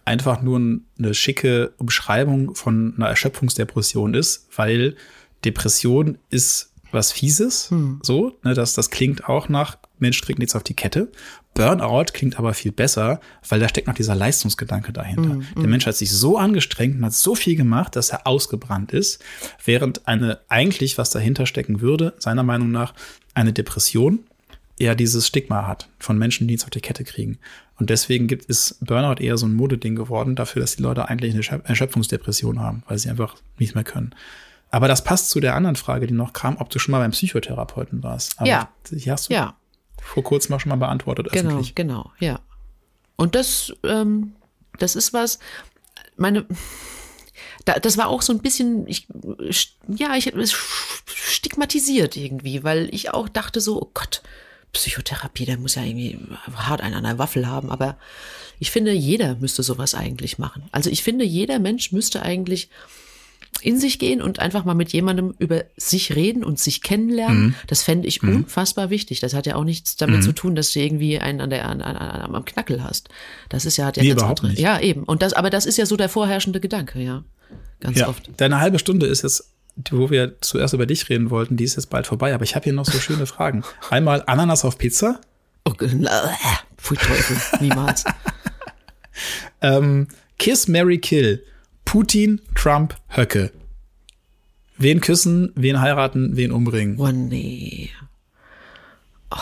einfach 0.04 0.42
nur 0.42 0.58
eine 0.98 1.14
schicke 1.14 1.72
Umschreibung 1.78 2.54
von 2.54 2.94
einer 2.96 3.08
Erschöpfungsdepression 3.08 4.14
ist, 4.14 4.48
weil 4.56 4.96
Depression 5.44 6.18
ist 6.30 6.70
was 6.92 7.12
Fieses, 7.12 7.70
hm. 7.70 8.00
so, 8.02 8.38
ne, 8.42 8.54
das, 8.54 8.74
das 8.74 8.90
klingt 8.90 9.28
auch 9.28 9.48
nach 9.48 9.78
Mensch 9.98 10.20
kriegt 10.20 10.38
nichts 10.38 10.54
auf 10.54 10.62
die 10.62 10.74
Kette. 10.74 11.10
Burnout 11.54 12.06
klingt 12.12 12.38
aber 12.38 12.52
viel 12.52 12.72
besser, 12.72 13.20
weil 13.48 13.60
da 13.60 13.68
steckt 13.68 13.86
noch 13.86 13.94
dieser 13.94 14.16
Leistungsgedanke 14.16 14.92
dahinter. 14.92 15.34
Mm, 15.36 15.44
Der 15.56 15.68
Mensch 15.68 15.86
hat 15.86 15.96
sich 15.96 16.10
so 16.12 16.36
angestrengt 16.36 16.96
und 16.96 17.04
hat 17.04 17.12
so 17.14 17.36
viel 17.36 17.54
gemacht, 17.54 17.94
dass 17.94 18.10
er 18.10 18.26
ausgebrannt 18.26 18.92
ist, 18.92 19.22
während 19.64 20.06
eine 20.08 20.40
eigentlich, 20.48 20.98
was 20.98 21.10
dahinter 21.10 21.46
stecken 21.46 21.80
würde, 21.80 22.14
seiner 22.18 22.42
Meinung 22.42 22.72
nach, 22.72 22.92
eine 23.34 23.52
Depression 23.52 24.20
eher 24.78 24.96
dieses 24.96 25.28
Stigma 25.28 25.66
hat 25.66 25.88
von 26.00 26.18
Menschen, 26.18 26.46
die 26.48 26.54
nichts 26.54 26.64
auf 26.64 26.70
die 26.70 26.80
Kette 26.80 27.04
kriegen. 27.04 27.38
Und 27.78 27.90
deswegen 27.90 28.26
gibt 28.26 28.48
es 28.50 28.78
Burnout 28.80 29.22
eher 29.22 29.36
so 29.36 29.46
ein 29.46 29.54
Modeding 29.54 29.94
geworden 29.94 30.36
dafür, 30.36 30.60
dass 30.60 30.76
die 30.76 30.82
Leute 30.82 31.08
eigentlich 31.08 31.50
eine 31.50 31.64
Erschöpfungsdepression 31.64 32.60
haben, 32.60 32.82
weil 32.88 32.98
sie 32.98 33.08
einfach 33.08 33.36
nicht 33.58 33.74
mehr 33.74 33.84
können. 33.84 34.14
Aber 34.70 34.88
das 34.88 35.04
passt 35.04 35.30
zu 35.30 35.38
der 35.38 35.54
anderen 35.54 35.76
Frage, 35.76 36.08
die 36.08 36.14
noch 36.14 36.32
kam, 36.32 36.56
ob 36.56 36.70
du 36.70 36.80
schon 36.80 36.90
mal 36.92 36.98
beim 36.98 37.12
Psychotherapeuten 37.12 38.02
warst. 38.02 38.40
Aber 38.40 38.48
ja. 38.48 38.68
Die 38.90 39.10
hast 39.10 39.28
du 39.28 39.34
ja. 39.34 39.56
Vor 40.04 40.22
kurzem 40.22 40.54
auch 40.54 40.60
schon 40.60 40.70
mal 40.70 40.76
beantwortet 40.76 41.32
genau, 41.32 41.48
öffentlich. 41.48 41.74
Genau, 41.74 42.12
ja. 42.20 42.40
Und 43.16 43.34
das, 43.34 43.72
ähm, 43.84 44.34
das 44.78 44.96
ist 44.96 45.12
was, 45.12 45.38
meine, 46.16 46.46
da, 47.64 47.78
das 47.78 47.96
war 47.96 48.08
auch 48.08 48.22
so 48.22 48.32
ein 48.32 48.40
bisschen, 48.40 48.86
ich, 48.86 49.06
ja, 49.88 50.14
ich 50.14 50.32
stigmatisiert 51.06 52.16
irgendwie, 52.16 52.62
weil 52.62 52.88
ich 52.92 53.12
auch 53.12 53.28
dachte 53.28 53.60
so, 53.60 53.80
oh 53.80 53.90
Gott, 53.94 54.22
Psychotherapie, 54.72 55.46
der 55.46 55.56
muss 55.56 55.76
ja 55.76 55.82
irgendwie 55.82 56.18
hart 56.54 56.80
einen 56.80 56.96
an 56.96 57.04
der 57.04 57.18
Waffel 57.18 57.46
haben, 57.46 57.70
aber 57.70 57.96
ich 58.58 58.70
finde, 58.70 58.92
jeder 58.92 59.36
müsste 59.36 59.62
sowas 59.62 59.94
eigentlich 59.94 60.38
machen. 60.38 60.64
Also 60.72 60.90
ich 60.90 61.02
finde, 61.02 61.24
jeder 61.24 61.58
Mensch 61.58 61.92
müsste 61.92 62.22
eigentlich 62.22 62.68
in 63.64 63.80
sich 63.80 63.98
gehen 63.98 64.20
und 64.20 64.40
einfach 64.40 64.64
mal 64.64 64.74
mit 64.74 64.92
jemandem 64.92 65.34
über 65.38 65.64
sich 65.76 66.14
reden 66.14 66.44
und 66.44 66.58
sich 66.58 66.82
kennenlernen. 66.82 67.46
Mhm. 67.46 67.54
Das 67.66 67.82
fände 67.82 68.06
ich 68.06 68.22
mhm. 68.22 68.36
unfassbar 68.36 68.90
wichtig. 68.90 69.20
Das 69.20 69.32
hat 69.32 69.46
ja 69.46 69.56
auch 69.56 69.64
nichts 69.64 69.96
damit 69.96 70.18
mhm. 70.18 70.22
zu 70.22 70.32
tun, 70.32 70.54
dass 70.54 70.72
du 70.72 70.80
irgendwie 70.80 71.18
einen 71.18 71.40
an 71.40 71.50
der, 71.50 71.66
an, 71.66 71.80
an, 71.80 71.96
an, 71.96 72.34
am 72.34 72.44
Knackel 72.44 72.84
hast. 72.84 73.08
Das 73.48 73.64
ist 73.64 73.78
ja, 73.78 73.86
hat 73.86 73.96
ja 73.96 74.02
nee, 74.02 74.10
ganz 74.10 74.20
überhaupt 74.20 74.40
andere. 74.40 74.52
Nicht. 74.52 74.62
Ja, 74.62 74.80
eben. 74.80 75.04
Und 75.04 75.22
das, 75.22 75.32
aber 75.32 75.48
das 75.48 75.64
ist 75.64 75.78
ja 75.78 75.86
so 75.86 75.96
der 75.96 76.10
vorherrschende 76.10 76.60
Gedanke, 76.60 77.00
ja. 77.00 77.24
Ganz 77.80 77.98
ja. 77.98 78.08
oft. 78.08 78.30
Deine 78.36 78.60
halbe 78.60 78.78
Stunde 78.78 79.06
ist 79.06 79.22
jetzt 79.22 79.50
wo 79.90 80.08
wir 80.08 80.40
zuerst 80.40 80.72
über 80.72 80.86
dich 80.86 81.08
reden 81.08 81.30
wollten, 81.30 81.56
die 81.56 81.64
ist 81.64 81.74
jetzt 81.74 81.90
bald 81.90 82.06
vorbei. 82.06 82.32
Aber 82.32 82.44
ich 82.44 82.54
habe 82.54 82.62
hier 82.62 82.72
noch 82.72 82.84
so 82.84 82.98
schöne 83.00 83.26
Fragen. 83.26 83.64
Einmal 83.90 84.22
Ananas 84.26 84.64
auf 84.64 84.78
Pizza. 84.78 85.20
Oh, 85.64 85.72
pfui 85.72 86.96
Teufel, 86.96 87.36
niemals. 87.60 88.04
ähm, 89.62 90.06
Kiss, 90.38 90.68
Mary 90.68 90.98
Kill. 90.98 91.42
Putin, 91.84 92.40
Trump, 92.54 92.96
Höcke. 93.08 93.52
Wen 94.76 95.00
küssen, 95.00 95.52
wen 95.54 95.80
heiraten, 95.80 96.36
wen 96.36 96.50
umbringen? 96.50 96.98
Oh 96.98 97.10
nee. 97.12 97.90
Oh. 99.30 99.36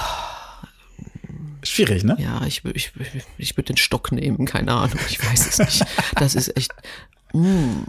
Schwierig, 1.62 2.04
ne? 2.04 2.16
Ja, 2.18 2.44
ich, 2.44 2.64
ich, 2.74 2.92
ich 3.38 3.56
würde 3.56 3.72
den 3.72 3.76
Stock 3.76 4.12
nehmen, 4.12 4.46
keine 4.46 4.72
Ahnung, 4.72 4.98
ich 5.08 5.24
weiß 5.24 5.46
es 5.46 5.58
nicht. 5.58 5.86
Das 6.16 6.34
ist 6.34 6.56
echt. 6.56 6.72
Mm. 7.32 7.84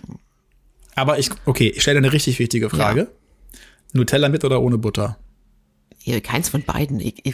Aber 0.95 1.17
ich, 1.17 1.29
okay, 1.45 1.69
ich 1.75 1.81
stelle 1.81 1.97
eine 1.97 2.13
richtig 2.13 2.39
wichtige 2.39 2.69
Frage. 2.69 3.01
Ja. 3.01 3.59
Nutella 3.93 4.29
mit 4.29 4.45
oder 4.45 4.61
ohne 4.61 4.77
Butter? 4.77 5.17
Ja, 6.03 6.19
keins 6.19 6.49
von 6.49 6.63
beiden. 6.63 6.99
E 6.99 7.13
e 7.23 7.33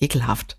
ekelhaft. 0.00 0.56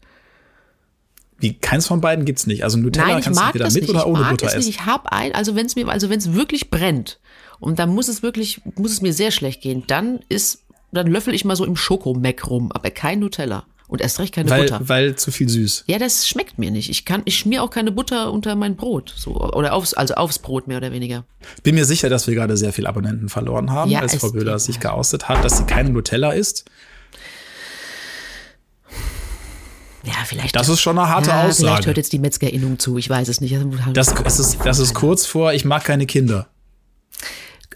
Wie 1.42 1.54
keins 1.54 1.88
von 1.88 2.02
beiden 2.02 2.24
gibt's 2.26 2.48
nicht. 2.48 2.64
Also 2.64 2.78
Nutella 2.78 3.08
Nein, 3.08 3.22
kannst 3.24 3.40
du 3.40 3.46
entweder 3.46 3.66
mit 3.66 3.76
nicht. 3.76 3.90
oder 3.90 4.00
ich 4.00 4.06
ohne 4.06 4.20
mag 4.20 4.32
Butter 4.32 4.46
es 4.48 4.54
essen. 4.54 4.68
Nicht. 4.68 4.80
Ich 4.80 4.86
habe 4.86 5.12
ein, 5.12 5.34
also 5.34 5.56
wenn 5.56 5.66
es 5.66 5.76
mir, 5.76 5.88
also 5.88 6.10
wenn 6.10 6.20
es 6.20 6.34
wirklich 6.34 6.70
brennt 6.70 7.20
und 7.60 7.80
dann 7.80 7.90
muss 7.90 8.08
es 8.08 8.24
wirklich, 8.24 8.62
muss 8.76 8.92
es 8.92 9.02
mir 9.02 9.14
sehr 9.14 9.32
schlecht 9.32 9.62
gehen, 9.62 9.84
dann 9.88 10.20
ist, 10.30 10.64
dann 10.92 11.08
löffel 11.08 11.34
ich 11.34 11.44
mal 11.44 11.56
so 11.56 11.66
im 11.66 11.76
Schokomeck 11.76 12.48
rum, 12.50 12.72
aber 12.72 12.92
kein 12.92 13.20
Nutella. 13.20 13.66
Und 13.88 14.00
erst 14.00 14.20
recht 14.20 14.34
keine 14.34 14.50
weil, 14.50 14.62
Butter. 14.62 14.80
Weil 14.88 15.16
zu 15.18 15.32
viel 15.32 15.50
süß. 15.50 15.84
Ja, 15.88 16.00
das 16.00 16.26
schmeckt 16.26 16.58
mir 16.58 16.72
nicht. 16.72 16.90
Ich 16.90 17.04
kann, 17.04 17.24
ich 17.26 17.38
schmier 17.38 17.62
auch 17.62 17.70
keine 17.70 17.92
Butter 17.92 18.32
unter 18.32 18.56
mein 18.56 18.78
Brot. 18.78 19.14
So, 19.18 19.36
oder 19.36 19.74
aufs, 19.74 19.94
also 19.94 20.14
aufs 20.14 20.40
Brot 20.40 20.66
mehr 20.70 20.78
oder 20.78 20.94
weniger. 20.94 21.26
Bin 21.64 21.76
mir 21.76 21.84
sicher, 21.84 22.08
dass 22.08 22.26
wir 22.26 22.34
gerade 22.34 22.56
sehr 22.56 22.72
viele 22.72 22.88
Abonnenten 22.88 23.28
verloren 23.28 23.70
haben, 23.70 23.92
Ja, 23.92 24.00
als 24.00 24.16
Frau 24.16 24.32
Böhler 24.32 24.60
sich 24.60 24.80
geoustet 24.80 25.28
hat, 25.28 25.44
dass 25.44 25.58
sie 25.58 25.66
keine 25.66 25.90
Nutella 25.90 26.32
isst. 26.32 26.64
Ja, 30.04 30.14
vielleicht. 30.26 30.56
Das 30.56 30.68
ist 30.68 30.82
schon 30.82 30.98
eine 30.98 31.10
harte 31.10 31.30
ja, 31.30 31.42
Vielleicht 31.42 31.62
Aussage. 31.62 31.86
hört 31.88 31.98
jetzt 31.98 32.12
die 32.12 32.20
Metzgerinnung 32.20 32.80
zu. 32.80 32.98
Ich 32.98 33.10
weiß 33.10 33.28
es 33.28 33.40
nicht. 33.40 33.56
Das, 33.94 34.14
das, 34.14 34.40
ist, 34.40 34.58
das 34.64 34.80
ist 34.80 34.94
kurz 34.94 35.26
vor, 35.26 35.54
ich 35.54 35.64
mag 35.64 35.84
keine 35.84 36.06
Kinder. 36.06 36.48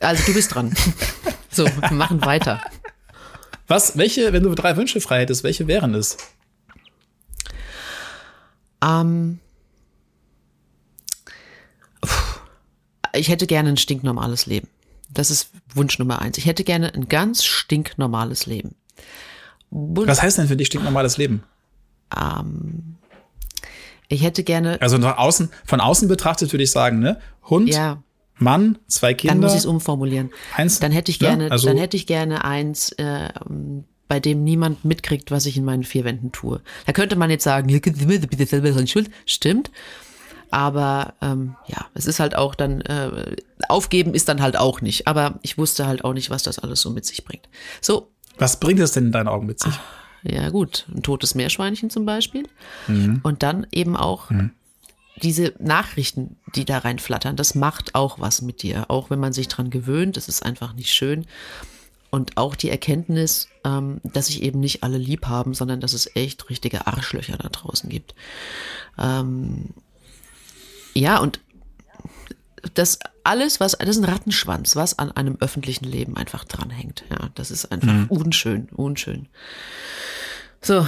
Also 0.01 0.23
du 0.25 0.33
bist 0.33 0.53
dran. 0.53 0.75
so, 1.51 1.65
wir 1.65 1.91
machen 1.91 2.25
weiter. 2.25 2.61
Was, 3.67 3.97
welche, 3.97 4.33
wenn 4.33 4.43
du 4.43 4.53
drei 4.55 4.75
Wünsche 4.75 5.01
frei 5.01 5.21
hättest, 5.21 5.43
welche 5.43 5.67
wären 5.67 5.93
es? 5.93 6.17
Ähm, 8.83 9.39
ich 13.13 13.29
hätte 13.29 13.47
gerne 13.47 13.69
ein 13.69 13.77
stinknormales 13.77 14.45
Leben. 14.45 14.67
Das 15.09 15.31
ist 15.31 15.49
Wunsch 15.73 15.97
Nummer 15.99 16.21
eins. 16.21 16.37
Ich 16.37 16.45
hätte 16.45 16.63
gerne 16.63 16.93
ein 16.93 17.07
ganz 17.07 17.43
stinknormales 17.43 18.45
Leben. 18.45 18.75
Wunsch, 19.69 20.07
Was 20.07 20.21
heißt 20.21 20.37
denn 20.37 20.47
für 20.47 20.57
dich 20.57 20.67
stinknormales 20.67 21.17
Leben? 21.17 21.43
Ähm, 22.15 22.95
ich 24.07 24.23
hätte 24.23 24.43
gerne, 24.43 24.81
Also 24.81 24.97
nach 24.97 25.17
außen, 25.17 25.49
von 25.65 25.81
außen 25.81 26.07
betrachtet 26.07 26.51
würde 26.53 26.63
ich 26.63 26.71
sagen, 26.71 26.99
ne? 26.99 27.19
Hund, 27.49 27.69
ja, 27.69 28.03
Mann, 28.37 28.77
zwei 28.87 29.13
dann 29.13 29.17
Kinder. 29.17 29.35
muss 29.47 29.53
ich 29.53 29.59
es 29.59 29.65
umformulieren. 29.65 30.31
eins, 30.55 30.79
Dann 30.79 30.91
hätte 30.91 31.11
ich 31.11 31.19
ne? 31.21 31.27
gerne, 31.27 31.51
Also, 31.51 31.67
dann 31.67 31.77
hätte 31.77 31.97
ich 31.97 32.05
gerne 32.05 32.43
eins, 32.43 32.91
äh, 32.93 33.29
bei 34.07 34.19
dem 34.19 34.43
niemand 34.43 34.85
mitkriegt, 34.85 35.31
was 35.31 35.45
ich 35.45 35.57
in 35.57 35.65
meinen 35.65 35.83
vier 35.83 36.03
Wänden 36.03 36.31
tue. 36.31 36.61
Da 36.85 36.91
könnte 36.93 37.15
man 37.15 37.29
jetzt 37.31 37.43
sagen, 37.43 37.69
ja, 37.69 37.79
bitte 37.79 38.45
selber 38.45 38.85
schuld. 38.87 39.09
Stimmt. 39.25 39.71
Aber 40.51 41.15
ähm, 41.21 41.55
ja, 41.67 41.87
es 41.95 42.05
ist 42.05 42.19
halt 42.19 42.35
auch 42.35 42.53
dann, 42.55 42.81
äh, 42.81 43.35
aufgeben 43.67 44.13
ist 44.13 44.29
dann 44.29 44.41
halt 44.41 44.57
auch 44.57 44.81
nicht. 44.81 45.07
Aber 45.07 45.39
ich 45.41 45.57
wusste 45.57 45.87
halt 45.87 46.05
auch 46.05 46.13
nicht, 46.13 46.29
was 46.29 46.43
das 46.43 46.59
alles 46.59 46.81
so 46.81 46.91
mit 46.91 47.05
sich 47.05 47.25
bringt. 47.25 47.49
So, 47.81 48.11
was 48.37 48.59
bringt 48.59 48.79
es 48.79 48.91
denn 48.91 49.05
in 49.07 49.11
deinen 49.11 49.27
Augen 49.27 49.47
mit 49.47 49.59
sich? 49.59 49.73
Ja 50.27 50.49
gut, 50.49 50.85
ein 50.93 51.03
totes 51.03 51.35
Meerschweinchen 51.35 51.89
zum 51.89 52.05
Beispiel. 52.05 52.47
Und 53.23 53.43
dann 53.43 53.67
eben 53.71 53.95
auch 53.95 54.31
diese 55.21 55.53
Nachrichten, 55.59 56.37
die 56.55 56.65
da 56.65 56.79
reinflattern, 56.79 57.35
das 57.35 57.55
macht 57.55 57.95
auch 57.95 58.19
was 58.19 58.41
mit 58.41 58.63
dir. 58.63 58.89
Auch 58.89 59.09
wenn 59.09 59.19
man 59.19 59.33
sich 59.33 59.47
dran 59.47 59.69
gewöhnt, 59.69 60.17
das 60.17 60.27
ist 60.27 60.45
einfach 60.45 60.73
nicht 60.73 60.91
schön. 60.91 61.25
Und 62.09 62.37
auch 62.37 62.55
die 62.55 62.69
Erkenntnis, 62.69 63.49
ähm, 63.63 63.99
dass 64.03 64.27
sich 64.27 64.41
eben 64.41 64.59
nicht 64.59 64.83
alle 64.83 64.97
lieb 64.97 65.27
haben, 65.27 65.53
sondern 65.53 65.81
dass 65.81 65.93
es 65.93 66.15
echt 66.15 66.49
richtige 66.49 66.87
Arschlöcher 66.87 67.37
da 67.37 67.49
draußen 67.49 67.89
gibt. 67.89 68.15
Ähm, 68.97 69.71
ja, 70.93 71.19
und 71.19 71.41
das 72.73 72.99
alles, 73.25 73.59
was, 73.59 73.73
das 73.73 73.89
ist 73.89 73.97
ein 73.97 74.05
Rattenschwanz, 74.05 74.75
was 74.75 74.97
an 74.99 75.11
einem 75.11 75.37
öffentlichen 75.39 75.85
Leben 75.85 76.15
einfach 76.15 76.43
dranhängt. 76.43 77.03
Ja, 77.09 77.29
das 77.35 77.51
ist 77.51 77.71
einfach 77.71 78.09
unschön, 78.09 78.69
unschön. 78.71 79.27
So, 80.61 80.85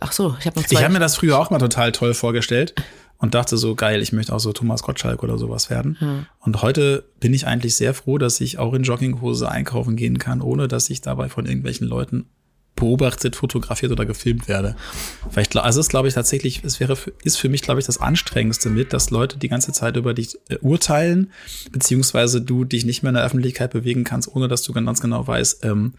ach 0.00 0.12
so, 0.12 0.36
ich 0.38 0.46
habe 0.46 0.60
noch 0.60 0.66
zwei. 0.66 0.76
Ich 0.76 0.84
habe 0.84 0.92
mir 0.92 1.00
das 1.00 1.16
früher 1.16 1.38
auch 1.38 1.50
mal 1.50 1.58
total 1.58 1.92
toll 1.92 2.14
vorgestellt 2.14 2.74
und 3.18 3.34
dachte 3.34 3.56
so, 3.56 3.74
geil, 3.74 4.02
ich 4.02 4.12
möchte 4.12 4.34
auch 4.34 4.40
so 4.40 4.52
Thomas 4.52 4.82
Gottschalk 4.82 5.22
oder 5.22 5.38
sowas 5.38 5.70
werden. 5.70 5.96
Hm. 5.98 6.26
Und 6.40 6.62
heute 6.62 7.04
bin 7.20 7.32
ich 7.32 7.46
eigentlich 7.46 7.76
sehr 7.76 7.94
froh, 7.94 8.18
dass 8.18 8.40
ich 8.40 8.58
auch 8.58 8.74
in 8.74 8.82
Jogginghose 8.82 9.48
einkaufen 9.48 9.96
gehen 9.96 10.18
kann, 10.18 10.40
ohne 10.40 10.68
dass 10.68 10.90
ich 10.90 11.00
dabei 11.00 11.28
von 11.28 11.46
irgendwelchen 11.46 11.86
Leuten 11.86 12.26
beobachtet, 12.76 13.34
fotografiert 13.36 13.90
oder 13.90 14.06
gefilmt 14.06 14.46
werde. 14.48 14.76
Weil 15.32 15.44
ich, 15.50 15.56
also 15.56 15.80
es 15.80 15.88
glaube 15.88 16.08
ich 16.08 16.14
tatsächlich, 16.14 16.62
es 16.62 16.78
wäre, 16.78 16.94
für- 16.94 17.12
ist 17.24 17.36
für 17.38 17.48
mich 17.48 17.62
glaube 17.62 17.80
ich 17.80 17.86
das 17.86 17.98
anstrengendste 17.98 18.70
mit, 18.70 18.92
dass 18.92 19.10
Leute 19.10 19.38
die 19.38 19.48
ganze 19.48 19.72
Zeit 19.72 19.96
über 19.96 20.14
dich 20.14 20.36
äh, 20.48 20.56
urteilen, 20.60 21.32
beziehungsweise 21.72 22.40
du 22.40 22.64
dich 22.64 22.84
nicht 22.84 23.02
mehr 23.02 23.10
in 23.10 23.14
der 23.16 23.24
Öffentlichkeit 23.24 23.72
bewegen 23.72 24.04
kannst, 24.04 24.34
ohne 24.34 24.46
dass 24.48 24.62
du 24.62 24.72
ganz 24.72 25.00
genau 25.00 25.26
weißt, 25.26 25.64
ähm, 25.64 25.94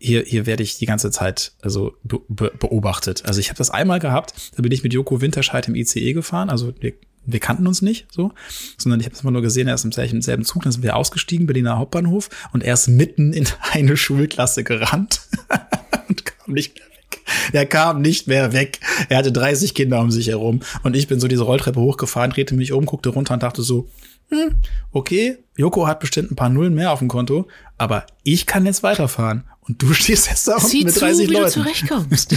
hier, 0.00 0.22
hier 0.24 0.46
werde 0.46 0.62
ich 0.62 0.78
die 0.78 0.86
ganze 0.86 1.10
Zeit 1.10 1.52
also 1.60 1.94
be 2.04 2.20
be 2.28 2.52
beobachtet. 2.56 3.24
Also 3.26 3.40
ich 3.40 3.48
habe 3.48 3.58
das 3.58 3.70
einmal 3.70 3.98
gehabt, 3.98 4.52
da 4.56 4.62
bin 4.62 4.70
ich 4.70 4.82
mit 4.84 4.92
Joko 4.92 5.20
Winterscheid 5.20 5.66
im 5.66 5.74
ICE 5.74 6.12
gefahren, 6.12 6.50
also 6.50 6.72
wir, 6.80 6.92
wir 7.26 7.40
kannten 7.40 7.66
uns 7.66 7.82
nicht 7.82 8.06
so, 8.10 8.32
sondern 8.78 9.00
ich 9.00 9.06
habe 9.06 9.14
es 9.14 9.22
immer 9.22 9.30
nur 9.30 9.42
gesehen, 9.42 9.68
er 9.68 9.74
ist 9.74 9.84
im 9.84 9.92
selben, 10.22 10.44
Zug, 10.44 10.62
dann 10.62 10.72
sind 10.72 10.82
wir 10.82 10.96
ausgestiegen, 10.96 11.46
Berliner 11.46 11.78
Hauptbahnhof 11.78 12.28
und 12.52 12.62
er 12.62 12.74
ist 12.74 12.88
mitten 12.88 13.32
in 13.32 13.46
eine 13.72 13.96
Schulklasse 13.96 14.64
gerannt 14.64 15.20
und 16.08 16.24
kam 16.24 16.52
nicht 16.54 16.76
mehr 16.78 16.86
weg. 16.86 17.20
Er 17.52 17.66
kam 17.66 18.00
nicht 18.00 18.26
mehr 18.26 18.52
weg. 18.54 18.80
Er 19.10 19.18
hatte 19.18 19.32
30 19.32 19.74
Kinder 19.74 20.00
um 20.00 20.10
sich 20.10 20.28
herum 20.28 20.60
und 20.82 20.96
ich 20.96 21.08
bin 21.08 21.20
so 21.20 21.28
diese 21.28 21.42
Rolltreppe 21.42 21.80
hochgefahren, 21.80 22.30
drehte 22.30 22.54
mich 22.54 22.72
um, 22.72 22.86
guckte 22.86 23.10
runter 23.10 23.34
und 23.34 23.42
dachte 23.42 23.62
so, 23.62 23.88
hm, 24.30 24.56
okay, 24.92 25.38
Joko 25.56 25.86
hat 25.86 26.00
bestimmt 26.00 26.30
ein 26.30 26.36
paar 26.36 26.50
Nullen 26.50 26.74
mehr 26.74 26.92
auf 26.92 26.98
dem 26.98 27.08
Konto, 27.08 27.48
aber 27.78 28.06
ich 28.24 28.44
kann 28.46 28.66
jetzt 28.66 28.82
weiterfahren. 28.82 29.44
Und 29.60 29.82
du 29.82 29.92
stehst 29.94 30.28
jetzt 30.28 30.48
da 30.48 30.58
Sieh 30.60 30.84
mit 30.84 30.94
zu, 30.94 31.00
30 31.00 31.28
wie 31.28 31.32
du 31.32 31.38
Leuten. 31.40 31.50
zurechtkommst. 31.52 32.34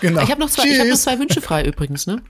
Genau. 0.00 0.20
Ich 0.22 0.30
habe 0.30 0.40
noch, 0.40 0.50
zwei- 0.50 0.66
ich 0.68 0.80
hab 0.80 0.86
noch 0.88 0.96
zwei 0.96 1.18
Wünsche 1.18 1.40
frei 1.40 1.64
übrigens, 1.64 2.06
ne? 2.06 2.22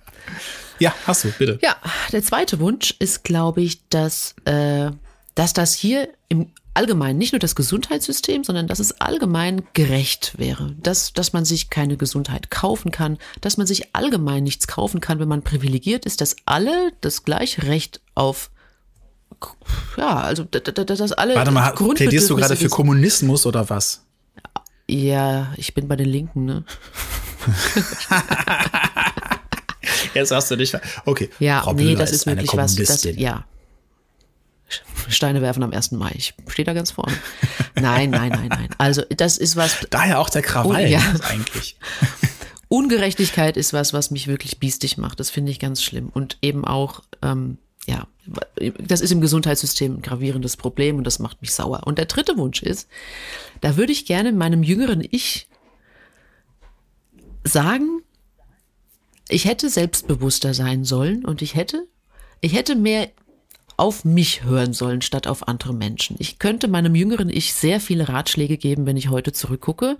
Ja, 0.82 0.92
hast 1.06 1.22
du, 1.24 1.30
bitte. 1.38 1.58
Ja, 1.62 1.76
der 2.10 2.22
zweite 2.24 2.58
Wunsch 2.58 2.94
ist, 2.98 3.22
glaube 3.24 3.62
ich, 3.62 3.88
dass, 3.88 4.34
äh, 4.44 4.90
dass 5.36 5.52
das 5.52 5.74
hier 5.74 6.08
im 6.28 6.50
Allgemeinen, 6.74 7.18
nicht 7.18 7.32
nur 7.32 7.38
das 7.38 7.54
Gesundheitssystem, 7.54 8.44
sondern 8.44 8.66
dass 8.66 8.78
es 8.80 9.00
allgemein 9.00 9.62
gerecht 9.74 10.32
wäre. 10.38 10.74
Dass, 10.82 11.12
dass 11.12 11.32
man 11.34 11.44
sich 11.44 11.68
keine 11.70 11.96
Gesundheit 11.96 12.50
kaufen 12.50 12.90
kann, 12.90 13.18
dass 13.42 13.58
man 13.58 13.66
sich 13.66 13.94
allgemein 13.94 14.42
nichts 14.42 14.66
kaufen 14.66 15.00
kann, 15.00 15.18
wenn 15.20 15.28
man 15.28 15.42
privilegiert 15.42 16.06
ist, 16.06 16.20
dass 16.20 16.34
alle 16.46 16.92
das 17.00 17.24
gleiche 17.24 17.64
Recht 17.64 18.00
auf 18.14 18.50
ja, 19.96 20.20
also 20.20 20.44
da- 20.44 20.60
da- 20.60 20.70
da- 20.72 20.84
dass 20.84 21.12
alle 21.12 21.34
Warte 21.34 21.50
mal, 21.50 21.72
plädierst 21.72 22.30
du 22.30 22.36
gerade 22.36 22.56
für 22.56 22.68
Kommunismus 22.68 23.44
oder 23.44 23.68
was? 23.70 24.04
Ja, 24.88 25.52
ich 25.56 25.74
bin 25.74 25.88
bei 25.88 25.96
den 25.96 26.08
Linken, 26.08 26.44
ne? 26.44 26.64
Jetzt 30.14 30.30
hast 30.30 30.50
du 30.50 30.56
dich. 30.56 30.74
Okay. 31.04 31.30
Ja, 31.38 31.62
Frau 31.62 31.72
nee, 31.72 31.94
das 31.94 32.12
ist 32.12 32.26
wirklich 32.26 32.52
was. 32.54 32.76
Das, 32.76 33.04
ja. 33.04 33.44
Steine 35.08 35.42
werfen 35.42 35.62
am 35.62 35.72
1. 35.72 35.92
Mai. 35.92 36.12
Ich 36.16 36.34
stehe 36.48 36.64
da 36.64 36.72
ganz 36.72 36.92
vorne. 36.92 37.12
Nein, 37.74 38.10
nein, 38.10 38.30
nein, 38.30 38.48
nein. 38.48 38.68
Also, 38.78 39.02
das 39.16 39.36
ist 39.36 39.56
was. 39.56 39.86
Daher 39.90 40.18
auch 40.18 40.30
der 40.30 40.42
Krawall 40.42 40.84
Oh, 40.84 40.86
ja. 40.86 41.00
eigentlich. 41.28 41.76
Ungerechtigkeit 42.68 43.58
ist 43.58 43.74
was, 43.74 43.92
was 43.92 44.10
mich 44.10 44.28
wirklich 44.28 44.58
biestig 44.58 44.96
macht. 44.96 45.20
Das 45.20 45.28
finde 45.28 45.50
ich 45.50 45.58
ganz 45.58 45.82
schlimm. 45.82 46.08
Und 46.08 46.38
eben 46.40 46.64
auch, 46.64 47.02
ähm, 47.20 47.58
ja, 47.86 48.06
das 48.78 49.02
ist 49.02 49.10
im 49.10 49.20
Gesundheitssystem 49.20 49.96
ein 49.96 50.02
gravierendes 50.02 50.56
Problem 50.56 50.96
und 50.96 51.04
das 51.04 51.18
macht 51.18 51.42
mich 51.42 51.52
sauer. 51.52 51.82
Und 51.84 51.98
der 51.98 52.06
dritte 52.06 52.38
Wunsch 52.38 52.62
ist, 52.62 52.88
da 53.60 53.76
würde 53.76 53.92
ich 53.92 54.06
gerne 54.06 54.32
meinem 54.32 54.62
jüngeren 54.62 55.06
Ich 55.10 55.48
sagen, 57.44 58.02
ich 59.32 59.44
hätte 59.46 59.70
selbstbewusster 59.70 60.54
sein 60.54 60.84
sollen 60.84 61.24
und 61.24 61.42
ich 61.42 61.54
hätte, 61.54 61.86
ich 62.40 62.54
hätte 62.54 62.74
mehr 62.76 63.08
auf 63.76 64.04
mich 64.04 64.44
hören 64.44 64.74
sollen 64.74 65.02
statt 65.02 65.26
auf 65.26 65.48
andere 65.48 65.72
Menschen. 65.72 66.16
Ich 66.18 66.38
könnte 66.38 66.68
meinem 66.68 66.94
jüngeren 66.94 67.30
Ich 67.30 67.54
sehr 67.54 67.80
viele 67.80 68.08
Ratschläge 68.08 68.58
geben, 68.58 68.86
wenn 68.86 68.96
ich 68.96 69.08
heute 69.08 69.32
zurückgucke. 69.32 69.96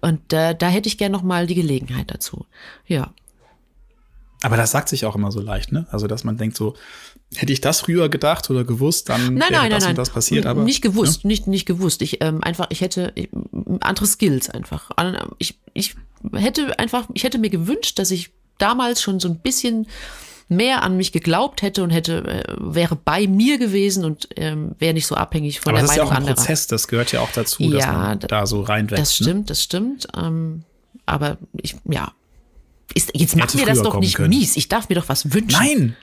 Und 0.00 0.32
äh, 0.32 0.56
da 0.56 0.68
hätte 0.68 0.88
ich 0.88 0.98
gern 0.98 1.12
noch 1.12 1.22
mal 1.22 1.46
die 1.46 1.54
Gelegenheit 1.54 2.10
dazu. 2.10 2.46
Ja, 2.86 3.12
Aber 4.42 4.56
das 4.56 4.70
sagt 4.70 4.88
sich 4.88 5.04
auch 5.04 5.14
immer 5.14 5.30
so 5.30 5.40
leicht, 5.40 5.70
ne? 5.70 5.86
Also, 5.90 6.06
dass 6.06 6.24
man 6.24 6.38
denkt 6.38 6.56
so, 6.56 6.74
hätte 7.34 7.52
ich 7.52 7.60
das 7.60 7.82
früher 7.82 8.08
gedacht 8.08 8.50
oder 8.50 8.64
gewusst, 8.64 9.10
dann 9.10 9.34
nein, 9.34 9.50
wäre 9.50 9.52
nein, 9.52 9.70
das 9.70 9.70
nein, 9.70 9.80
nein. 9.80 9.90
und 9.90 9.98
das 9.98 10.10
passiert. 10.10 10.46
Aber 10.46 10.64
nicht 10.64 10.82
gewusst, 10.82 11.24
nicht 11.24 11.46
nicht 11.46 11.66
gewusst. 11.66 12.02
Ich 12.02 12.22
ähm, 12.22 12.42
einfach, 12.42 12.66
ich 12.70 12.80
hätte 12.80 13.12
ich, 13.14 13.28
andere 13.80 14.06
Skills 14.06 14.48
einfach. 14.50 14.90
Ich 15.38 15.58
ich 15.74 15.94
hätte 16.32 16.78
einfach, 16.78 17.08
ich 17.14 17.24
hätte 17.24 17.38
mir 17.38 17.50
gewünscht, 17.50 17.98
dass 17.98 18.10
ich 18.10 18.32
damals 18.58 19.02
schon 19.02 19.20
so 19.20 19.28
ein 19.28 19.38
bisschen 19.38 19.86
mehr 20.48 20.82
an 20.82 20.96
mich 20.96 21.10
geglaubt 21.12 21.62
hätte 21.62 21.82
und 21.82 21.90
hätte 21.90 22.18
äh, 22.46 22.54
wäre 22.58 22.96
bei 22.96 23.26
mir 23.26 23.58
gewesen 23.58 24.04
und 24.04 24.28
ähm, 24.36 24.72
wäre 24.78 24.92
nicht 24.94 25.06
so 25.06 25.14
abhängig 25.14 25.60
von 25.60 25.70
aber 25.70 25.78
der 25.78 25.82
das 25.86 25.90
ist 25.92 25.96
ja 25.96 26.02
Meinung 26.04 26.12
auch 26.12 26.16
ein 26.16 26.22
anderer. 26.28 26.36
Prozess, 26.36 26.66
das 26.66 26.86
gehört 26.88 27.12
ja 27.12 27.20
auch 27.20 27.32
dazu, 27.32 27.70
dass 27.70 27.82
Ja, 27.84 27.92
man 27.92 28.18
da- 28.20 28.46
so 28.46 28.60
reinwächst. 28.60 29.00
Das 29.02 29.20
Ne? 29.20 29.24
stimmt, 29.26 29.50
das 29.50 29.62
stimmt. 29.62 30.06
Ähm, 30.16 30.64
aber 31.06 31.38
ich, 31.60 31.76
ja. 31.90 32.12
Ist, 32.92 33.10
jetzt 33.14 33.34
mach 33.36 33.44
Hätte 33.46 33.56
mir 33.56 33.66
das 33.66 33.82
doch 33.82 33.98
nicht 33.98 34.14
können. 34.16 34.28
mies. 34.28 34.56
Ich 34.56 34.68
darf 34.68 34.88
mir 34.90 34.94
doch 34.96 35.08
was 35.08 35.32
wünschen. 35.32 35.58
Nein! 35.58 35.96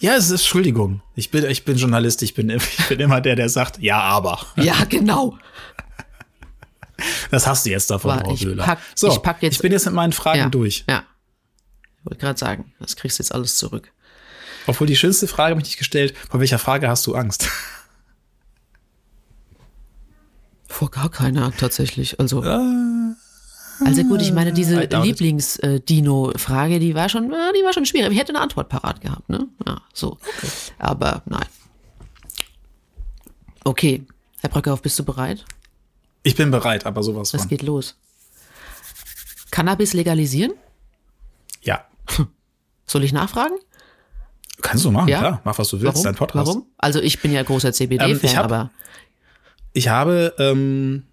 Ja, 0.00 0.14
es 0.16 0.24
ist 0.24 0.30
Entschuldigung. 0.32 1.02
Ich 1.14 1.30
bin, 1.30 1.44
ich 1.44 1.64
bin 1.64 1.76
Journalist, 1.76 2.22
ich 2.22 2.34
bin, 2.34 2.48
ich 2.50 2.88
bin 2.88 2.98
immer 3.00 3.20
der, 3.20 3.36
der 3.36 3.48
sagt, 3.50 3.80
ja, 3.80 4.00
aber. 4.00 4.40
Ja, 4.56 4.74
genau. 4.88 5.38
Das 7.30 7.46
hast 7.46 7.66
du 7.66 7.70
jetzt 7.70 7.90
davon, 7.90 8.12
Warte, 8.12 8.24
Frau 8.24 8.34
ich 8.34 8.44
Böhler. 8.44 8.64
pack- 8.64 8.78
so, 8.94 9.08
ich 9.08 9.20
pack 9.22 9.42
jetzt- 9.42 9.54
ich 9.56 9.60
bin 9.60 9.72
jetzt 9.72 9.84
mit 9.84 9.94
meinen 9.94 10.12
Fragen 10.12 10.38
Ja. 10.38 10.48
durch. 10.48 10.84
Ja. 10.88 11.04
Ich 12.04 12.10
wollte 12.10 12.20
gerade 12.20 12.38
sagen, 12.38 12.72
das 12.80 12.96
kriegst 12.96 13.18
du 13.18 13.22
jetzt 13.22 13.32
alles 13.34 13.56
zurück. 13.56 13.90
Obwohl 14.66 14.86
die 14.86 14.96
schönste 14.96 15.26
Frage 15.26 15.52
habe 15.52 15.60
ich 15.62 15.66
nicht 15.68 15.78
gestellt. 15.78 16.14
Vor 16.30 16.38
welcher 16.40 16.58
Frage 16.58 16.88
hast 16.88 17.06
du 17.06 17.14
Angst? 17.14 17.48
Vor 20.68 20.90
gar 20.90 21.08
keiner 21.10 21.50
tatsächlich. 21.56 22.20
Also, 22.20 22.42
Äh, 22.44 23.14
also 23.84 24.04
gut, 24.04 24.20
ich 24.22 24.32
meine, 24.32 24.52
diese. 24.52 24.80
Lieblings-Dino-Frage, 24.82 26.78
die 26.78 26.94
war 26.94 27.08
schon, 27.08 27.32
äh, 27.32 27.52
die 27.58 27.64
war 27.64 27.72
schon 27.72 27.86
schwierig. 27.86 28.12
Ich 28.12 28.18
hätte 28.18 28.30
eine 28.34 28.40
Antwort 28.40 28.68
parat 28.68 29.00
gehabt, 29.00 29.28
ne? 29.28 29.48
Ja, 29.66 29.80
so. 29.92 30.18
Aber 30.78 31.22
nein. 31.26 31.46
Okay. 33.64 34.06
Herr 34.40 34.50
Bröckhoff, 34.50 34.82
bist 34.82 34.98
du 34.98 35.04
bereit? 35.04 35.44
Ich 36.22 36.34
bin 36.36 36.50
bereit, 36.50 36.84
aber 36.86 37.02
sowas 37.02 37.30
von. 37.30 37.48
geht 37.48 37.62
los. 37.62 37.96
Cannabis 39.50 39.94
legalisieren? 39.94 40.52
Soll 42.86 43.04
ich 43.04 43.12
nachfragen? 43.12 43.54
Kannst 44.62 44.84
du 44.84 44.90
machen, 44.90 45.08
Ja? 45.08 45.18
klar. 45.18 45.40
Mach, 45.44 45.58
was 45.58 45.68
du 45.68 45.80
willst, 45.80 45.94
Warum? 45.96 46.04
dein 46.04 46.14
Podcast. 46.14 46.46
Warum? 46.48 46.66
Also 46.78 47.00
ich 47.00 47.20
bin 47.20 47.32
ja 47.32 47.42
großer 47.42 47.68
Ähm, 47.68 47.74
CBD-Fan, 47.74 48.36
hab- 48.36 48.44
aber 48.44 48.70
Ich 49.72 49.88
habe 49.88 50.34
ähm, 50.38 51.04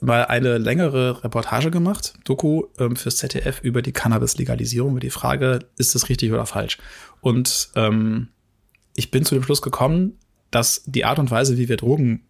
mal 0.00 0.26
eine 0.26 0.58
längere 0.58 1.24
Reportage 1.24 1.70
gemacht, 1.70 2.14
Doku 2.24 2.64
ähm, 2.78 2.96
fürs 2.96 3.16
ZDF 3.16 3.60
über 3.62 3.82
die 3.82 3.92
Cannabis-Legalisierung, 3.92 4.92
über 4.92 5.00
die 5.00 5.10
Frage, 5.10 5.60
ist 5.78 5.94
das 5.94 6.08
richtig 6.08 6.32
oder 6.32 6.46
falsch? 6.46 6.78
Und 7.20 7.70
ähm, 7.74 8.28
ich 8.94 9.10
bin 9.10 9.24
zu 9.24 9.34
dem 9.34 9.42
Schluss 9.42 9.62
gekommen, 9.62 10.18
dass 10.50 10.82
die 10.86 11.04
Art 11.04 11.18
und 11.18 11.30
Weise, 11.30 11.58
wie 11.58 11.68
wir 11.68 11.76
Drogen 11.76 12.26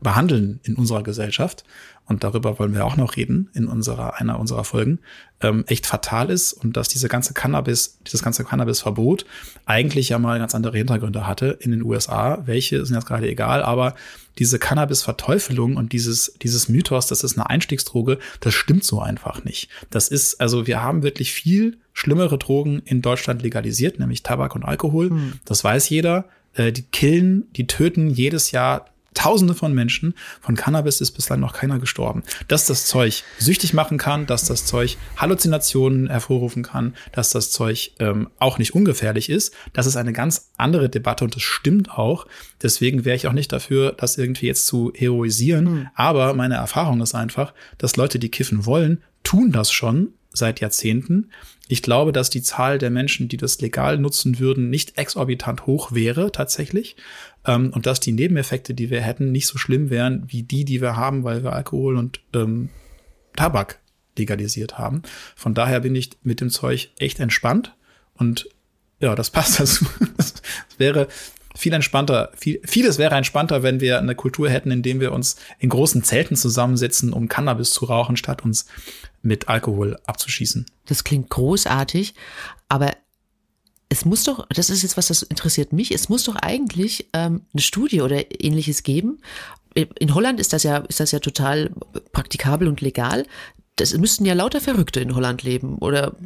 behandeln 0.00 0.60
in 0.62 0.76
unserer 0.76 1.02
Gesellschaft, 1.02 1.64
und 2.10 2.24
darüber 2.24 2.58
wollen 2.58 2.74
wir 2.74 2.84
auch 2.84 2.96
noch 2.96 3.14
reden 3.14 3.50
in 3.54 3.68
unserer, 3.68 4.20
einer 4.20 4.40
unserer 4.40 4.64
Folgen, 4.64 4.98
ähm, 5.40 5.62
echt 5.68 5.86
fatal 5.86 6.28
ist 6.28 6.52
und 6.52 6.76
dass 6.76 6.88
diese 6.88 7.06
ganze 7.06 7.34
Cannabis, 7.34 8.00
dieses 8.04 8.20
ganze 8.20 8.42
Cannabis-Verbot 8.42 9.24
eigentlich 9.64 10.08
ja 10.08 10.18
mal 10.18 10.40
ganz 10.40 10.56
andere 10.56 10.76
Hintergründe 10.76 11.28
hatte 11.28 11.56
in 11.60 11.70
den 11.70 11.84
USA. 11.84 12.42
Welche 12.46 12.84
sind 12.84 12.96
jetzt 12.96 13.06
gerade 13.06 13.28
egal, 13.28 13.62
aber 13.62 13.94
diese 14.40 14.58
Cannabis-Verteufelung 14.58 15.76
und 15.76 15.92
dieses, 15.92 16.34
dieses 16.42 16.68
Mythos, 16.68 17.06
das 17.06 17.22
ist 17.22 17.38
eine 17.38 17.48
Einstiegsdroge, 17.48 18.18
das 18.40 18.54
stimmt 18.54 18.82
so 18.82 19.00
einfach 19.00 19.44
nicht. 19.44 19.68
Das 19.90 20.08
ist, 20.08 20.40
also 20.40 20.66
wir 20.66 20.82
haben 20.82 21.04
wirklich 21.04 21.32
viel 21.32 21.78
schlimmere 21.92 22.38
Drogen 22.38 22.82
in 22.84 23.02
Deutschland 23.02 23.40
legalisiert, 23.42 24.00
nämlich 24.00 24.24
Tabak 24.24 24.56
und 24.56 24.64
Alkohol. 24.64 25.12
Das 25.44 25.62
weiß 25.62 25.88
jeder. 25.90 26.24
Äh, 26.54 26.72
die 26.72 26.82
killen, 26.82 27.52
die 27.52 27.68
töten 27.68 28.10
jedes 28.10 28.50
Jahr 28.50 28.86
Tausende 29.14 29.54
von 29.54 29.74
Menschen. 29.74 30.14
Von 30.40 30.54
Cannabis 30.54 31.00
ist 31.00 31.12
bislang 31.12 31.40
noch 31.40 31.52
keiner 31.52 31.78
gestorben. 31.78 32.22
Dass 32.48 32.66
das 32.66 32.86
Zeug 32.86 33.24
süchtig 33.38 33.74
machen 33.74 33.98
kann, 33.98 34.26
dass 34.26 34.44
das 34.44 34.66
Zeug 34.66 34.96
Halluzinationen 35.16 36.08
hervorrufen 36.08 36.62
kann, 36.62 36.94
dass 37.12 37.30
das 37.30 37.50
Zeug 37.50 37.92
ähm, 37.98 38.28
auch 38.38 38.58
nicht 38.58 38.74
ungefährlich 38.74 39.28
ist, 39.28 39.54
das 39.72 39.86
ist 39.86 39.96
eine 39.96 40.12
ganz 40.12 40.50
andere 40.56 40.88
Debatte 40.88 41.24
und 41.24 41.34
das 41.34 41.42
stimmt 41.42 41.90
auch. 41.90 42.26
Deswegen 42.62 43.04
wäre 43.04 43.16
ich 43.16 43.26
auch 43.26 43.32
nicht 43.32 43.52
dafür, 43.52 43.92
das 43.92 44.16
irgendwie 44.16 44.46
jetzt 44.46 44.66
zu 44.66 44.92
heroisieren. 44.94 45.90
Aber 45.94 46.34
meine 46.34 46.54
Erfahrung 46.54 47.00
ist 47.00 47.14
einfach, 47.14 47.52
dass 47.78 47.96
Leute, 47.96 48.18
die 48.18 48.30
kiffen 48.30 48.66
wollen, 48.66 49.02
tun 49.24 49.52
das 49.52 49.72
schon 49.72 50.12
seit 50.32 50.60
Jahrzehnten. 50.60 51.30
Ich 51.68 51.82
glaube, 51.82 52.12
dass 52.12 52.30
die 52.30 52.42
Zahl 52.42 52.78
der 52.78 52.90
Menschen, 52.90 53.28
die 53.28 53.36
das 53.36 53.60
legal 53.60 53.98
nutzen 53.98 54.38
würden, 54.38 54.70
nicht 54.70 54.98
exorbitant 54.98 55.66
hoch 55.66 55.92
wäre 55.92 56.32
tatsächlich. 56.32 56.96
Ähm, 57.46 57.72
und 57.74 57.86
dass 57.86 58.00
die 58.00 58.12
Nebeneffekte, 58.12 58.74
die 58.74 58.90
wir 58.90 59.00
hätten, 59.00 59.32
nicht 59.32 59.46
so 59.46 59.58
schlimm 59.58 59.90
wären 59.90 60.24
wie 60.26 60.42
die, 60.42 60.64
die 60.64 60.80
wir 60.80 60.96
haben, 60.96 61.24
weil 61.24 61.42
wir 61.42 61.52
Alkohol 61.52 61.96
und 61.96 62.20
ähm, 62.34 62.70
Tabak 63.36 63.80
legalisiert 64.18 64.78
haben. 64.78 65.02
Von 65.36 65.54
daher 65.54 65.80
bin 65.80 65.94
ich 65.94 66.10
mit 66.22 66.40
dem 66.40 66.50
Zeug 66.50 66.90
echt 66.98 67.20
entspannt 67.20 67.74
und 68.14 68.48
ja, 69.00 69.14
das 69.14 69.30
passt 69.30 69.60
dazu. 69.60 69.86
Das 70.16 70.34
wäre 70.76 71.08
viel 71.56 71.72
entspannter, 71.72 72.30
viel, 72.36 72.60
vieles 72.64 72.98
wäre 72.98 73.14
entspannter, 73.14 73.62
wenn 73.62 73.80
wir 73.80 73.98
eine 73.98 74.14
Kultur 74.14 74.48
hätten, 74.48 74.70
in 74.70 74.82
dem 74.82 75.00
wir 75.00 75.12
uns 75.12 75.36
in 75.58 75.68
großen 75.68 76.02
Zelten 76.04 76.36
zusammensetzen, 76.36 77.12
um 77.12 77.28
Cannabis 77.28 77.72
zu 77.72 77.86
rauchen, 77.86 78.16
statt 78.16 78.44
uns 78.44 78.66
mit 79.22 79.48
Alkohol 79.48 79.98
abzuschießen. 80.06 80.66
Das 80.86 81.04
klingt 81.04 81.28
großartig, 81.30 82.14
aber 82.68 82.92
es 83.90 84.04
muss 84.04 84.22
doch, 84.22 84.46
das 84.48 84.70
ist 84.70 84.82
jetzt 84.82 84.96
was, 84.96 85.08
das 85.08 85.22
interessiert 85.22 85.72
mich, 85.72 85.92
es 85.92 86.08
muss 86.08 86.24
doch 86.24 86.36
eigentlich 86.36 87.08
ähm, 87.12 87.42
eine 87.52 87.60
Studie 87.60 88.00
oder 88.00 88.24
ähnliches 88.40 88.84
geben. 88.84 89.18
In 89.74 90.14
Holland 90.14 90.40
ist 90.40 90.52
das 90.52 90.62
ja, 90.62 90.78
ist 90.78 91.00
das 91.00 91.10
ja 91.12 91.18
total 91.18 91.70
praktikabel 92.12 92.68
und 92.68 92.80
legal. 92.80 93.26
Das 93.76 93.96
müssten 93.96 94.24
ja 94.24 94.34
lauter 94.34 94.60
Verrückte 94.60 95.00
in 95.00 95.14
Holland 95.14 95.42
leben 95.42 95.78
oder 95.78 96.16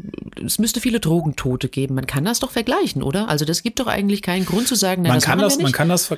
es 0.45 0.59
müsste 0.59 0.81
viele 0.81 1.01
Drogentote 1.01 1.69
geben. 1.69 1.95
Man 1.95 2.07
kann 2.07 2.25
das 2.25 2.41
doch 2.41 2.51
vergleichen, 2.51 3.03
oder? 3.03 3.29
Also 3.29 3.45
das 3.45 3.62
gibt 3.62 3.81
doch 3.81 3.87
eigentlich 3.87 4.23
keinen 4.23 4.45
Grund 4.45 4.69
zu 4.69 4.75
sagen, 4.75 5.03
nein, 5.03 5.11
man 5.11 5.17
das 5.19 5.25
kann 5.25 5.39
das, 5.39 5.59
man 5.59 5.73
kann 5.73 5.89
das 5.89 6.11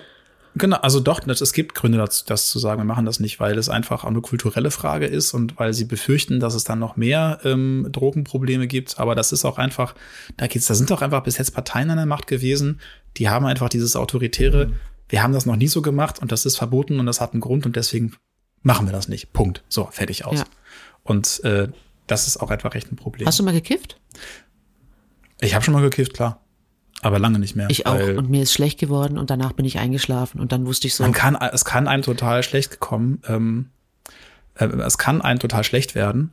Genau, 0.58 0.78
also 0.78 1.00
doch, 1.00 1.20
das, 1.20 1.42
es 1.42 1.52
gibt 1.52 1.74
Gründe 1.74 1.98
dazu, 1.98 2.24
das 2.26 2.48
zu 2.48 2.58
sagen, 2.58 2.80
wir 2.80 2.86
machen 2.86 3.04
das 3.04 3.20
nicht, 3.20 3.40
weil 3.40 3.58
es 3.58 3.68
einfach 3.68 4.04
auch 4.04 4.08
eine 4.08 4.22
kulturelle 4.22 4.70
Frage 4.70 5.06
ist 5.06 5.34
und 5.34 5.58
weil 5.58 5.74
sie 5.74 5.84
befürchten, 5.84 6.40
dass 6.40 6.54
es 6.54 6.64
dann 6.64 6.78
noch 6.78 6.96
mehr 6.96 7.40
ähm, 7.44 7.86
Drogenprobleme 7.92 8.66
gibt. 8.66 8.98
Aber 8.98 9.14
das 9.14 9.32
ist 9.32 9.44
auch 9.44 9.58
einfach, 9.58 9.94
da 10.38 10.46
geht's, 10.46 10.66
da 10.66 10.74
sind 10.74 10.90
doch 10.90 11.02
einfach 11.02 11.22
bis 11.22 11.36
jetzt 11.36 11.50
Parteien 11.50 11.90
an 11.90 11.98
der 11.98 12.06
Macht 12.06 12.26
gewesen, 12.26 12.80
die 13.18 13.28
haben 13.28 13.44
einfach 13.44 13.68
dieses 13.68 13.96
autoritäre, 13.96 14.72
wir 15.10 15.22
haben 15.22 15.34
das 15.34 15.44
noch 15.44 15.56
nie 15.56 15.68
so 15.68 15.82
gemacht 15.82 16.20
und 16.20 16.32
das 16.32 16.46
ist 16.46 16.56
verboten 16.56 17.00
und 17.00 17.06
das 17.06 17.20
hat 17.20 17.34
einen 17.34 17.42
Grund 17.42 17.66
und 17.66 17.76
deswegen 17.76 18.14
machen 18.62 18.86
wir 18.86 18.92
das 18.92 19.08
nicht. 19.08 19.34
Punkt. 19.34 19.62
So, 19.68 19.88
fertig 19.92 20.24
aus. 20.24 20.38
Ja. 20.38 20.44
Und 21.02 21.44
äh, 21.44 21.68
das 22.06 22.26
ist 22.26 22.38
auch 22.38 22.50
einfach 22.50 22.74
echt 22.74 22.90
ein 22.90 22.96
Problem. 22.96 23.26
Hast 23.26 23.38
du 23.38 23.42
mal 23.42 23.52
gekifft? 23.52 24.00
Ich 25.38 25.54
habe 25.54 25.62
schon 25.62 25.74
mal 25.74 25.82
gekifft, 25.82 26.14
klar. 26.14 26.45
Aber 27.02 27.18
lange 27.18 27.38
nicht 27.38 27.56
mehr. 27.56 27.66
Ich 27.70 27.86
auch. 27.86 27.98
Und 27.98 28.30
mir 28.30 28.42
ist 28.42 28.52
schlecht 28.52 28.78
geworden 28.78 29.18
und 29.18 29.30
danach 29.30 29.52
bin 29.52 29.64
ich 29.64 29.78
eingeschlafen 29.78 30.40
und 30.40 30.52
dann 30.52 30.66
wusste 30.66 30.86
ich 30.86 30.94
so. 30.94 31.04
Man 31.04 31.12
kann, 31.12 31.36
es 31.36 31.64
kann 31.64 31.88
einem 31.88 32.02
total 32.02 32.42
schlecht 32.42 32.80
kommen. 32.80 33.20
Ähm, 33.28 33.66
äh, 34.54 34.66
es 34.66 34.98
kann 34.98 35.20
einem 35.20 35.38
total 35.38 35.64
schlecht 35.64 35.94
werden. 35.94 36.32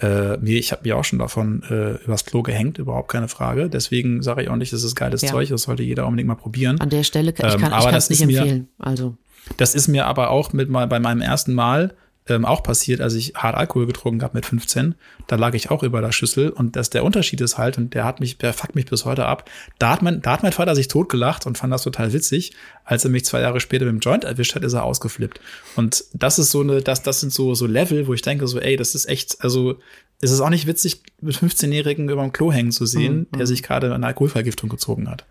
Äh, 0.00 0.42
ich 0.48 0.72
habe 0.72 0.82
mir 0.84 0.96
auch 0.96 1.04
schon 1.04 1.18
davon 1.18 1.62
äh, 1.68 2.04
übers 2.04 2.24
Klo 2.24 2.42
gehängt, 2.42 2.78
überhaupt 2.78 3.10
keine 3.10 3.28
Frage. 3.28 3.68
Deswegen 3.68 4.22
sage 4.22 4.42
ich 4.42 4.48
auch 4.48 4.56
nicht, 4.56 4.72
das 4.72 4.82
ist 4.82 4.94
geiles 4.94 5.22
ja. 5.22 5.30
Zeug, 5.30 5.48
das 5.48 5.62
sollte 5.62 5.82
jeder 5.82 6.06
unbedingt 6.06 6.28
mal 6.28 6.34
probieren. 6.34 6.80
An 6.80 6.90
der 6.90 7.04
Stelle, 7.04 7.30
ich 7.30 7.36
kann 7.36 7.54
es 7.94 8.10
ähm, 8.10 8.28
nicht 8.28 8.36
empfehlen. 8.36 8.68
Mir, 8.78 8.86
also. 8.86 9.16
Das 9.56 9.74
ist 9.74 9.88
mir 9.88 10.06
aber 10.06 10.30
auch 10.30 10.52
mit 10.52 10.70
mal 10.70 10.86
bei 10.86 11.00
meinem 11.00 11.20
ersten 11.20 11.52
Mal 11.54 11.94
ähm, 12.26 12.46
auch 12.46 12.62
passiert, 12.62 13.00
als 13.02 13.14
ich 13.14 13.34
hart 13.34 13.54
Alkohol 13.54 13.86
getrunken 13.86 14.22
habe 14.22 14.36
mit 14.36 14.46
15. 14.46 14.94
Da 15.26 15.36
lag 15.36 15.52
ich 15.54 15.70
auch 15.70 15.82
über 15.82 16.00
der 16.00 16.12
Schüssel 16.12 16.48
und 16.48 16.74
das, 16.74 16.88
der 16.88 17.04
Unterschied 17.04 17.40
ist 17.42 17.58
halt, 17.58 17.76
und 17.76 17.92
der 17.92 18.04
hat 18.04 18.20
mich, 18.20 18.38
der 18.38 18.54
fuckt 18.54 18.74
mich 18.74 18.86
bis 18.86 19.04
heute 19.04 19.26
ab. 19.26 19.50
Da 19.78 19.90
hat 19.90 20.02
mein, 20.02 20.22
da 20.22 20.32
hat 20.32 20.42
mein 20.42 20.52
Vater 20.52 20.74
sich 20.74 20.88
totgelacht 20.88 21.46
und 21.46 21.58
fand 21.58 21.72
das 21.72 21.82
total 21.82 22.12
witzig. 22.14 22.52
Als 22.84 23.04
er 23.04 23.10
mich 23.10 23.26
zwei 23.26 23.40
Jahre 23.40 23.60
später 23.60 23.84
mit 23.84 23.92
dem 23.92 24.00
Joint 24.00 24.24
erwischt 24.24 24.54
hat, 24.54 24.64
ist 24.64 24.72
er 24.72 24.84
ausgeflippt. 24.84 25.40
Und 25.76 26.04
das 26.14 26.38
ist 26.38 26.50
so 26.50 26.62
eine, 26.62 26.80
das, 26.80 27.02
das 27.02 27.20
sind 27.20 27.32
so, 27.32 27.54
so 27.54 27.66
Level, 27.66 28.06
wo 28.06 28.14
ich 28.14 28.22
denke 28.22 28.46
so, 28.46 28.58
ey, 28.58 28.76
das 28.76 28.94
ist 28.94 29.06
echt, 29.06 29.42
also, 29.42 29.78
es 30.20 30.30
ist 30.30 30.40
auch 30.40 30.50
nicht 30.50 30.66
witzig, 30.66 31.02
mit 31.20 31.36
15-Jährigen 31.36 32.08
über 32.08 32.22
dem 32.22 32.32
Klo 32.32 32.50
hängen 32.50 32.72
zu 32.72 32.86
sehen, 32.86 33.26
mhm. 33.30 33.38
der 33.38 33.46
sich 33.46 33.62
gerade 33.62 33.94
eine 33.94 34.06
Alkoholvergiftung 34.06 34.70
gezogen 34.70 35.10
hat. 35.10 35.26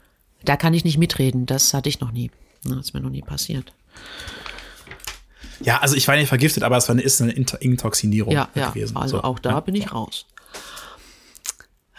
Da 0.45 0.57
kann 0.57 0.73
ich 0.75 0.83
nicht 0.83 0.99
mitreden, 0.99 1.47
das 1.47 1.73
hatte 1.73 1.89
ich 1.89 2.01
noch 2.01 2.11
nie. 2.11 2.29
Das 2.63 2.77
ist 2.77 2.93
mir 2.93 3.01
noch 3.01 3.09
nie 3.09 3.21
passiert. 3.21 3.73
Ja, 5.63 5.79
also 5.79 5.95
ich 5.95 6.07
war 6.07 6.15
nicht 6.15 6.27
vergiftet, 6.27 6.63
aber 6.63 6.77
es 6.77 6.87
war 6.87 6.93
eine, 6.93 7.01
ist 7.01 7.21
eine 7.21 7.31
Intoxinierung 7.31 8.33
ja, 8.33 8.49
ja, 8.55 8.69
gewesen. 8.69 8.97
Also 8.97 9.17
so. 9.17 9.23
auch 9.23 9.39
da 9.39 9.51
ja. 9.51 9.59
bin 9.59 9.75
ich 9.75 9.91
raus. 9.91 10.25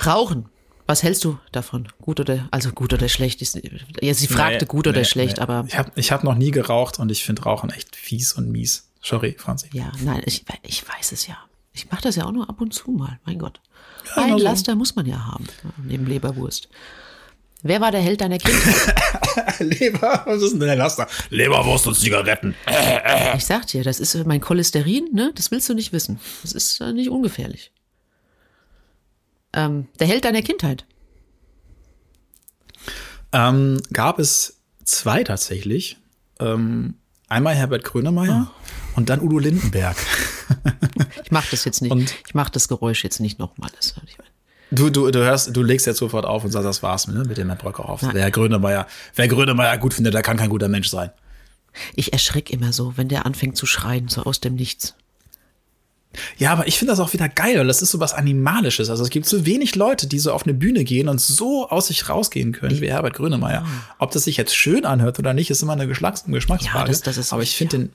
Rauchen. 0.04 0.46
Was 0.86 1.02
hältst 1.02 1.24
du 1.24 1.38
davon? 1.50 1.88
Gut 2.02 2.20
oder 2.20 2.46
also 2.50 2.70
gut 2.70 2.92
oder 2.92 3.08
schlecht? 3.08 3.40
Ist, 3.40 3.58
ja, 4.02 4.12
sie 4.12 4.26
fragte 4.26 4.64
nee, 4.64 4.68
gut 4.68 4.86
oder 4.86 4.98
nee, 4.98 5.04
schlecht, 5.04 5.38
nee. 5.38 5.42
aber 5.42 5.64
ich 5.66 5.78
habe 5.78 5.90
ich 5.94 6.12
hab 6.12 6.24
noch 6.24 6.34
nie 6.34 6.50
geraucht 6.50 6.98
und 6.98 7.10
ich 7.10 7.24
finde 7.24 7.42
Rauchen 7.44 7.70
echt 7.70 7.96
fies 7.96 8.34
und 8.34 8.50
mies. 8.50 8.90
Sorry, 9.00 9.34
Franzi. 9.38 9.70
Ja, 9.72 9.92
nein, 10.02 10.22
ich, 10.26 10.44
ich 10.62 10.86
weiß 10.86 11.12
es 11.12 11.26
ja. 11.26 11.38
Ich 11.72 11.90
mache 11.90 12.02
das 12.02 12.16
ja 12.16 12.26
auch 12.26 12.32
nur 12.32 12.48
ab 12.50 12.60
und 12.60 12.74
zu 12.74 12.90
mal. 12.90 13.18
Mein 13.24 13.38
Gott, 13.38 13.60
ja, 14.14 14.24
ein. 14.24 14.38
Laster 14.38 14.74
muss 14.74 14.94
man 14.94 15.06
ja 15.06 15.26
haben 15.26 15.46
neben 15.82 16.06
Leberwurst. 16.06 16.68
Wer 17.66 17.80
war 17.80 17.90
der 17.90 18.02
Held 18.02 18.20
deiner 18.20 18.36
Kindheit? 18.36 19.58
Leber, 19.58 20.22
was 20.26 20.42
ist 20.42 20.52
denn 20.52 20.60
der 20.60 20.76
Laster? 20.76 21.08
Leberwurst 21.30 21.86
und 21.86 21.94
Zigaretten. 21.94 22.54
ich 23.36 23.46
sag 23.46 23.66
dir, 23.68 23.82
das 23.82 24.00
ist 24.00 24.14
mein 24.26 24.42
Cholesterin, 24.42 25.08
ne? 25.14 25.32
Das 25.34 25.50
willst 25.50 25.70
du 25.70 25.74
nicht 25.74 25.90
wissen. 25.94 26.20
Das 26.42 26.52
ist 26.52 26.78
nicht 26.92 27.08
ungefährlich. 27.08 27.72
Ähm, 29.54 29.88
der 29.98 30.06
Held 30.06 30.26
deiner 30.26 30.42
Kindheit. 30.42 30.84
Ähm, 33.32 33.80
gab 33.94 34.18
es 34.18 34.58
zwei 34.84 35.24
tatsächlich. 35.24 35.96
Ähm, 36.40 36.96
einmal 37.28 37.54
Herbert 37.54 37.82
Grönemeyer 37.82 38.52
oh. 38.52 38.96
und 38.96 39.08
dann 39.08 39.22
Udo 39.22 39.38
Lindenberg. 39.38 39.96
ich 41.24 41.30
mach 41.30 41.48
das 41.48 41.64
jetzt 41.64 41.80
nicht. 41.80 41.92
Und 41.92 42.14
ich 42.26 42.34
mach 42.34 42.50
das 42.50 42.68
Geräusch 42.68 43.04
jetzt 43.04 43.20
nicht 43.20 43.38
nochmal. 43.38 43.70
Das, 43.74 43.94
ich 44.06 44.18
mein, 44.18 44.28
Du, 44.70 44.90
du, 44.90 45.10
du 45.10 45.18
hörst, 45.20 45.54
du 45.54 45.62
legst 45.62 45.86
jetzt 45.86 45.98
sofort 45.98 46.24
auf 46.24 46.44
und 46.44 46.50
sagst, 46.50 46.66
das 46.66 46.82
war's 46.82 47.06
ne, 47.06 47.24
mit 47.24 47.36
dem 47.36 47.48
Herrn 47.48 47.58
Bröcker 47.58 47.98
Wer 48.12 48.30
Grönemeyer, 48.30 48.86
wer 49.14 49.28
Grönemeyer 49.28 49.78
gut 49.78 49.94
findet, 49.94 50.14
der 50.14 50.22
kann 50.22 50.36
kein 50.36 50.50
guter 50.50 50.68
Mensch 50.68 50.88
sein. 50.88 51.10
Ich 51.94 52.12
erschrick 52.12 52.50
immer 52.50 52.72
so, 52.72 52.96
wenn 52.96 53.08
der 53.08 53.26
anfängt 53.26 53.56
zu 53.56 53.66
schreien, 53.66 54.08
so 54.08 54.22
aus 54.22 54.40
dem 54.40 54.54
Nichts. 54.54 54.94
Ja, 56.36 56.52
aber 56.52 56.68
ich 56.68 56.78
finde 56.78 56.92
das 56.92 57.00
auch 57.00 57.12
wieder 57.12 57.28
geil, 57.28 57.58
weil 57.58 57.66
das 57.66 57.82
ist 57.82 57.90
so 57.90 58.00
was 58.00 58.14
Animalisches. 58.14 58.90
Also 58.90 59.02
es 59.02 59.10
gibt 59.10 59.26
so 59.26 59.46
wenig 59.46 59.74
Leute, 59.74 60.06
die 60.06 60.18
so 60.18 60.32
auf 60.32 60.44
eine 60.44 60.54
Bühne 60.54 60.84
gehen 60.84 61.08
und 61.08 61.20
so 61.20 61.68
aus 61.68 61.88
sich 61.88 62.08
rausgehen 62.08 62.52
können 62.52 62.80
wie 62.80 62.90
Herbert 62.90 63.14
Grönemeyer. 63.14 63.66
Ob 63.98 64.12
das 64.12 64.24
sich 64.24 64.36
jetzt 64.36 64.54
schön 64.54 64.84
anhört 64.84 65.18
oder 65.18 65.34
nicht, 65.34 65.50
ist 65.50 65.62
immer 65.62 65.72
eine 65.72 65.88
Geschmacks 65.88 66.24
Geschmacksfrage. 66.24 66.78
Ja, 66.78 66.84
das, 66.86 67.02
das 67.02 67.16
ist 67.16 67.32
aber 67.32 67.42
ich 67.42 67.56
finde 67.56 67.78
den, 67.78 67.92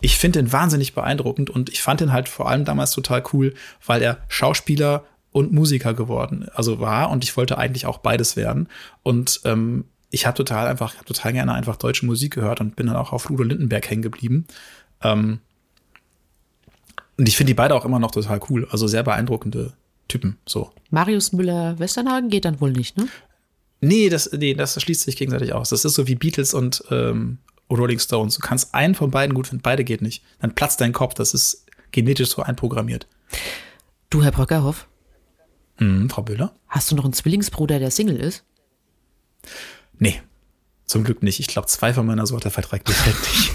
ich 0.00 0.16
finde 0.16 0.40
den 0.40 0.52
wahnsinnig 0.52 0.94
beeindruckend 0.94 1.50
und 1.50 1.70
ich 1.70 1.82
fand 1.82 2.00
den 2.00 2.12
halt 2.12 2.28
vor 2.28 2.48
allem 2.48 2.64
damals 2.64 2.92
total 2.92 3.22
cool, 3.32 3.54
weil 3.84 4.00
er 4.02 4.18
Schauspieler 4.28 5.04
und 5.32 5.52
Musiker 5.52 5.94
geworden, 5.94 6.48
also 6.54 6.80
war 6.80 7.10
und 7.10 7.24
ich 7.24 7.36
wollte 7.36 7.58
eigentlich 7.58 7.86
auch 7.86 7.98
beides 7.98 8.36
werden 8.36 8.68
und 9.02 9.40
ähm, 9.44 9.84
ich 10.10 10.26
habe 10.26 10.36
total 10.36 10.66
einfach, 10.66 10.96
hab 10.96 11.06
total 11.06 11.32
gerne 11.32 11.52
einfach 11.52 11.76
deutsche 11.76 12.06
Musik 12.06 12.34
gehört 12.34 12.60
und 12.60 12.76
bin 12.76 12.86
dann 12.86 12.96
auch 12.96 13.12
auf 13.12 13.28
Ludo 13.28 13.42
Lindenberg 13.42 13.90
hängen 13.90 14.02
geblieben. 14.02 14.46
Ähm, 15.02 15.40
und 17.18 17.28
ich 17.28 17.36
finde 17.36 17.50
die 17.50 17.54
beide 17.54 17.74
auch 17.74 17.84
immer 17.84 17.98
noch 17.98 18.10
total 18.10 18.40
cool, 18.48 18.66
also 18.70 18.86
sehr 18.86 19.02
beeindruckende 19.02 19.74
Typen, 20.06 20.38
so. 20.46 20.72
Marius 20.90 21.32
Müller-Westernhagen 21.32 22.30
geht 22.30 22.46
dann 22.46 22.60
wohl 22.60 22.72
nicht, 22.72 22.96
ne? 22.96 23.08
Nee, 23.80 24.08
das, 24.08 24.30
nee, 24.32 24.54
das 24.54 24.80
schließt 24.80 25.02
sich 25.02 25.16
gegenseitig 25.16 25.52
aus. 25.52 25.68
Das 25.68 25.84
ist 25.84 25.94
so 25.94 26.08
wie 26.08 26.16
Beatles 26.16 26.52
und 26.54 26.82
ähm, 26.90 27.38
Rolling 27.70 27.98
Stones. 27.98 28.36
Du 28.36 28.40
kannst 28.40 28.74
einen 28.74 28.94
von 28.94 29.10
beiden 29.10 29.34
gut 29.34 29.48
finden, 29.48 29.62
beide 29.62 29.84
geht 29.84 30.02
nicht. 30.02 30.24
Dann 30.40 30.54
platzt 30.54 30.80
dein 30.80 30.92
Kopf, 30.92 31.14
das 31.14 31.34
ist 31.34 31.66
genetisch 31.92 32.30
so 32.30 32.42
einprogrammiert. 32.42 33.06
Du, 34.10 34.22
Herr 34.22 34.32
Brockerhoff, 34.32 34.88
Mhm, 35.78 36.10
Frau 36.10 36.22
Böhler? 36.22 36.54
Hast 36.68 36.90
du 36.90 36.96
noch 36.96 37.04
einen 37.04 37.12
Zwillingsbruder, 37.12 37.78
der 37.78 37.90
Single 37.90 38.16
ist? 38.16 38.44
Nee, 39.98 40.20
zum 40.84 41.04
Glück 41.04 41.22
nicht. 41.22 41.40
Ich 41.40 41.46
glaube, 41.46 41.68
zwei 41.68 41.92
von 41.92 42.06
meiner 42.06 42.26
Sorte 42.26 42.50
verträgt 42.50 42.88
dich 42.88 43.04
halt 43.04 43.16
nicht. 43.20 43.50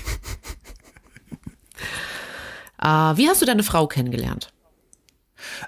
uh, 2.82 3.17
wie 3.17 3.28
hast 3.28 3.41
du 3.41 3.45
deine 3.45 3.63
Frau 3.63 3.88
kennengelernt? 3.88 4.53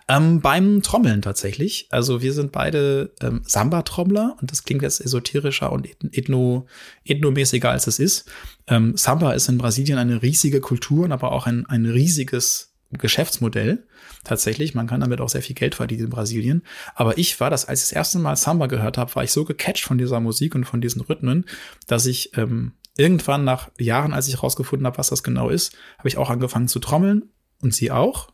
Ähm, 0.07 0.41
beim 0.41 0.81
Trommeln 0.81 1.21
tatsächlich. 1.21 1.87
Also 1.89 2.21
wir 2.21 2.33
sind 2.33 2.51
beide 2.51 3.13
ähm, 3.21 3.41
Samba-Trommler 3.45 4.37
und 4.39 4.51
das 4.51 4.63
klingt 4.63 4.81
jetzt 4.81 5.01
esoterischer 5.01 5.71
und 5.71 5.87
ethno, 6.15 6.67
ethnomäßiger 7.03 7.69
als 7.69 7.87
es 7.87 7.99
ist. 7.99 8.29
Ähm, 8.67 8.95
Samba 8.97 9.33
ist 9.33 9.49
in 9.49 9.57
Brasilien 9.57 9.97
eine 9.97 10.21
riesige 10.21 10.61
Kultur 10.61 11.05
und 11.05 11.11
aber 11.11 11.31
auch 11.31 11.47
ein, 11.47 11.65
ein 11.65 11.85
riesiges 11.85 12.74
Geschäftsmodell. 12.97 13.85
Tatsächlich, 14.23 14.75
man 14.75 14.87
kann 14.87 15.01
damit 15.01 15.21
auch 15.21 15.29
sehr 15.29 15.41
viel 15.41 15.55
Geld 15.55 15.75
verdienen 15.75 16.05
in 16.05 16.09
Brasilien. 16.09 16.63
Aber 16.95 17.17
ich 17.17 17.39
war 17.39 17.49
das, 17.49 17.65
als 17.65 17.81
ich 17.83 17.89
das 17.89 17.95
erste 17.95 18.19
Mal 18.19 18.35
Samba 18.35 18.67
gehört 18.67 18.97
habe, 18.97 19.13
war 19.15 19.23
ich 19.23 19.31
so 19.31 19.45
gecatcht 19.45 19.83
von 19.83 19.97
dieser 19.97 20.19
Musik 20.19 20.55
und 20.55 20.65
von 20.65 20.81
diesen 20.81 21.01
Rhythmen, 21.01 21.45
dass 21.87 22.05
ich 22.05 22.37
ähm, 22.37 22.73
irgendwann 22.97 23.43
nach 23.43 23.69
Jahren, 23.77 24.13
als 24.13 24.27
ich 24.27 24.35
herausgefunden 24.35 24.85
habe, 24.85 24.97
was 24.97 25.09
das 25.09 25.23
genau 25.23 25.49
ist, 25.49 25.75
habe 25.97 26.07
ich 26.07 26.17
auch 26.17 26.29
angefangen 26.29 26.67
zu 26.67 26.79
trommeln 26.79 27.29
und 27.61 27.73
sie 27.73 27.91
auch. 27.91 28.29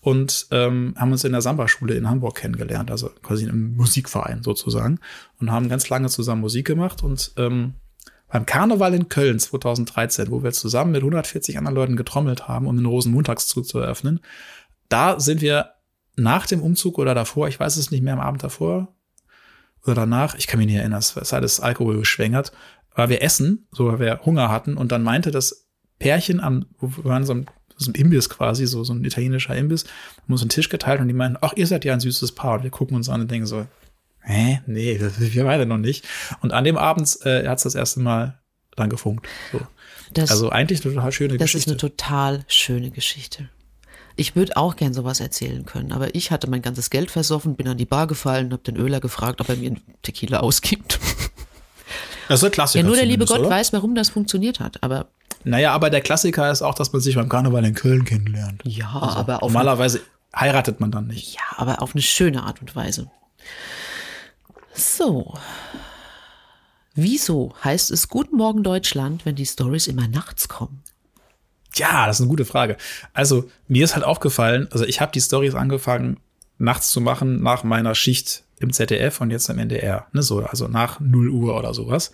Und 0.00 0.48
ähm, 0.50 0.94
haben 0.96 1.12
uns 1.12 1.22
in 1.22 1.30
der 1.30 1.42
Samba-Schule 1.42 1.94
in 1.94 2.10
Hamburg 2.10 2.34
kennengelernt, 2.34 2.90
also 2.90 3.08
quasi 3.22 3.44
im 3.44 3.76
Musikverein 3.76 4.42
sozusagen. 4.42 4.98
Und 5.38 5.52
haben 5.52 5.68
ganz 5.68 5.88
lange 5.88 6.08
zusammen 6.08 6.40
Musik 6.40 6.66
gemacht 6.66 7.04
und 7.04 7.32
ähm, 7.36 7.74
beim 8.32 8.46
Karneval 8.46 8.94
in 8.94 9.10
Köln 9.10 9.38
2013, 9.38 10.30
wo 10.30 10.42
wir 10.42 10.52
zusammen 10.52 10.92
mit 10.92 11.02
140 11.02 11.58
anderen 11.58 11.74
Leuten 11.74 11.96
getrommelt 11.96 12.48
haben, 12.48 12.66
um 12.66 12.74
den 12.76 12.86
Rosenmontagszug 12.86 13.66
zu 13.66 13.78
eröffnen, 13.78 14.20
da 14.88 15.20
sind 15.20 15.42
wir 15.42 15.72
nach 16.16 16.46
dem 16.46 16.62
Umzug 16.62 16.98
oder 16.98 17.14
davor, 17.14 17.48
ich 17.48 17.60
weiß 17.60 17.76
es 17.76 17.90
nicht 17.90 18.02
mehr, 18.02 18.14
am 18.14 18.20
Abend 18.20 18.42
davor 18.42 18.88
oder 19.84 19.94
danach, 19.94 20.34
ich 20.34 20.46
kann 20.46 20.58
mich 20.58 20.66
nicht 20.66 20.76
erinnern, 20.76 21.00
es 21.00 21.10
sei 21.10 21.40
das 21.40 21.60
Alkohol 21.60 21.98
geschwängert, 21.98 22.52
weil 22.94 23.10
wir 23.10 23.22
essen, 23.22 23.68
so 23.70 23.86
weil 23.92 24.00
wir 24.00 24.20
Hunger 24.24 24.48
hatten 24.48 24.78
und 24.78 24.92
dann 24.92 25.02
meinte 25.02 25.30
das 25.30 25.68
Pärchen 25.98 26.40
am, 26.40 26.64
wir 26.80 27.04
waren 27.04 27.26
so, 27.26 27.34
so 27.76 27.90
ein 27.90 27.94
Imbiss 27.94 28.30
quasi, 28.30 28.66
so, 28.66 28.82
so 28.82 28.94
ein 28.94 29.04
italienischer 29.04 29.54
Imbiss, 29.54 29.84
haben 30.22 30.32
uns 30.32 30.40
einen 30.40 30.48
Tisch 30.48 30.70
geteilt 30.70 31.00
und 31.00 31.08
die 31.08 31.14
meinen, 31.14 31.36
ach, 31.42 31.52
ihr 31.54 31.66
seid 31.66 31.84
ja 31.84 31.92
ein 31.92 32.00
süßes 32.00 32.32
Paar. 32.32 32.56
Und 32.56 32.62
wir 32.62 32.70
gucken 32.70 32.96
uns 32.96 33.08
an 33.08 33.20
und 33.20 33.30
denken 33.30 33.46
so, 33.46 33.66
hä? 34.22 34.60
Nee, 34.66 34.98
das, 34.98 35.20
wir 35.20 35.44
beide 35.44 35.66
noch 35.66 35.78
nicht. 35.78 36.06
Und 36.40 36.52
an 36.52 36.64
dem 36.64 36.76
Abend 36.76 37.18
äh, 37.24 37.46
hat 37.46 37.58
es 37.58 37.64
das 37.64 37.74
erste 37.74 38.00
Mal 38.00 38.38
dann 38.76 38.90
gefunkt. 38.90 39.26
So. 39.52 39.60
Das, 40.12 40.30
also 40.30 40.50
eigentlich 40.50 40.84
eine 40.84 40.94
total 40.94 41.12
schöne 41.12 41.38
das 41.38 41.46
Geschichte. 41.46 41.70
ist 41.70 41.72
eine 41.72 41.76
total 41.78 42.44
schöne 42.46 42.90
Geschichte. 42.90 43.48
Ich 44.14 44.36
würde 44.36 44.56
auch 44.56 44.76
gern 44.76 44.92
sowas 44.92 45.20
erzählen 45.20 45.64
können, 45.64 45.92
aber 45.92 46.14
ich 46.14 46.30
hatte 46.30 46.48
mein 46.48 46.60
ganzes 46.60 46.90
Geld 46.90 47.10
versoffen, 47.10 47.56
bin 47.56 47.66
an 47.68 47.78
die 47.78 47.86
Bar 47.86 48.06
gefallen, 48.06 48.52
habe 48.52 48.62
den 48.62 48.76
Öler 48.76 49.00
gefragt, 49.00 49.40
ob 49.40 49.48
er 49.48 49.56
mir 49.56 49.70
einen 49.70 49.80
Tequila 50.02 50.40
ausgibt. 50.40 51.00
das 52.28 52.40
ist 52.40 52.44
ein 52.44 52.50
Klassiker. 52.52 52.82
Ja, 52.82 52.86
nur 52.86 52.96
der 52.96 53.06
liebe 53.06 53.24
Gott 53.24 53.40
oder? 53.40 53.50
weiß, 53.50 53.72
warum 53.72 53.94
das 53.94 54.10
funktioniert 54.10 54.60
hat. 54.60 54.82
Aber 54.82 55.06
Naja, 55.44 55.72
aber 55.72 55.88
der 55.88 56.02
Klassiker 56.02 56.50
ist 56.50 56.60
auch, 56.60 56.74
dass 56.74 56.92
man 56.92 57.00
sich 57.00 57.14
beim 57.14 57.30
Karneval 57.30 57.64
in 57.64 57.74
Köln 57.74 58.04
kennenlernt. 58.04 58.60
ja, 58.64 58.90
aber 58.90 59.42
auf 59.42 59.50
Normalerweise 59.50 60.02
heiratet 60.36 60.80
man 60.80 60.90
dann 60.90 61.06
nicht. 61.06 61.34
Ja, 61.34 61.40
aber 61.56 61.80
auf 61.80 61.94
eine 61.94 62.02
schöne 62.02 62.42
Art 62.42 62.60
und 62.60 62.76
Weise. 62.76 63.10
So. 64.74 65.34
Wieso 66.94 67.54
heißt 67.64 67.90
es 67.90 68.08
Guten 68.08 68.36
Morgen 68.36 68.62
Deutschland, 68.62 69.24
wenn 69.24 69.34
die 69.34 69.46
Stories 69.46 69.86
immer 69.86 70.08
nachts 70.08 70.48
kommen? 70.48 70.82
Ja, 71.74 72.06
das 72.06 72.16
ist 72.16 72.22
eine 72.22 72.28
gute 72.28 72.44
Frage. 72.44 72.76
Also 73.14 73.48
mir 73.66 73.84
ist 73.84 73.94
halt 73.94 74.04
aufgefallen, 74.04 74.68
also 74.70 74.84
ich 74.84 75.00
habe 75.00 75.12
die 75.12 75.20
Stories 75.20 75.54
angefangen 75.54 76.18
nachts 76.58 76.90
zu 76.90 77.00
machen 77.00 77.42
nach 77.42 77.64
meiner 77.64 77.94
Schicht 77.94 78.44
im 78.60 78.72
ZDF 78.72 79.20
und 79.20 79.30
jetzt 79.30 79.48
im 79.48 79.58
NDR, 79.58 80.06
ne, 80.12 80.22
so 80.22 80.40
also 80.40 80.68
nach 80.68 81.00
0 81.00 81.28
Uhr 81.30 81.58
oder 81.58 81.74
sowas 81.74 82.12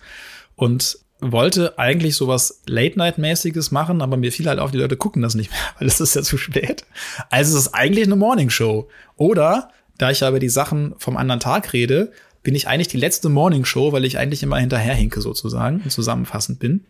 und 0.55 0.99
wollte 1.21 1.77
eigentlich 1.77 2.15
sowas 2.15 2.61
Late-Night-mäßiges 2.65 3.71
machen, 3.71 4.01
aber 4.01 4.15
mir 4.15 4.31
fiel 4.31 4.47
halt 4.47 4.59
auf, 4.59 4.71
die 4.71 4.77
Leute 4.77 4.95
gucken 4.95 5.21
das 5.21 5.35
nicht 5.35 5.51
mehr, 5.51 5.59
weil 5.79 5.87
es 5.87 5.99
ist 5.99 6.15
ja 6.15 6.23
zu 6.23 6.37
spät. 6.37 6.85
Also 7.29 7.57
es 7.57 7.65
ist 7.65 7.73
eigentlich 7.73 8.05
eine 8.05 8.15
Morning-Show. 8.15 8.87
Oder, 9.17 9.69
da 9.97 10.11
ich 10.11 10.21
ja 10.21 10.29
über 10.29 10.39
die 10.39 10.49
Sachen 10.49 10.95
vom 10.97 11.17
anderen 11.17 11.41
Tag 11.41 11.73
rede, 11.73 12.13
bin 12.49 12.55
ich 12.55 12.67
eigentlich 12.67 12.87
die 12.87 12.97
letzte 12.97 13.29
Morning-Show, 13.29 13.91
weil 13.91 14.05
ich 14.05 14.17
eigentlich 14.17 14.41
immer 14.41 14.57
hinterherhinke 14.57 15.21
sozusagen 15.21 15.81
und 15.83 15.91
zusammenfassend 15.91 16.57
bin. 16.57 16.83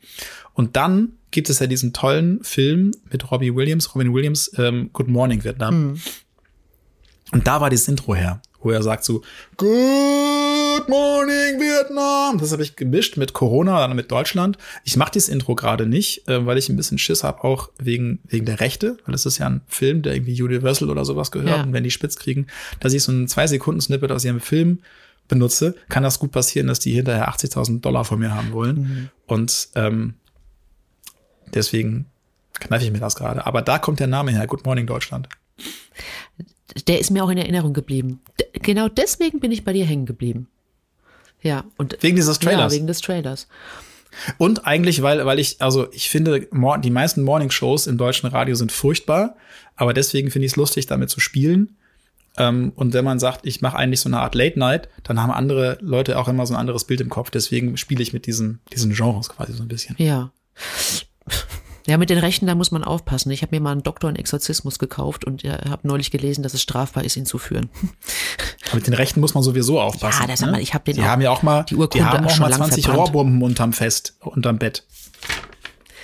Und 0.53 0.77
dann 0.77 1.17
gibt 1.31 1.49
es 1.49 1.59
ja 1.59 1.67
diesen 1.67 1.91
tollen 1.91 2.41
Film 2.45 2.91
mit 3.11 3.29
Robbie 3.29 3.53
Williams, 3.53 3.93
Robin 3.93 4.13
Williams, 4.13 4.51
ähm, 4.57 4.89
Good 4.93 5.09
Morning 5.09 5.43
Vietnam. 5.43 5.99
Und 7.33 7.45
da 7.45 7.59
war 7.59 7.69
dieses 7.69 7.89
Intro 7.89 8.15
her, 8.15 8.41
wo 8.61 8.71
er 8.71 8.81
sagt 8.81 9.03
so, 9.03 9.21
Good 9.57 10.87
Morning 10.87 11.59
Vietnam. 11.59 12.37
Das 12.37 12.53
habe 12.53 12.63
ich 12.63 12.77
gemischt 12.77 13.17
mit 13.17 13.33
Corona, 13.33 13.85
dann 13.85 13.97
mit 13.97 14.09
Deutschland. 14.11 14.57
Ich 14.85 14.95
mache 14.95 15.11
dieses 15.11 15.27
Intro 15.27 15.55
gerade 15.55 15.85
nicht, 15.87 16.25
äh, 16.29 16.45
weil 16.45 16.57
ich 16.57 16.69
ein 16.69 16.77
bisschen 16.77 16.99
Schiss 16.99 17.25
habe, 17.25 17.43
auch 17.43 17.69
wegen, 17.77 18.19
wegen 18.29 18.45
der 18.45 18.61
Rechte, 18.61 18.97
weil 19.05 19.13
es 19.13 19.25
ist 19.25 19.39
ja 19.39 19.47
ein 19.47 19.59
Film, 19.67 20.03
der 20.03 20.13
irgendwie 20.13 20.41
Universal 20.41 20.89
oder 20.89 21.03
sowas 21.03 21.31
gehört. 21.31 21.57
Ja. 21.57 21.63
Und 21.63 21.73
wenn 21.73 21.83
die 21.83 21.91
spitz 21.91 22.15
kriegen, 22.15 22.47
dass 22.79 22.93
ich 22.93 23.03
so 23.03 23.11
ein 23.11 23.27
zwei 23.27 23.45
Sekunden 23.45 23.81
Snippet 23.81 24.09
aus 24.13 24.23
ihrem 24.23 24.39
Film 24.39 24.79
benutze, 25.29 25.75
kann 25.87 26.03
das 26.03 26.19
gut 26.19 26.31
passieren, 26.31 26.67
dass 26.67 26.79
die 26.79 26.91
hinterher 26.91 27.29
80.000 27.29 27.79
Dollar 27.79 28.03
von 28.03 28.19
mir 28.19 28.35
haben 28.35 28.51
wollen. 28.51 29.09
Und 29.25 29.69
ähm, 29.75 30.15
deswegen 31.53 32.07
kneife 32.59 32.83
ich 32.83 32.91
mir 32.91 32.99
das 32.99 33.15
gerade. 33.15 33.45
Aber 33.45 33.61
da 33.61 33.79
kommt 33.79 34.01
der 34.01 34.07
Name 34.07 34.31
her, 34.31 34.45
Good 34.45 34.65
Morning 34.65 34.85
Deutschland. 34.85 35.29
Der 36.87 36.99
ist 36.99 37.09
mir 37.09 37.23
auch 37.23 37.29
in 37.29 37.37
Erinnerung 37.37 37.73
geblieben. 37.73 38.19
D 38.39 38.45
genau 38.59 38.89
deswegen 38.89 39.39
bin 39.39 39.51
ich 39.51 39.63
bei 39.63 39.73
dir 39.73 39.85
hängen 39.85 40.05
geblieben. 40.05 40.47
Ja, 41.41 41.63
und 41.77 41.97
Wegen 42.01 42.17
dieses 42.17 42.37
ja, 42.41 42.49
Trailers. 42.49 42.73
wegen 42.73 42.87
des 42.87 42.99
Trailers. 42.99 43.47
Und 44.37 44.65
eigentlich, 44.65 45.01
weil, 45.01 45.25
weil 45.25 45.39
ich, 45.39 45.61
also 45.61 45.87
ich 45.93 46.09
finde, 46.09 46.47
die 46.51 46.89
meisten 46.89 47.23
Morning-Shows 47.23 47.87
im 47.87 47.97
deutschen 47.97 48.27
Radio 48.27 48.55
sind 48.55 48.71
furchtbar, 48.71 49.35
aber 49.75 49.93
deswegen 49.93 50.31
finde 50.31 50.47
ich 50.47 50.53
es 50.53 50.55
lustig, 50.57 50.87
damit 50.87 51.09
zu 51.09 51.19
spielen. 51.19 51.77
Ähm, 52.39 52.71
und 52.75 52.93
wenn 52.93 53.05
man 53.05 53.19
sagt, 53.19 53.45
ich 53.45 53.61
mache 53.61 53.77
eigentlich 53.77 53.99
so 53.99 54.09
eine 54.09 54.19
Art 54.19 54.33
Late 54.33 54.57
Night, 54.57 54.89
dann 55.03 55.21
haben 55.21 55.31
andere 55.31 55.77
Leute 55.81 56.17
auch 56.17 56.27
immer 56.27 56.45
so 56.47 56.53
ein 56.53 56.59
anderes 56.59 56.85
Bild 56.85 57.01
im 57.01 57.09
Kopf. 57.09 57.29
Deswegen 57.29 57.77
spiele 57.77 58.01
ich 58.01 58.13
mit 58.13 58.25
diesen, 58.25 58.59
diesen 58.73 58.93
Genres 58.93 59.29
quasi 59.29 59.53
so 59.53 59.61
ein 59.63 59.67
bisschen. 59.67 59.95
Ja. 59.99 60.31
Ja, 61.87 61.97
mit 61.97 62.09
den 62.11 62.19
Rechten, 62.19 62.45
da 62.45 62.53
muss 62.53 62.69
man 62.71 62.83
aufpassen. 62.83 63.31
Ich 63.31 63.41
habe 63.41 63.55
mir 63.55 63.61
mal 63.61 63.71
einen 63.71 63.81
Doktor 63.83 64.09
in 64.11 64.15
Exorzismus 64.15 64.77
gekauft 64.77 65.25
und 65.25 65.41
ja, 65.41 65.57
habe 65.69 65.87
neulich 65.87 66.11
gelesen, 66.11 66.43
dass 66.43 66.53
es 66.53 66.61
strafbar 66.61 67.03
ist, 67.03 67.17
ihn 67.17 67.25
zu 67.25 67.39
führen. 67.39 67.69
Aber 68.67 68.75
mit 68.75 68.85
den 68.87 68.93
Rechten 68.93 69.19
muss 69.21 69.33
man 69.33 69.41
sowieso 69.41 69.81
aufpassen. 69.81 70.21
Ja, 70.21 70.27
das 70.27 70.41
ne? 70.41 70.51
mal, 70.51 70.61
ich 70.61 70.73
hab 70.75 70.85
den 70.85 70.95
Die 70.95 71.01
auch- 71.01 71.05
haben 71.05 71.21
ja 71.21 71.31
auch 71.31 71.41
mal, 71.41 71.63
die 71.63 71.75
Urkunde 71.75 72.05
die 72.05 72.09
haben 72.17 72.25
auch 72.27 72.31
auch 72.31 72.39
mal 72.39 72.49
lang 72.49 72.59
20 72.59 72.85
verbrannt. 72.85 73.07
Rohrbomben 73.07 73.41
unterm 73.41 73.73
Fest, 73.73 74.15
unterm 74.19 74.59
Bett. 74.59 74.83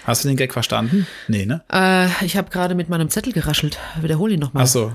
Hast 0.05 0.23
du 0.23 0.27
den 0.27 0.38
Gag 0.38 0.53
verstanden? 0.53 1.05
Nee, 1.27 1.45
ne? 1.45 1.63
Äh, 1.71 2.07
ich 2.25 2.36
habe 2.38 2.49
gerade 2.49 2.73
mit 2.73 2.89
meinem 2.89 3.09
Zettel 3.09 3.33
geraschelt. 3.33 3.77
Wiederhole 4.01 4.36
ihn 4.36 4.39
nochmal. 4.39 4.63
Ach 4.63 4.67
so. 4.67 4.93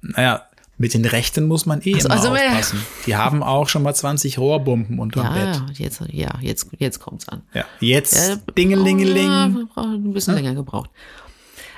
Naja, 0.00 0.46
mit 0.76 0.94
den 0.94 1.04
Rechten 1.04 1.46
muss 1.46 1.66
man 1.66 1.80
eh 1.82 1.98
so, 2.00 2.08
immer 2.08 2.16
also, 2.16 2.28
aufpassen. 2.30 2.82
Die 3.06 3.14
haben 3.16 3.42
auch 3.42 3.68
schon 3.68 3.82
mal 3.82 3.94
20 3.94 4.38
Rohrbomben 4.38 4.98
unterm 4.98 5.26
Ja, 5.26 5.32
Bett. 5.32 5.62
ja, 5.78 5.84
jetzt, 5.84 6.02
ja, 6.10 6.38
jetzt, 6.40 6.68
jetzt 6.78 6.98
kommt's 7.00 7.28
an. 7.28 7.42
Ja. 7.54 7.64
Jetzt 7.80 8.14
Äh, 8.16 8.36
Dingelingeling. 8.56 9.26
Ja, 9.26 9.48
wir 9.48 9.66
brauchen 9.66 9.94
ein 9.94 10.12
bisschen 10.12 10.34
länger 10.34 10.54
gebraucht. 10.54 10.90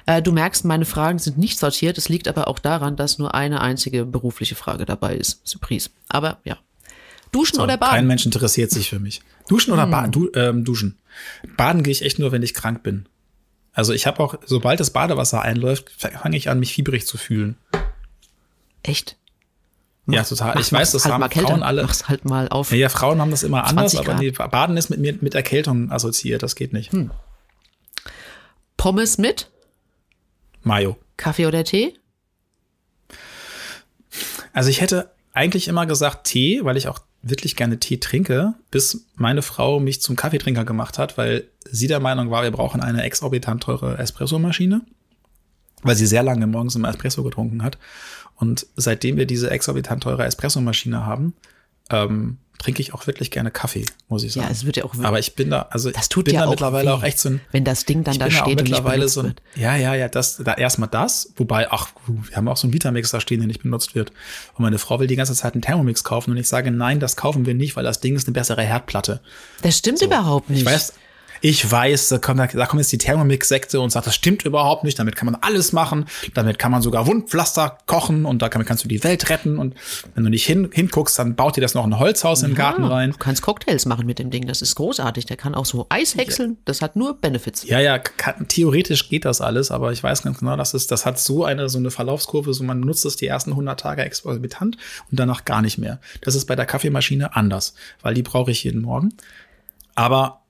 Äh, 0.06 0.22
du 0.22 0.32
merkst, 0.32 0.64
meine 0.64 0.84
Fragen 0.84 1.18
sind 1.18 1.36
nicht 1.36 1.58
sortiert. 1.58 1.98
Es 1.98 2.08
liegt 2.08 2.28
aber 2.28 2.48
auch 2.48 2.58
daran, 2.58 2.96
dass 2.96 3.18
nur 3.18 3.34
eine 3.34 3.60
einzige 3.60 4.06
berufliche 4.06 4.54
Frage 4.54 4.86
dabei 4.86 5.16
ist. 5.16 5.46
Surprise. 5.46 5.90
Aber 6.08 6.38
ja. 6.44 6.56
Duschen 7.32 7.60
oder 7.60 7.76
Kein 7.76 7.80
Baden? 7.90 8.06
Mensch 8.06 8.24
interessiert 8.24 8.70
sich 8.70 8.88
für 8.88 9.00
mich. 9.00 9.20
Duschen 9.48 9.72
oder 9.72 9.86
baden? 9.86 10.12
Du, 10.12 10.30
ähm, 10.34 10.64
duschen. 10.64 10.96
Baden 11.56 11.82
gehe 11.82 11.90
ich 11.92 12.02
echt 12.02 12.18
nur, 12.18 12.32
wenn 12.32 12.42
ich 12.42 12.54
krank 12.54 12.82
bin. 12.82 13.06
Also 13.72 13.92
ich 13.92 14.06
habe 14.06 14.20
auch, 14.20 14.36
sobald 14.46 14.80
das 14.80 14.90
Badewasser 14.90 15.42
einläuft, 15.42 15.90
fange 15.98 16.36
ich 16.36 16.48
an, 16.48 16.60
mich 16.60 16.72
fiebrig 16.72 17.06
zu 17.06 17.18
fühlen. 17.18 17.56
Echt? 18.86 19.16
ja, 20.06 20.22
total. 20.22 20.54
Mach- 20.54 20.60
ich 20.60 20.66
weiß, 20.66 20.72
mach's 20.72 20.92
das 20.92 21.04
halt 21.04 21.14
haben 21.14 21.20
mal 21.20 21.28
kälter. 21.28 21.48
Frauen 21.48 21.62
alle. 21.62 21.82
Mach's 21.82 22.08
halt 22.08 22.24
mal 22.24 22.48
auf. 22.48 22.70
Ja, 22.70 22.76
ja, 22.76 22.88
Frauen 22.88 23.20
haben 23.20 23.30
das 23.30 23.42
immer 23.42 23.64
anders, 23.64 23.92
20 23.92 24.08
aber 24.08 24.18
nee, 24.20 24.30
Baden 24.30 24.76
ist 24.76 24.88
mit 24.88 25.00
mir 25.00 25.18
mit 25.20 25.34
Erkältung 25.34 25.90
assoziiert. 25.90 26.42
Das 26.42 26.54
geht 26.54 26.72
nicht. 26.72 26.92
Hm. 26.92 27.10
Pommes 28.76 29.18
mit 29.18 29.50
Mayo. 30.62 30.96
Kaffee 31.16 31.46
oder 31.46 31.64
Tee? 31.64 31.94
Also 34.52 34.70
ich 34.70 34.80
hätte 34.80 35.10
eigentlich 35.32 35.68
immer 35.68 35.86
gesagt 35.86 36.24
Tee, 36.24 36.60
weil 36.64 36.76
ich 36.76 36.88
auch 36.88 37.00
wirklich 37.22 37.56
gerne 37.56 37.78
Tee 37.78 37.98
trinke, 37.98 38.54
bis 38.70 39.06
meine 39.16 39.42
Frau 39.42 39.80
mich 39.80 40.00
zum 40.00 40.16
Kaffeetrinker 40.16 40.64
gemacht 40.64 40.98
hat, 40.98 41.18
weil 41.18 41.48
sie 41.64 41.88
der 41.88 42.00
Meinung 42.00 42.30
war, 42.30 42.42
wir 42.42 42.50
brauchen 42.50 42.80
eine 42.80 43.02
exorbitant 43.02 43.62
teure 43.62 43.98
Espressomaschine, 43.98 44.82
weil 45.82 45.96
sie 45.96 46.06
sehr 46.06 46.22
lange 46.22 46.46
morgens 46.46 46.76
immer 46.76 46.88
Espresso 46.88 47.22
getrunken 47.22 47.62
hat. 47.62 47.78
Und 48.36 48.66
seitdem 48.76 49.16
wir 49.16 49.26
diese 49.26 49.50
exorbitant 49.50 50.02
teure 50.02 50.24
Espressomaschine 50.24 51.06
haben, 51.06 51.34
ähm, 51.90 52.38
trinke 52.58 52.80
ich 52.80 52.94
auch 52.94 53.06
wirklich 53.06 53.30
gerne 53.30 53.50
Kaffee, 53.50 53.84
muss 54.08 54.22
ich 54.22 54.32
sagen. 54.32 54.46
Ja, 54.46 54.52
es 54.52 54.64
wird 54.64 54.76
ja 54.76 54.84
auch 54.84 54.94
Aber 55.02 55.18
ich 55.18 55.34
bin 55.34 55.50
da, 55.50 55.66
also 55.70 55.90
Das 55.90 56.04
ich 56.04 56.08
tut 56.08 56.24
bin 56.26 56.34
ja 56.34 56.40
da 56.40 56.46
auch 56.46 56.50
mittlerweile 56.50 56.88
weh, 56.88 56.92
auch 56.94 57.02
echt 57.02 57.18
so 57.18 57.30
ein 57.30 57.40
wenn 57.52 57.64
das 57.64 57.84
Ding 57.84 58.02
dann 58.02 58.14
ich 58.14 58.18
da 58.18 58.26
bin 58.26 58.34
steht 58.34 58.46
und 58.46 58.48
nicht 58.64 58.70
mittlerweile 58.70 58.98
benutzt 59.00 59.14
so 59.14 59.22
ein, 59.22 59.34
ja, 59.54 59.76
ja, 59.76 59.94
ja, 59.94 60.08
das, 60.08 60.38
da 60.38 60.54
erstmal 60.54 60.88
das, 60.88 61.32
wobei, 61.36 61.70
ach, 61.70 61.88
wir 62.06 62.36
haben 62.36 62.48
auch 62.48 62.56
so 62.56 62.66
einen 62.66 62.72
Vitamix 62.72 63.10
da 63.10 63.20
stehen, 63.20 63.40
der 63.40 63.46
nicht 63.46 63.62
benutzt 63.62 63.94
wird. 63.94 64.10
Und 64.54 64.62
meine 64.62 64.78
Frau 64.78 64.98
will 64.98 65.06
die 65.06 65.16
ganze 65.16 65.34
Zeit 65.34 65.54
einen 65.54 65.62
Thermomix 65.62 66.02
kaufen 66.04 66.30
und 66.30 66.36
ich 66.36 66.48
sage, 66.48 66.70
nein, 66.70 66.98
das 67.00 67.16
kaufen 67.16 67.46
wir 67.46 67.54
nicht, 67.54 67.76
weil 67.76 67.84
das 67.84 68.00
Ding 68.00 68.16
ist 68.16 68.26
eine 68.26 68.34
bessere 68.34 68.62
Herdplatte. 68.62 69.20
Das 69.62 69.76
stimmt 69.76 70.00
überhaupt 70.02 70.48
nicht. 70.50 70.60
Ich 70.60 70.66
weiß, 70.66 70.94
ich 71.40 71.70
weiß, 71.70 72.08
da 72.08 72.18
kommt, 72.18 72.40
da 72.54 72.66
kommt 72.66 72.80
jetzt 72.80 72.92
die 72.92 72.98
Thermomix-Sekte 72.98 73.80
und 73.80 73.90
sagt, 73.90 74.06
das 74.06 74.14
stimmt 74.14 74.44
überhaupt 74.44 74.84
nicht, 74.84 74.98
damit 74.98 75.16
kann 75.16 75.26
man 75.26 75.36
alles 75.40 75.72
machen, 75.72 76.06
damit 76.34 76.58
kann 76.58 76.72
man 76.72 76.82
sogar 76.82 77.06
Wundpflaster 77.06 77.78
kochen 77.86 78.24
und 78.24 78.42
da 78.42 78.48
kannst 78.48 78.84
du 78.84 78.88
die 78.88 79.02
Welt 79.04 79.28
retten 79.28 79.58
und 79.58 79.74
wenn 80.14 80.24
du 80.24 80.30
nicht 80.30 80.46
hin, 80.46 80.70
hinguckst, 80.72 81.18
dann 81.18 81.34
baut 81.34 81.56
dir 81.56 81.60
das 81.60 81.74
noch 81.74 81.84
ein 81.84 81.98
Holzhaus 81.98 82.42
im 82.42 82.54
Garten 82.54 82.84
rein. 82.84 83.12
Du 83.12 83.18
kannst 83.18 83.42
Cocktails 83.42 83.86
machen 83.86 84.06
mit 84.06 84.18
dem 84.18 84.30
Ding, 84.30 84.46
das 84.46 84.62
ist 84.62 84.74
großartig. 84.76 85.26
Der 85.26 85.36
kann 85.36 85.54
auch 85.54 85.66
so 85.66 85.86
Eis 85.88 86.16
häckseln, 86.16 86.58
das 86.64 86.82
hat 86.82 86.96
nur 86.96 87.14
Benefits. 87.14 87.64
Ja, 87.64 87.80
ja, 87.80 87.98
kann, 87.98 88.48
theoretisch 88.48 89.08
geht 89.08 89.24
das 89.24 89.40
alles, 89.40 89.70
aber 89.70 89.92
ich 89.92 90.02
weiß 90.02 90.22
ganz 90.22 90.38
genau, 90.38 90.56
dass 90.56 90.74
es, 90.74 90.86
das 90.86 91.06
hat 91.06 91.18
so 91.18 91.44
eine, 91.44 91.68
so 91.68 91.78
eine 91.78 91.90
Verlaufskurve, 91.90 92.54
so 92.54 92.64
man 92.64 92.80
nutzt 92.80 93.04
es 93.04 93.16
die 93.16 93.26
ersten 93.26 93.50
100 93.50 93.78
Tage 93.78 94.02
exorbitant 94.02 94.76
und 95.10 95.20
danach 95.20 95.44
gar 95.44 95.62
nicht 95.62 95.78
mehr. 95.78 96.00
Das 96.20 96.34
ist 96.34 96.46
bei 96.46 96.56
der 96.56 96.66
Kaffeemaschine 96.66 97.36
anders, 97.36 97.74
weil 98.02 98.14
die 98.14 98.22
brauche 98.22 98.50
ich 98.50 98.64
jeden 98.64 98.82
Morgen. 98.82 99.14
Aber 99.94 100.42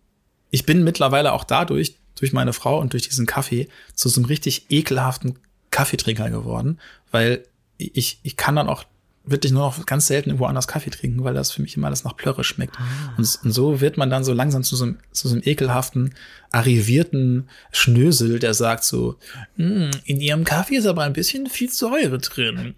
ich 0.50 0.66
bin 0.66 0.84
mittlerweile 0.84 1.32
auch 1.32 1.44
dadurch, 1.44 1.96
durch 2.18 2.32
meine 2.32 2.52
Frau 2.52 2.80
und 2.80 2.92
durch 2.92 3.08
diesen 3.08 3.26
Kaffee, 3.26 3.68
zu 3.94 4.08
so 4.08 4.20
einem 4.20 4.26
richtig 4.26 4.70
ekelhaften 4.70 5.38
Kaffeetrinker 5.70 6.30
geworden, 6.30 6.78
weil 7.10 7.44
ich, 7.78 8.20
ich 8.22 8.36
kann 8.36 8.56
dann 8.56 8.68
auch 8.68 8.84
wirklich 9.26 9.52
nur 9.52 9.62
noch 9.62 9.84
ganz 9.86 10.06
selten 10.06 10.30
irgendwo 10.30 10.46
anders 10.46 10.68
Kaffee 10.68 10.90
trinken, 10.90 11.24
weil 11.24 11.34
das 11.34 11.50
für 11.50 11.60
mich 11.62 11.76
immer 11.76 11.88
alles 11.88 12.04
nach 12.04 12.16
Plörre 12.16 12.44
schmeckt. 12.44 12.76
Und, 13.18 13.38
und 13.42 13.50
so 13.52 13.80
wird 13.80 13.96
man 13.96 14.08
dann 14.08 14.22
so 14.24 14.32
langsam 14.32 14.62
zu 14.62 14.76
so 14.76 14.84
einem, 14.84 14.98
zu 15.12 15.28
so 15.28 15.34
einem 15.34 15.42
ekelhaften, 15.44 16.14
arrivierten 16.52 17.48
Schnösel, 17.72 18.38
der 18.38 18.54
sagt 18.54 18.84
so, 18.84 19.16
"Mm, 19.56 19.90
in 20.04 20.20
ihrem 20.20 20.44
Kaffee 20.44 20.76
ist 20.76 20.86
aber 20.86 21.02
ein 21.02 21.12
bisschen 21.12 21.48
viel 21.48 21.70
Säure 21.70 22.18
drin. 22.18 22.74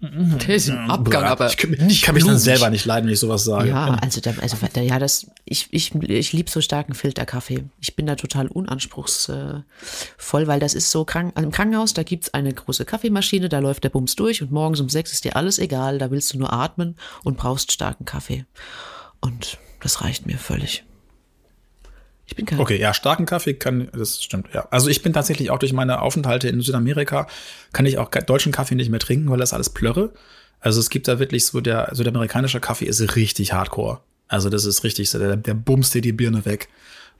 Der 0.47 0.55
ist 0.55 0.69
im 0.69 0.77
Abgang, 0.89 1.23
aber 1.23 1.47
ich 1.47 1.57
kann, 1.57 1.73
ich 1.87 2.01
kann 2.01 2.15
mich 2.15 2.25
dann 2.25 2.37
selber 2.39 2.69
nicht 2.71 2.85
leiden, 2.85 3.05
wenn 3.05 3.13
ich 3.13 3.19
sowas 3.19 3.43
sage. 3.45 3.69
Ja, 3.69 3.93
also, 4.01 4.19
da, 4.19 4.33
also 4.41 4.57
da- 4.73 4.81
ja, 4.81 4.97
das 4.99 5.27
ich, 5.45 5.67
ich, 5.71 5.93
ich 5.95 6.33
liebe 6.33 6.49
so 6.49 6.61
starken 6.61 6.93
Filterkaffee. 6.93 7.63
Ich 7.79 7.95
bin 7.95 8.05
da 8.07 8.15
total 8.15 8.47
unanspruchsvoll, 8.47 9.63
weil 10.47 10.59
das 10.59 10.73
ist 10.73 10.91
so 10.91 11.05
krank. 11.05 11.33
Im 11.37 11.51
Krankenhaus, 11.51 11.93
da 11.93 12.03
gibt's 12.03 12.33
eine 12.33 12.53
große 12.53 12.85
Kaffeemaschine, 12.85 13.49
da 13.49 13.59
läuft 13.59 13.83
der 13.83 13.89
Bums 13.89 14.15
durch 14.15 14.41
und 14.41 14.51
morgens 14.51 14.79
um 14.79 14.89
sechs 14.89 15.11
ist 15.11 15.25
dir 15.25 15.35
alles 15.35 15.59
egal, 15.59 15.97
da 15.99 16.11
willst 16.11 16.33
du 16.33 16.38
nur 16.39 16.51
atmen 16.51 16.95
und 17.23 17.37
brauchst 17.37 17.71
starken 17.71 18.05
Kaffee. 18.05 18.45
Und 19.21 19.57
das 19.81 20.01
reicht 20.01 20.25
mir 20.25 20.37
völlig. 20.37 20.85
Ich 22.25 22.35
bin 22.35 22.45
kein 22.45 22.59
Okay, 22.59 22.79
ja, 22.79 22.93
starken 22.93 23.25
Kaffee 23.25 23.55
kann, 23.55 23.89
das 23.91 24.23
stimmt, 24.23 24.49
ja. 24.53 24.67
Also 24.69 24.89
ich 24.89 25.01
bin 25.01 25.13
tatsächlich 25.13 25.49
auch 25.49 25.57
durch 25.57 25.73
meine 25.73 26.01
Aufenthalte 26.01 26.47
in 26.47 26.61
Südamerika, 26.61 27.27
kann 27.73 27.85
ich 27.85 27.97
auch 27.97 28.09
deutschen 28.09 28.51
Kaffee 28.51 28.75
nicht 28.75 28.91
mehr 28.91 28.99
trinken, 28.99 29.29
weil 29.29 29.39
das 29.39 29.53
alles 29.53 29.71
plörre. 29.71 30.13
Also 30.59 30.79
es 30.79 30.89
gibt 30.89 31.07
da 31.07 31.19
wirklich 31.19 31.45
so, 31.45 31.59
der 31.61 31.89
südamerikanische 31.93 32.59
Kaffee 32.59 32.85
ist 32.85 33.15
richtig 33.15 33.53
hardcore. 33.53 34.01
Also 34.27 34.49
das 34.49 34.65
ist 34.65 34.83
richtig, 34.83 35.09
der, 35.09 35.37
der 35.37 35.53
bumst 35.55 35.93
dir 35.93 36.01
die 36.01 36.11
Birne 36.11 36.45
weg. 36.45 36.69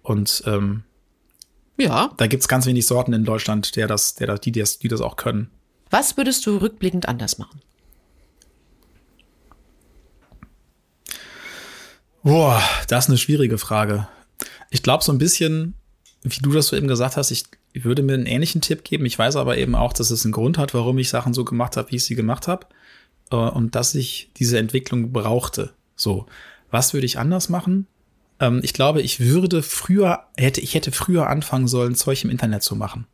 Und 0.03 0.43
ähm, 0.45 0.83
ja. 1.77 2.11
Da 2.17 2.27
gibt's 2.27 2.47
ganz 2.47 2.65
wenig 2.65 2.85
Sorten 2.85 3.13
in 3.13 3.23
Deutschland, 3.23 3.75
der 3.75 3.87
das, 3.87 4.15
der, 4.15 4.37
die, 4.37 4.51
die, 4.51 4.59
das, 4.59 4.79
die 4.79 4.89
das 4.89 5.01
auch 5.01 5.15
können. 5.15 5.49
Was 5.89 6.17
würdest 6.17 6.45
du 6.45 6.57
rückblickend 6.57 7.07
anders 7.07 7.37
machen? 7.37 7.61
Boah, 12.29 12.61
das 12.87 13.05
ist 13.05 13.09
eine 13.09 13.17
schwierige 13.17 13.57
Frage. 13.57 14.07
Ich 14.69 14.83
glaube 14.83 15.03
so 15.03 15.11
ein 15.11 15.17
bisschen, 15.17 15.73
wie 16.21 16.43
du 16.43 16.51
das 16.51 16.67
so 16.67 16.75
eben 16.75 16.87
gesagt 16.87 17.17
hast, 17.17 17.31
ich, 17.31 17.45
würde 17.73 18.03
mir 18.03 18.13
einen 18.13 18.27
ähnlichen 18.27 18.61
Tipp 18.61 18.83
geben. 18.83 19.07
Ich 19.07 19.17
weiß 19.17 19.35
aber 19.35 19.57
eben 19.57 19.73
auch, 19.73 19.93
dass 19.93 20.11
es 20.11 20.25
einen 20.25 20.31
Grund 20.31 20.59
hat, 20.59 20.75
warum 20.75 20.99
ich 20.99 21.09
Sachen 21.09 21.33
so 21.33 21.43
gemacht 21.43 21.75
habe, 21.75 21.89
wie 21.89 21.95
ich 21.95 22.03
sie 22.03 22.13
gemacht 22.13 22.47
habe. 22.47 22.67
Äh, 23.31 23.35
und 23.35 23.73
dass 23.73 23.95
ich 23.95 24.29
diese 24.37 24.59
Entwicklung 24.59 25.11
brauchte. 25.11 25.71
So, 25.95 26.27
was 26.69 26.93
würde 26.93 27.07
ich 27.07 27.17
anders 27.17 27.49
machen? 27.49 27.87
Ähm, 28.39 28.59
ich 28.61 28.73
glaube, 28.73 29.01
ich 29.01 29.19
würde 29.19 29.63
früher, 29.63 30.25
hätte, 30.37 30.61
ich 30.61 30.75
hätte 30.75 30.91
früher 30.91 31.27
anfangen 31.27 31.67
sollen, 31.67 31.95
Zeug 31.95 32.23
im 32.23 32.29
Internet 32.29 32.61
zu 32.61 32.75
machen. 32.75 33.07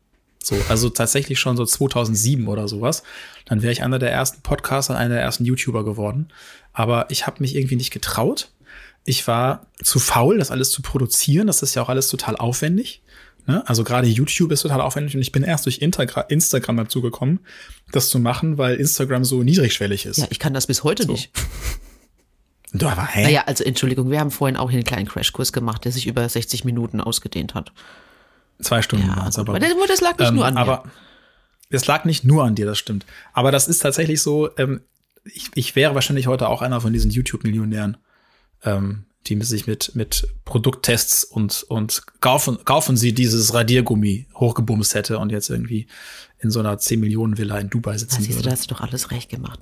So, 0.43 0.57
also 0.67 0.89
tatsächlich 0.89 1.39
schon 1.39 1.55
so 1.55 1.63
2007 1.63 2.49
oder 2.49 2.67
sowas. 2.67 3.01
Dann 3.45 3.61
wäre 3.61 3.71
ich 3.71 3.81
einer 3.81 3.97
der 3.97 4.11
ersten 4.11 4.41
Podcaster, 4.41 4.97
einer 4.97 5.15
der 5.15 5.23
ersten 5.23 5.45
YouTuber 5.45 5.85
geworden. 5.85 6.27
Aber 6.73 7.09
ich 7.11 7.25
habe 7.25 7.37
mich 7.39 7.55
irgendwie 7.55 7.77
nicht 7.77 7.91
getraut 7.91 8.49
ich 9.05 9.27
war 9.27 9.67
zu 9.81 9.99
faul, 9.99 10.39
das 10.39 10.51
alles 10.51 10.71
zu 10.71 10.81
produzieren. 10.81 11.47
Das 11.47 11.61
ist 11.61 11.75
ja 11.75 11.83
auch 11.83 11.89
alles 11.89 12.09
total 12.09 12.35
aufwendig. 12.35 13.01
Ne? 13.45 13.63
Also 13.67 13.83
gerade 13.83 14.07
YouTube 14.07 14.51
ist 14.51 14.61
total 14.61 14.81
aufwendig 14.81 15.15
und 15.15 15.21
ich 15.21 15.31
bin 15.31 15.43
erst 15.43 15.67
durch 15.67 15.77
Integra 15.79 16.21
Instagram 16.21 16.77
dazu 16.77 17.01
gekommen, 17.01 17.39
das 17.91 18.09
zu 18.09 18.19
machen, 18.19 18.57
weil 18.57 18.75
Instagram 18.75 19.23
so 19.23 19.43
niedrigschwellig 19.43 20.07
ist. 20.07 20.17
Ja, 20.17 20.25
ich 20.31 20.39
kann 20.39 20.55
das 20.55 20.65
bis 20.67 20.83
heute 20.83 21.03
so. 21.03 21.11
nicht. 21.11 21.31
Du, 22.73 22.89
aber, 22.89 23.05
hä? 23.05 23.23
Naja, 23.23 23.43
also 23.45 23.63
Entschuldigung, 23.63 24.11
wir 24.11 24.19
haben 24.19 24.31
vorhin 24.31 24.57
auch 24.57 24.69
hier 24.69 24.79
einen 24.79 24.85
kleinen 24.85 25.07
Crashkurs 25.07 25.53
gemacht, 25.53 25.85
der 25.85 25.93
sich 25.93 26.07
über 26.07 26.27
60 26.27 26.65
Minuten 26.65 26.99
ausgedehnt 26.99 27.53
hat. 27.53 27.71
Zwei 28.59 28.81
Stunden 28.81 29.07
ja, 29.07 29.13
also, 29.13 29.41
aber. 29.41 29.57
Das 29.59 30.01
lag 30.01 30.17
nicht 30.17 30.27
ähm, 30.27 30.35
nur 30.35 30.45
an 30.45 30.57
aber 30.57 30.83
mir. 30.83 30.91
Es 31.69 31.87
lag 31.87 32.03
nicht 32.03 32.25
nur 32.25 32.43
an 32.43 32.55
dir, 32.55 32.65
das 32.65 32.77
stimmt. 32.77 33.05
Aber 33.31 33.53
das 33.53 33.69
ist 33.69 33.79
tatsächlich 33.79 34.21
so, 34.21 34.49
ähm, 34.57 34.81
ich, 35.23 35.51
ich 35.55 35.77
wäre 35.77 35.95
wahrscheinlich 35.95 36.27
heute 36.27 36.49
auch 36.49 36.61
einer 36.61 36.81
von 36.81 36.91
diesen 36.91 37.11
YouTube-Millionären 37.11 37.95
ähm, 38.63 39.05
die 39.27 39.41
sich 39.43 39.65
mit, 39.65 39.95
mit 39.95 40.27
Produkttests 40.45 41.23
und, 41.23 41.63
und 41.67 42.03
kaufen, 42.21 42.63
kaufen 42.63 42.95
sie 42.95 43.13
dieses 43.13 43.53
Radiergummi 43.53 44.27
hochgebumst 44.35 44.93
hätte 44.93 45.17
und 45.17 45.31
jetzt 45.31 45.49
irgendwie 45.49 45.87
in 46.39 46.51
so 46.51 46.59
einer 46.59 46.77
10 46.77 46.99
Millionen 46.99 47.37
Villa 47.37 47.57
in 47.57 47.69
Dubai 47.69 47.97
sitzen 47.97 48.21
würde. 48.21 48.35
Du, 48.35 48.41
da 48.43 48.51
hast 48.51 48.69
du 48.69 48.75
doch 48.75 48.81
alles 48.81 49.11
recht 49.11 49.29
gemacht. 49.29 49.59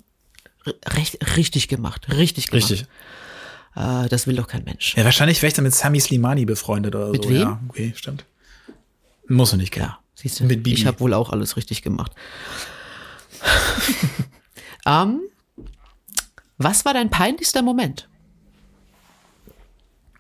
Recht, 0.86 1.38
richtig 1.38 1.68
gemacht. 1.68 2.08
Richtig 2.10 2.48
gemacht. 2.48 2.72
Richtig. 2.72 2.88
Äh, 3.76 4.08
das 4.10 4.28
will 4.28 4.36
doch 4.36 4.48
kein 4.48 4.64
Mensch. 4.64 4.96
Ja, 4.96 5.06
wahrscheinlich 5.06 5.42
wäre 5.42 5.48
ich 5.48 5.54
dann 5.54 5.64
mit 5.64 5.74
Sami 5.74 6.00
Slimani 6.00 6.46
befreundet 6.46 6.96
oder 6.96 7.10
mit 7.10 7.24
so. 7.24 7.30
Wem? 7.30 7.42
Ja, 7.42 7.62
okay, 7.70 7.94
stimmt. 7.96 8.26
Muss 9.28 9.54
er 9.54 9.58
nicht 9.58 9.72
kennen. 9.72 9.88
Ja, 9.88 10.00
siehst 10.16 10.40
du. 10.40 10.44
Mit 10.44 10.64
Bibi. 10.64 10.74
Ich 10.74 10.86
habe 10.86 11.00
wohl 11.00 11.14
auch 11.14 11.32
alles 11.32 11.56
richtig 11.56 11.82
gemacht. 11.82 12.12
um, 14.86 15.22
was 16.58 16.86
war 16.86 16.94
dein 16.94 17.10
peinlichster 17.10 17.62
Moment? 17.62 18.08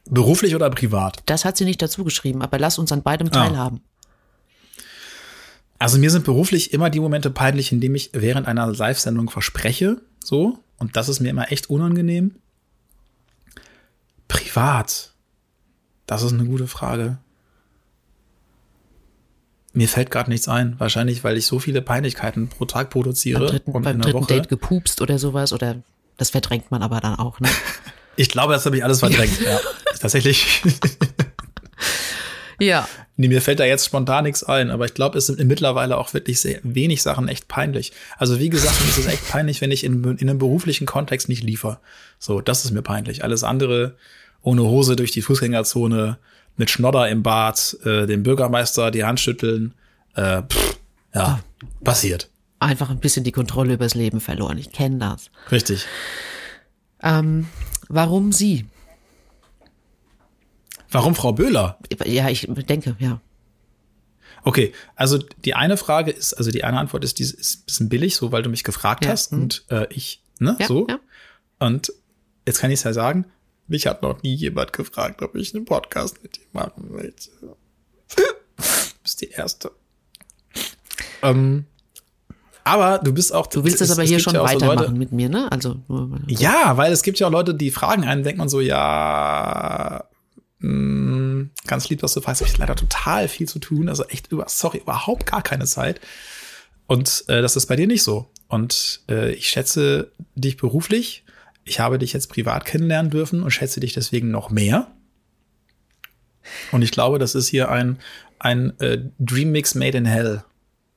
Beruflich 0.05 0.55
oder 0.55 0.69
privat? 0.69 1.23
Das 1.25 1.45
hat 1.45 1.57
sie 1.57 1.65
nicht 1.65 1.81
dazu 1.81 2.03
geschrieben, 2.03 2.41
aber 2.41 2.59
lass 2.59 2.77
uns 2.77 2.91
an 2.91 3.03
beidem 3.03 3.27
ah. 3.29 3.31
teilhaben. 3.31 3.81
Also 5.79 5.97
mir 5.97 6.11
sind 6.11 6.25
beruflich 6.25 6.73
immer 6.73 6.89
die 6.89 6.99
Momente 6.99 7.29
peinlich, 7.29 7.71
in 7.71 7.81
denen 7.81 7.95
ich 7.95 8.11
während 8.13 8.47
einer 8.47 8.67
Live-Sendung 8.67 9.29
verspreche, 9.29 10.01
so. 10.23 10.59
Und 10.77 10.95
das 10.95 11.09
ist 11.09 11.19
mir 11.19 11.29
immer 11.29 11.51
echt 11.51 11.69
unangenehm. 11.69 12.35
Privat. 14.27 15.11
Das 16.05 16.23
ist 16.23 16.33
eine 16.33 16.45
gute 16.45 16.67
Frage. 16.67 17.17
Mir 19.73 19.89
fällt 19.89 20.11
gerade 20.11 20.29
nichts 20.29 20.47
ein. 20.47 20.79
Wahrscheinlich, 20.79 21.23
weil 21.23 21.35
ich 21.35 21.47
so 21.47 21.59
viele 21.59 21.81
Peinlichkeiten 21.81 22.47
pro 22.47 22.65
Tag 22.65 22.89
produziere. 22.89 23.39
Beim 23.39 23.47
dritten, 23.49 23.71
und 23.71 23.83
beim 23.83 24.01
dritten 24.01 24.19
Woche. 24.19 24.33
Date 24.33 24.49
gepupst 24.49 25.01
oder 25.01 25.17
sowas. 25.17 25.51
Oder 25.51 25.77
das 26.17 26.29
verdrängt 26.29 26.71
man 26.71 26.83
aber 26.83 27.01
dann 27.01 27.15
auch, 27.15 27.39
ne? 27.39 27.49
Ich 28.15 28.29
glaube, 28.29 28.53
das 28.53 28.63
habe 28.67 28.77
ich 28.77 28.83
alles 28.83 28.99
verdrängt. 28.99 29.41
ja, 29.43 29.59
tatsächlich. 30.03 30.61
ja. 32.59 32.87
Nee, 33.15 33.29
mir 33.29 33.41
fällt 33.41 33.59
da 33.59 33.63
jetzt 33.63 33.85
spontan 33.85 34.25
nichts 34.25 34.43
ein, 34.43 34.69
aber 34.69 34.85
ich 34.85 34.93
glaube, 34.93 35.17
es 35.17 35.27
sind 35.27 35.41
mittlerweile 35.45 35.97
auch 35.97 36.13
wirklich 36.13 36.41
sehr 36.41 36.59
wenig 36.63 37.01
Sachen 37.01 37.27
echt 37.29 37.47
peinlich. 37.47 37.93
Also 38.17 38.39
wie 38.39 38.49
gesagt, 38.49 38.81
mir 38.81 38.89
ist 38.89 38.97
es 38.97 39.05
echt 39.05 39.29
peinlich, 39.29 39.61
wenn 39.61 39.71
ich 39.71 39.83
in, 39.83 40.03
in 40.03 40.29
einem 40.29 40.39
beruflichen 40.39 40.85
Kontext 40.85 41.29
nicht 41.29 41.43
liefere. 41.43 41.79
So, 42.19 42.41
das 42.41 42.65
ist 42.65 42.71
mir 42.71 42.81
peinlich. 42.81 43.23
Alles 43.23 43.43
andere 43.43 43.95
ohne 44.41 44.63
Hose 44.63 44.97
durch 44.97 45.11
die 45.11 45.21
Fußgängerzone, 45.21 46.17
mit 46.57 46.69
Schnodder 46.69 47.07
im 47.07 47.23
Bad, 47.23 47.77
äh, 47.85 48.05
dem 48.05 48.23
Bürgermeister 48.23 48.91
die 48.91 49.05
Hand 49.05 49.21
schütteln. 49.21 49.73
Äh, 50.15 50.41
pff, 50.41 50.77
ja, 51.15 51.39
passiert. 51.83 52.29
Einfach 52.59 52.89
ein 52.89 52.99
bisschen 52.99 53.23
die 53.23 53.31
Kontrolle 53.31 53.75
übers 53.75 53.95
Leben 53.95 54.19
verloren. 54.19 54.57
Ich 54.57 54.71
kenne 54.71 54.97
das. 54.97 55.31
Richtig. 55.49 55.85
Ähm, 57.01 57.47
Warum 57.87 58.31
sie? 58.31 58.65
Warum 60.93 61.15
Frau 61.15 61.33
Böhler? 61.33 61.79
Ja, 62.05 62.29
ich 62.29 62.47
denke, 62.49 62.95
ja. 62.99 63.19
Okay, 64.43 64.73
also 64.95 65.17
die 65.17 65.55
eine 65.55 65.77
Frage 65.77 66.11
ist, 66.11 66.33
also 66.33 66.51
die 66.51 66.63
eine 66.63 66.77
Antwort 66.77 67.03
ist, 67.03 67.17
die 67.19 67.23
ist 67.23 67.61
ein 67.61 67.65
bisschen 67.65 67.89
billig, 67.89 68.15
so 68.15 68.31
weil 68.31 68.43
du 68.43 68.49
mich 68.49 68.63
gefragt 68.63 69.05
ja. 69.05 69.11
hast 69.11 69.31
mhm. 69.31 69.41
und 69.41 69.65
äh, 69.69 69.87
ich, 69.89 70.21
ne, 70.39 70.55
ja, 70.59 70.67
so. 70.67 70.87
Ja. 70.87 70.99
Und 71.59 71.91
jetzt 72.45 72.59
kann 72.59 72.69
ich 72.69 72.79
es 72.79 72.83
ja 72.83 72.93
sagen, 72.93 73.25
mich 73.67 73.87
hat 73.87 74.01
noch 74.01 74.21
nie 74.21 74.35
jemand 74.35 74.73
gefragt, 74.73 75.21
ob 75.21 75.35
ich 75.35 75.55
einen 75.55 75.65
Podcast 75.65 76.21
mit 76.21 76.35
dir 76.35 76.45
machen 76.51 76.91
möchte. 76.91 77.31
du 78.15 78.23
bist 79.01 79.21
die 79.21 79.29
erste. 79.29 79.71
Ähm, 81.21 81.65
aber 82.65 82.99
du 82.99 83.13
bist 83.13 83.33
auch. 83.33 83.47
Du 83.47 83.63
willst 83.63 83.81
das 83.81 83.91
aber 83.91 84.03
hier 84.03 84.19
schon 84.19 84.35
ja 84.35 84.43
weitermachen 84.43 84.87
so 84.87 84.91
mit 84.91 85.11
mir, 85.11 85.29
ne? 85.29 85.51
Also. 85.51 85.77
Ja, 86.27 86.77
weil 86.77 86.91
es 86.91 87.01
gibt 87.01 87.19
ja 87.19 87.27
auch 87.27 87.31
Leute, 87.31 87.55
die 87.55 87.71
fragen 87.71 88.03
einen, 88.03 88.23
denkt 88.23 88.37
man 88.37 88.49
so, 88.49 88.59
ja, 88.59 90.03
mh, 90.63 90.71
mm, 90.71 91.51
ganz 91.67 91.89
lieb, 91.89 91.99
dass 92.01 92.13
du 92.13 92.21
fragst, 92.21 92.41
ich 92.41 92.57
leider 92.57 92.75
total 92.75 93.27
viel 93.27 93.47
zu 93.47 93.59
tun. 93.59 93.89
Also 93.89 94.05
echt 94.05 94.31
über, 94.31 94.45
sorry, 94.47 94.79
überhaupt 94.79 95.25
gar 95.25 95.41
keine 95.41 95.65
Zeit. 95.65 95.99
Und 96.87 97.25
äh, 97.27 97.41
das 97.41 97.55
ist 97.55 97.67
bei 97.67 97.75
dir 97.75 97.87
nicht 97.87 98.03
so. 98.03 98.29
Und 98.47 99.01
äh, 99.09 99.31
ich 99.33 99.49
schätze 99.49 100.11
dich 100.35 100.57
beruflich. 100.57 101.23
Ich 101.65 101.79
habe 101.79 101.97
dich 101.97 102.13
jetzt 102.13 102.27
privat 102.27 102.65
kennenlernen 102.65 103.11
dürfen 103.11 103.43
und 103.43 103.51
schätze 103.51 103.79
dich 103.79 103.93
deswegen 103.93 104.31
noch 104.31 104.49
mehr. 104.49 104.91
Und 106.71 106.81
ich 106.81 106.91
glaube, 106.91 107.19
das 107.19 107.35
ist 107.35 107.47
hier 107.47 107.69
ein, 107.69 107.99
ein 108.39 108.77
äh, 108.79 108.99
Dream 109.19 109.51
Mix 109.51 109.75
made 109.75 109.97
in 109.97 110.05
hell. 110.05 110.43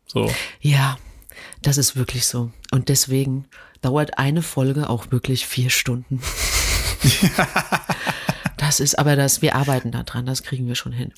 So. 0.07 0.33
Ja, 0.61 0.99
das 1.63 1.79
ist 1.79 1.97
wirklich 1.97 2.27
so. 2.27 2.51
Und 2.73 2.89
deswegen 2.89 3.47
dauert 3.81 4.19
eine 4.19 4.43
Folge 4.43 4.91
auch 4.91 5.13
wirklich 5.13 5.47
vier 5.47 5.71
Stunden. 5.71 6.21
das 8.67 8.81
ist 8.81 8.99
aber 8.99 9.17
das, 9.17 9.43
wir 9.43 9.55
arbeiten 9.55 9.93
da 9.93 10.03
dran, 10.03 10.27
das 10.27 10.43
kriegen 10.43 10.67
wir 10.67 10.75
schon 10.75 10.93
hin. 10.93 11.13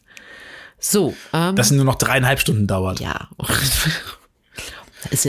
So. 0.78 1.14
Ähm, 1.32 1.57
das 1.57 1.68
sind 1.68 1.78
nur 1.78 1.86
noch 1.86 1.96
dreieinhalb 1.96 2.40
Stunden 2.40 2.66
dauert. 2.66 3.01
Ja. 3.09 3.28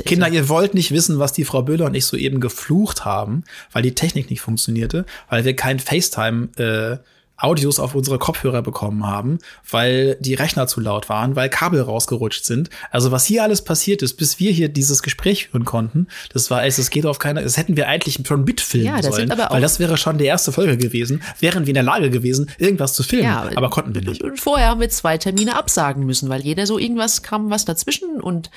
Kinder, 0.04 0.28
ihr 0.28 0.50
wollt 0.50 0.74
nicht 0.74 0.92
wissen, 0.92 1.20
was 1.20 1.32
die 1.32 1.46
Frau 1.46 1.62
Böhler 1.62 1.86
und 1.86 1.94
ich 1.94 2.06
soeben 2.06 2.42
geflucht 2.42 3.06
haben, 3.06 3.44
weil 3.72 3.84
die 3.84 3.94
Technik 3.94 4.32
nicht 4.32 4.42
funktionierte, 4.42 5.06
weil 5.30 5.46
wir 5.46 5.56
kein 5.56 5.80
FaceTime 5.80 6.50
äh, 6.58 6.98
Audios 7.40 7.80
auf 7.80 7.96
unsere 7.96 8.20
Kopfhörer 8.20 8.62
bekommen 8.62 9.06
haben, 9.06 9.40
weil 9.70 10.18
die 10.20 10.34
Rechner 10.34 10.68
zu 10.68 10.80
laut 10.80 11.10
waren, 11.10 11.36
weil 11.36 11.50
Kabel 11.50 11.82
rausgerutscht 11.82 12.46
sind. 12.46 12.70
Also 12.92 13.12
was 13.12 13.26
hier 13.26 13.44
alles 13.44 13.64
passiert 13.64 14.02
ist, 14.02 14.16
bis 14.16 14.40
wir 14.40 14.52
hier 14.52 14.70
dieses 14.70 15.04
Gespräch 15.04 15.48
führen 15.48 15.66
konnten, 15.66 16.08
das 16.34 16.52
war, 16.52 16.66
es 16.66 16.90
geht 16.90 17.06
auf 17.06 17.20
keine, 17.20 17.44
das 17.44 17.58
hätten 17.58 17.78
wir 17.78 17.88
eigentlich 17.88 18.20
schon 18.28 18.44
mitfilmen 18.44 18.88
ja, 18.88 19.02
das 19.02 19.16
sollen, 19.16 19.32
aber 19.32 19.52
auch 19.52 19.56
weil 19.56 19.62
das 19.62 19.80
wäre 19.80 19.98
schon 19.98 20.18
die 20.18 20.26
erste 20.26 20.52
Folge 20.52 20.78
gewesen, 20.78 21.22
wären 21.40 21.66
wir 21.66 21.72
in 21.72 21.76
der 21.76 21.84
Lage 21.84 22.10
gewesen, 22.10 22.50
irgendwas 22.58 22.94
zu 22.94 23.04
filmen, 23.04 23.26
ja, 23.26 23.50
aber 23.56 23.70
konnten 23.70 23.96
wir 23.96 24.02
nicht. 24.02 24.24
Und 24.24 24.40
vorher 24.40 24.68
haben 24.68 24.82
wir 24.82 24.90
zwei 24.90 25.18
Termine 25.18 25.56
absagen 25.56 26.06
müssen, 26.06 26.30
weil 26.30 26.42
jeder 26.42 26.66
so 26.66 26.78
irgendwas 26.78 27.24
kam 27.24 27.50
was 27.50 27.66
dazwischen 27.66 28.22
und 28.22 28.50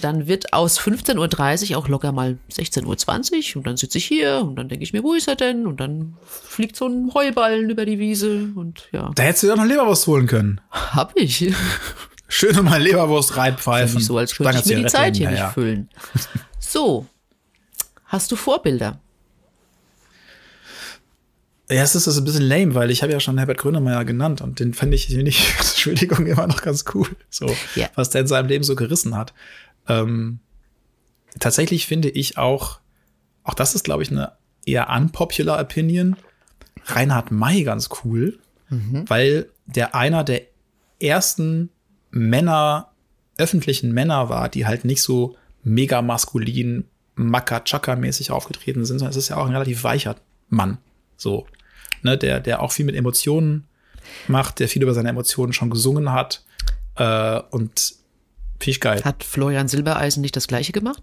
Dann 0.00 0.26
wird 0.26 0.54
aus 0.54 0.80
15.30 0.80 1.72
Uhr 1.72 1.78
auch 1.78 1.88
locker 1.88 2.10
mal 2.10 2.38
16.20 2.50 3.50
Uhr 3.50 3.56
und 3.56 3.66
dann 3.66 3.76
sitze 3.76 3.98
ich 3.98 4.06
hier 4.06 4.38
und 4.38 4.56
dann 4.56 4.68
denke 4.68 4.82
ich 4.82 4.94
mir, 4.94 5.02
wo 5.02 5.12
ist 5.12 5.28
er 5.28 5.36
denn? 5.36 5.66
Und 5.66 5.80
dann 5.80 6.14
fliegt 6.24 6.76
so 6.76 6.86
ein 6.86 7.12
Heuballen 7.12 7.68
über 7.68 7.84
die 7.84 7.98
Wiese 7.98 8.48
und 8.54 8.88
ja. 8.92 9.10
Da 9.14 9.22
hättest 9.22 9.42
du 9.42 9.48
ja 9.48 9.56
noch 9.56 9.66
Leberwurst 9.66 10.06
holen 10.06 10.26
können. 10.26 10.60
Hab 10.70 11.12
ich. 11.14 11.52
Schön 12.28 12.64
mal 12.64 12.82
Leberwurst 12.82 13.36
reinpfeifen. 13.36 13.96
Nicht 13.96 14.06
so, 14.06 14.16
als 14.16 14.34
könnte 14.34 14.58
ich 14.58 14.66
mir 14.66 14.82
die 14.82 14.86
Zeit 14.86 15.16
hier 15.16 15.30
nicht 15.30 15.44
füllen. 15.52 15.90
So. 16.58 17.06
Hast 18.06 18.32
du 18.32 18.36
Vorbilder? 18.36 19.00
Ja, 21.68 21.82
es 21.82 21.96
ist 21.96 22.06
das 22.06 22.16
ein 22.16 22.24
bisschen 22.24 22.44
lame, 22.44 22.74
weil 22.76 22.92
ich 22.92 23.02
habe 23.02 23.10
ja 23.10 23.18
schon 23.18 23.38
Herbert 23.38 23.58
Grönemeyer 23.58 24.04
genannt 24.04 24.40
und 24.40 24.60
den 24.60 24.72
fand 24.72 24.94
ich 24.94 25.08
nicht, 25.08 25.54
Entschuldigung, 25.58 26.26
immer 26.26 26.46
noch 26.46 26.62
ganz 26.62 26.84
cool. 26.94 27.08
So, 27.28 27.46
yeah. 27.76 27.90
was 27.96 28.10
der 28.10 28.20
in 28.20 28.26
seinem 28.28 28.46
Leben 28.46 28.62
so 28.62 28.76
gerissen 28.76 29.16
hat. 29.16 29.34
Ähm, 29.88 30.40
tatsächlich 31.38 31.86
finde 31.86 32.08
ich 32.08 32.38
auch, 32.38 32.80
auch 33.44 33.54
das 33.54 33.74
ist, 33.74 33.84
glaube 33.84 34.02
ich, 34.02 34.10
eine 34.10 34.32
eher 34.64 34.90
unpopular 34.90 35.60
Opinion, 35.60 36.16
Reinhard 36.86 37.30
May 37.30 37.62
ganz 37.62 37.88
cool, 38.04 38.38
mhm. 38.68 39.04
weil 39.08 39.50
der 39.66 39.94
einer 39.94 40.24
der 40.24 40.42
ersten 41.00 41.70
Männer, 42.10 42.92
öffentlichen 43.38 43.92
Männer 43.92 44.28
war, 44.28 44.48
die 44.48 44.66
halt 44.66 44.84
nicht 44.84 45.02
so 45.02 45.36
mega 45.62 46.00
maskulin, 46.02 46.84
Maka-Chaka-mäßig 47.16 48.30
aufgetreten 48.30 48.84
sind, 48.84 48.98
sondern 48.98 49.10
es 49.10 49.16
ist 49.16 49.30
ja 49.30 49.36
auch 49.36 49.46
ein 49.46 49.52
relativ 49.52 49.84
weicher 49.84 50.16
Mann. 50.48 50.78
So. 51.16 51.46
Ne, 52.02 52.18
der, 52.18 52.40
der 52.40 52.62
auch 52.62 52.72
viel 52.72 52.84
mit 52.84 52.94
Emotionen 52.94 53.66
macht, 54.28 54.60
der 54.60 54.68
viel 54.68 54.82
über 54.82 54.94
seine 54.94 55.08
Emotionen 55.08 55.52
schon 55.52 55.70
gesungen 55.70 56.12
hat. 56.12 56.44
Äh, 56.96 57.40
und 57.50 57.94
Finde 58.58 58.70
ich 58.70 58.80
geil. 58.80 59.02
Hat 59.04 59.24
Florian 59.24 59.68
Silbereisen 59.68 60.20
nicht 60.20 60.36
das 60.36 60.48
gleiche 60.48 60.72
gemacht? 60.72 61.02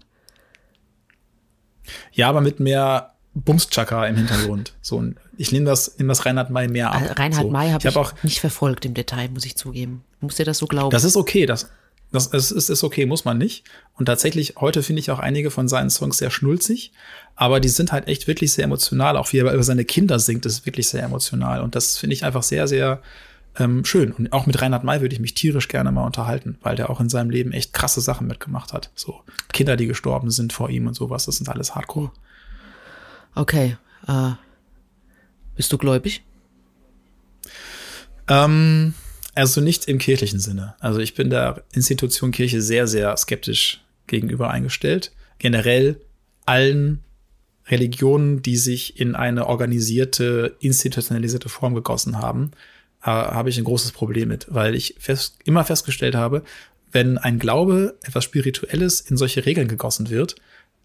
Ja, 2.12 2.28
aber 2.28 2.40
mit 2.40 2.60
mehr 2.60 3.14
Bumschaka 3.34 4.06
im 4.06 4.16
Hintergrund. 4.16 4.74
So, 4.82 5.02
ich 5.38 5.50
nehme 5.50 5.64
das, 5.64 5.96
nehme 5.98 6.08
das 6.08 6.26
Reinhard 6.26 6.50
May 6.50 6.68
mehr 6.68 6.92
ab. 6.92 7.02
Äh, 7.02 7.12
Reinhard 7.12 7.44
so. 7.44 7.50
May 7.50 7.70
habe 7.70 7.88
ich, 7.88 7.96
hab 7.96 7.96
auch 7.96 8.12
nicht 8.22 8.40
verfolgt 8.40 8.84
im 8.84 8.94
Detail, 8.94 9.28
muss 9.30 9.46
ich 9.46 9.56
zugeben. 9.56 10.04
Muss 10.20 10.36
dir 10.36 10.44
das 10.44 10.58
so 10.58 10.66
glauben? 10.66 10.90
Das 10.90 11.04
ist 11.04 11.16
okay, 11.16 11.46
das, 11.46 11.70
das 12.12 12.28
ist, 12.28 12.50
ist, 12.50 12.68
ist 12.68 12.84
okay, 12.84 13.06
muss 13.06 13.24
man 13.24 13.38
nicht. 13.38 13.64
Und 13.94 14.06
tatsächlich, 14.06 14.54
heute 14.56 14.82
finde 14.82 15.00
ich 15.00 15.10
auch 15.10 15.18
einige 15.18 15.50
von 15.50 15.68
seinen 15.68 15.90
Songs 15.90 16.18
sehr 16.18 16.30
schnulzig, 16.30 16.92
aber 17.34 17.60
die 17.60 17.68
sind 17.68 17.92
halt 17.92 18.06
echt 18.06 18.28
wirklich 18.28 18.52
sehr 18.52 18.64
emotional. 18.64 19.16
Auch 19.16 19.32
wie 19.32 19.38
er 19.38 19.52
über 19.52 19.62
seine 19.62 19.84
Kinder 19.84 20.18
singt, 20.18 20.46
ist 20.46 20.66
wirklich 20.66 20.88
sehr 20.88 21.02
emotional. 21.02 21.62
Und 21.62 21.74
das 21.74 21.96
finde 21.96 22.14
ich 22.14 22.24
einfach 22.24 22.42
sehr, 22.42 22.68
sehr 22.68 23.00
ähm, 23.58 23.84
schön. 23.84 24.12
Und 24.12 24.32
auch 24.32 24.46
mit 24.46 24.60
Reinhard 24.60 24.84
May 24.84 25.00
würde 25.00 25.14
ich 25.14 25.20
mich 25.20 25.34
tierisch 25.34 25.68
gerne 25.68 25.92
mal 25.92 26.04
unterhalten, 26.04 26.58
weil 26.62 26.76
der 26.76 26.90
auch 26.90 27.00
in 27.00 27.08
seinem 27.08 27.30
Leben 27.30 27.52
echt 27.52 27.72
krasse 27.72 28.00
Sachen 28.00 28.26
mitgemacht 28.26 28.72
hat. 28.72 28.90
So 28.94 29.20
Kinder, 29.52 29.76
die 29.76 29.86
gestorben 29.86 30.30
sind 30.30 30.52
vor 30.52 30.70
ihm 30.70 30.86
und 30.86 30.94
sowas, 30.94 31.26
das 31.26 31.36
sind 31.36 31.48
alles 31.48 31.74
Hardcore. 31.74 32.10
Okay. 33.34 33.76
Äh, 34.06 34.32
bist 35.56 35.72
du 35.72 35.78
gläubig? 35.78 36.22
Ähm, 38.28 38.94
also 39.34 39.60
nicht 39.60 39.86
im 39.86 39.98
kirchlichen 39.98 40.40
Sinne. 40.40 40.74
Also 40.80 41.00
ich 41.00 41.14
bin 41.14 41.30
der 41.30 41.64
Institution 41.72 42.32
Kirche 42.32 42.60
sehr, 42.60 42.86
sehr 42.86 43.16
skeptisch 43.16 43.84
gegenüber 44.06 44.50
eingestellt. 44.50 45.12
Generell 45.38 46.00
allen 46.46 47.04
Religionen, 47.66 48.42
die 48.42 48.56
sich 48.56 49.00
in 49.00 49.14
eine 49.14 49.46
organisierte, 49.46 50.56
institutionalisierte 50.60 51.48
Form 51.48 51.74
gegossen 51.74 52.18
haben, 52.18 52.50
äh, 53.04 53.10
habe 53.10 53.50
ich 53.50 53.58
ein 53.58 53.64
großes 53.64 53.92
Problem 53.92 54.28
mit, 54.28 54.46
weil 54.48 54.74
ich 54.74 54.96
fest, 54.98 55.38
immer 55.44 55.64
festgestellt 55.64 56.14
habe, 56.14 56.42
wenn 56.90 57.18
ein 57.18 57.38
Glaube, 57.38 57.98
etwas 58.02 58.24
Spirituelles 58.24 59.00
in 59.00 59.16
solche 59.16 59.44
Regeln 59.44 59.68
gegossen 59.68 60.10
wird, 60.10 60.36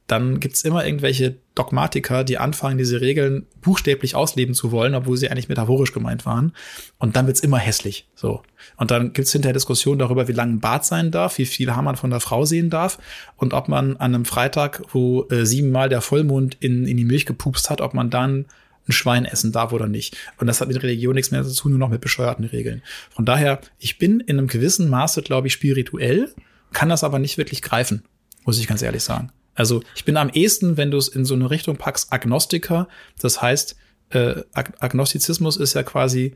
dann 0.10 0.40
gibt's 0.40 0.64
immer 0.64 0.86
irgendwelche 0.86 1.36
Dogmatiker, 1.54 2.24
die 2.24 2.40
anfangen, 2.40 2.80
diese 2.80 3.00
Regeln 3.00 3.46
buchstäblich 3.62 4.16
ausleben 4.16 4.56
zu 4.56 4.72
wollen, 4.72 4.96
obwohl 4.96 5.18
sie 5.18 5.30
eigentlich 5.30 5.50
metaphorisch 5.50 5.94
gemeint 5.94 6.26
waren. 6.26 6.54
Und 6.98 7.16
dann 7.16 7.28
wird's 7.28 7.42
immer 7.42 7.60
hässlich. 7.60 8.08
So. 8.16 8.42
Und 8.76 8.90
dann 8.90 9.14
gibt's 9.14 9.32
hinterher 9.32 9.54
Diskussionen 9.54 10.00
darüber, 10.00 10.28
wie 10.28 10.34
lang 10.34 10.54
ein 10.54 10.60
Bart 10.60 10.84
sein 10.84 11.12
darf, 11.12 11.38
wie 11.38 11.46
viel 11.46 11.76
Haar 11.76 11.84
man 11.84 11.96
von 11.96 12.10
der 12.10 12.22
Frau 12.22 12.44
sehen 12.44 12.72
darf 12.72 12.98
und 13.38 13.54
ob 13.54 13.68
man 13.68 13.98
an 13.98 14.16
einem 14.16 14.26
Freitag, 14.26 14.82
wo 14.92 15.28
äh, 15.30 15.46
siebenmal 15.46 15.90
der 15.90 16.02
Vollmond 16.02 16.58
in, 16.60 16.88
in 16.88 16.98
die 16.98 17.06
Milch 17.06 17.28
gepupst 17.28 17.70
hat, 17.70 17.80
ob 17.80 17.94
man 17.94 18.10
dann 18.10 18.46
ein 18.90 18.94
Schwein 18.94 19.26
essen 19.26 19.52
darf 19.52 19.72
oder 19.72 19.88
nicht. 19.88 20.18
Und 20.38 20.48
das 20.48 20.60
hat 20.60 20.68
mit 20.68 20.82
Religion 20.82 21.16
nichts 21.16 21.32
mehr 21.32 21.44
zu 21.44 21.56
tun, 21.56 21.72
nur 21.72 21.80
noch 21.80 21.90
mit 21.90 22.02
bescheuerten 22.02 22.46
Regeln. 22.46 22.82
Von 23.10 23.26
daher, 23.26 23.62
ich 23.78 23.98
bin 23.98 24.20
in 24.20 24.38
einem 24.38 24.48
gewissen 24.48 24.90
Maße, 24.90 25.22
glaube 25.22 25.48
ich, 25.48 25.54
spirituell, 25.54 26.34
kann 26.74 26.90
das 26.90 27.04
aber 27.04 27.20
nicht 27.20 27.38
wirklich 27.38 27.62
greifen, 27.62 28.04
muss 28.46 28.60
ich 28.60 28.68
ganz 28.68 28.82
ehrlich 28.82 29.04
sagen. 29.04 29.32
Also 29.56 29.84
ich 29.96 30.06
bin 30.06 30.18
am 30.18 30.30
ehesten, 30.30 30.78
wenn 30.78 30.92
du 30.92 30.98
es 30.98 31.08
in 31.08 31.26
so 31.26 31.34
eine 31.34 31.50
Richtung 31.50 31.78
packst, 31.78 32.14
Agnostiker. 32.14 32.88
Das 33.20 33.42
heißt, 33.42 33.76
äh, 34.10 34.44
Ag 34.54 34.74
Agnostizismus 34.80 35.58
ist 35.58 35.74
ja 35.74 35.84
quasi 35.84 36.36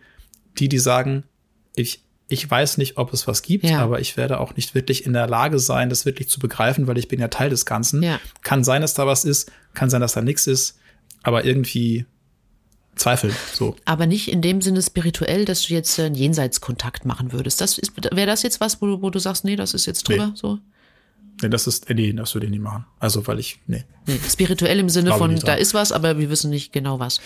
die, 0.57 0.69
die 0.69 0.79
sagen, 0.79 1.23
ich, 1.75 2.03
ich 2.27 2.49
weiß 2.49 2.77
nicht, 2.77 2.97
ob 2.97 3.13
es 3.13 3.27
was 3.27 3.41
gibt, 3.41 3.65
ja. 3.65 3.79
aber 3.79 3.99
ich 3.99 4.17
werde 4.17 4.39
auch 4.39 4.55
nicht 4.55 4.75
wirklich 4.75 5.05
in 5.05 5.13
der 5.13 5.27
Lage 5.27 5.59
sein, 5.59 5.89
das 5.89 6.05
wirklich 6.05 6.29
zu 6.29 6.39
begreifen, 6.39 6.87
weil 6.87 6.97
ich 6.97 7.07
bin 7.07 7.19
ja 7.19 7.27
Teil 7.27 7.49
des 7.49 7.65
Ganzen. 7.65 8.03
Ja. 8.03 8.19
Kann 8.41 8.63
sein, 8.63 8.81
dass 8.81 8.93
da 8.93 9.07
was 9.07 9.25
ist, 9.25 9.51
kann 9.73 9.89
sein, 9.89 10.01
dass 10.01 10.13
da 10.13 10.21
nichts 10.21 10.47
ist, 10.47 10.79
aber 11.23 11.45
irgendwie 11.45 12.05
zweifeln. 12.95 13.33
So. 13.53 13.75
Aber 13.85 14.05
nicht 14.05 14.31
in 14.31 14.41
dem 14.41 14.61
Sinne 14.61 14.81
spirituell, 14.81 15.45
dass 15.45 15.63
du 15.63 15.73
jetzt 15.73 15.99
einen 15.99 16.15
Jenseitskontakt 16.15 17.05
machen 17.05 17.31
würdest. 17.31 17.61
Das 17.61 17.79
wäre 18.11 18.27
das 18.27 18.43
jetzt 18.43 18.61
was, 18.61 18.81
wo, 18.81 19.01
wo, 19.01 19.09
du 19.09 19.19
sagst, 19.19 19.45
nee, 19.45 19.55
das 19.55 19.73
ist 19.73 19.85
jetzt 19.85 20.07
drüber 20.07 20.27
nee. 20.27 20.33
so? 20.35 20.59
Nee, 21.41 21.49
das 21.49 21.67
ist, 21.67 21.89
nee, 21.89 22.13
das 22.13 22.33
würde 22.35 22.45
ich 22.45 22.51
nicht 22.51 22.61
machen. 22.61 22.85
Also, 22.99 23.25
weil 23.27 23.39
ich, 23.39 23.59
nee. 23.67 23.83
nee 24.05 24.19
spirituell 24.29 24.79
im 24.79 24.89
Sinne 24.89 25.13
von, 25.13 25.35
da 25.37 25.55
ist 25.55 25.73
was, 25.73 25.91
aber 25.91 26.19
wir 26.19 26.29
wissen 26.29 26.49
nicht 26.49 26.71
genau 26.71 26.99
was 26.99 27.19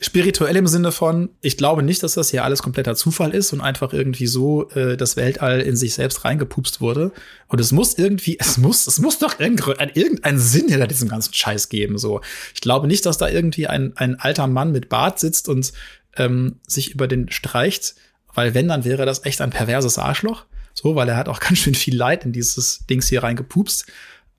spirituell 0.00 0.54
im 0.56 0.66
Sinne 0.66 0.92
von, 0.92 1.30
ich 1.40 1.56
glaube 1.56 1.82
nicht, 1.82 2.02
dass 2.02 2.14
das 2.14 2.30
hier 2.30 2.44
alles 2.44 2.62
kompletter 2.62 2.94
Zufall 2.94 3.34
ist 3.34 3.52
und 3.52 3.60
einfach 3.60 3.92
irgendwie 3.92 4.28
so 4.28 4.70
äh, 4.70 4.96
das 4.96 5.16
Weltall 5.16 5.60
in 5.60 5.76
sich 5.76 5.94
selbst 5.94 6.24
reingepupst 6.24 6.80
wurde. 6.80 7.12
Und 7.48 7.60
es 7.60 7.72
muss 7.72 7.98
irgendwie, 7.98 8.38
es 8.38 8.58
muss, 8.58 8.86
es 8.86 9.00
muss 9.00 9.18
doch 9.18 9.40
irgendeinen 9.40 9.90
irgendein 9.94 10.38
Sinn 10.38 10.68
hinter 10.68 10.86
diesem 10.86 11.08
ganzen 11.08 11.34
Scheiß 11.34 11.68
geben. 11.68 11.98
So, 11.98 12.20
ich 12.54 12.60
glaube 12.60 12.86
nicht, 12.86 13.06
dass 13.06 13.18
da 13.18 13.28
irgendwie 13.28 13.66
ein, 13.66 13.96
ein 13.96 14.20
alter 14.20 14.46
Mann 14.46 14.70
mit 14.70 14.88
Bart 14.88 15.18
sitzt 15.18 15.48
und 15.48 15.72
ähm, 16.16 16.56
sich 16.66 16.92
über 16.92 17.08
den 17.08 17.30
streicht, 17.30 17.96
weil 18.34 18.54
wenn, 18.54 18.68
dann 18.68 18.84
wäre 18.84 19.04
das 19.04 19.24
echt 19.24 19.40
ein 19.40 19.50
perverses 19.50 19.98
Arschloch. 19.98 20.44
So, 20.74 20.94
weil 20.94 21.08
er 21.08 21.16
hat 21.16 21.28
auch 21.28 21.40
ganz 21.40 21.58
schön 21.58 21.74
viel 21.74 21.96
Leid 21.96 22.24
in 22.24 22.32
dieses 22.32 22.86
Dings 22.86 23.08
hier 23.08 23.24
reingepupst. 23.24 23.86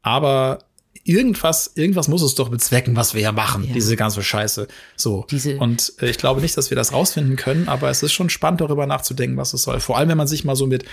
Aber 0.01 0.59
irgendwas, 1.09 1.71
irgendwas 1.73 2.07
muss 2.07 2.21
es 2.21 2.35
doch 2.35 2.49
bezwecken, 2.49 2.95
was 2.95 3.15
wir 3.15 3.21
ja 3.21 3.31
machen, 3.31 3.63
ja. 3.63 3.73
diese 3.73 3.95
ganze 3.95 4.21
Scheiße. 4.21 4.67
So. 4.95 5.25
Diese 5.31 5.57
und 5.57 5.93
äh, 5.99 6.09
ich 6.09 6.17
glaube 6.19 6.41
nicht, 6.41 6.55
dass 6.55 6.69
wir 6.69 6.75
das 6.75 6.93
rausfinden 6.93 7.35
können, 7.35 7.67
aber 7.67 7.89
es 7.89 8.03
ist 8.03 8.13
schon 8.13 8.29
spannend, 8.29 8.61
darüber 8.61 8.85
nachzudenken, 8.85 9.35
was 9.35 9.53
es 9.53 9.63
soll. 9.63 9.79
Vor 9.79 9.97
allem, 9.97 10.09
wenn 10.09 10.17
man 10.17 10.27
sich 10.27 10.45
mal 10.45 10.55
so 10.55 10.67
mit, 10.67 10.85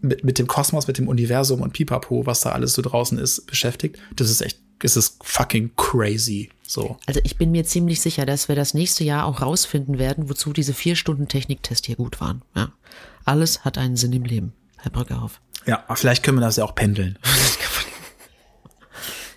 mit, 0.00 0.24
mit 0.24 0.38
dem 0.40 0.48
Kosmos, 0.48 0.88
mit 0.88 0.98
dem 0.98 1.06
Universum 1.06 1.60
und 1.60 1.72
Pipapo, 1.72 2.26
was 2.26 2.40
da 2.40 2.50
alles 2.50 2.72
so 2.72 2.82
draußen 2.82 3.18
ist, 3.18 3.46
beschäftigt. 3.46 3.98
Das 4.16 4.30
ist 4.30 4.40
echt, 4.40 4.58
das 4.80 4.96
ist 4.96 5.18
fucking 5.22 5.70
crazy. 5.76 6.50
So. 6.66 6.96
Also 7.06 7.20
ich 7.22 7.36
bin 7.36 7.52
mir 7.52 7.64
ziemlich 7.64 8.00
sicher, 8.00 8.26
dass 8.26 8.48
wir 8.48 8.56
das 8.56 8.74
nächste 8.74 9.04
Jahr 9.04 9.26
auch 9.26 9.40
rausfinden 9.40 10.00
werden, 10.00 10.28
wozu 10.28 10.52
diese 10.52 10.74
vier 10.74 10.96
Stunden 10.96 11.28
Techniktest 11.28 11.86
hier 11.86 11.96
gut 11.96 12.20
waren. 12.20 12.42
Ja. 12.56 12.72
Alles 13.24 13.64
hat 13.64 13.78
einen 13.78 13.96
Sinn 13.96 14.12
im 14.12 14.24
Leben, 14.24 14.52
Herr 14.78 14.90
Brückerhoff. 14.90 15.40
Ja, 15.66 15.84
vielleicht 15.94 16.22
können 16.22 16.38
wir 16.38 16.42
das 16.42 16.56
ja 16.56 16.64
auch 16.64 16.74
pendeln. 16.74 17.18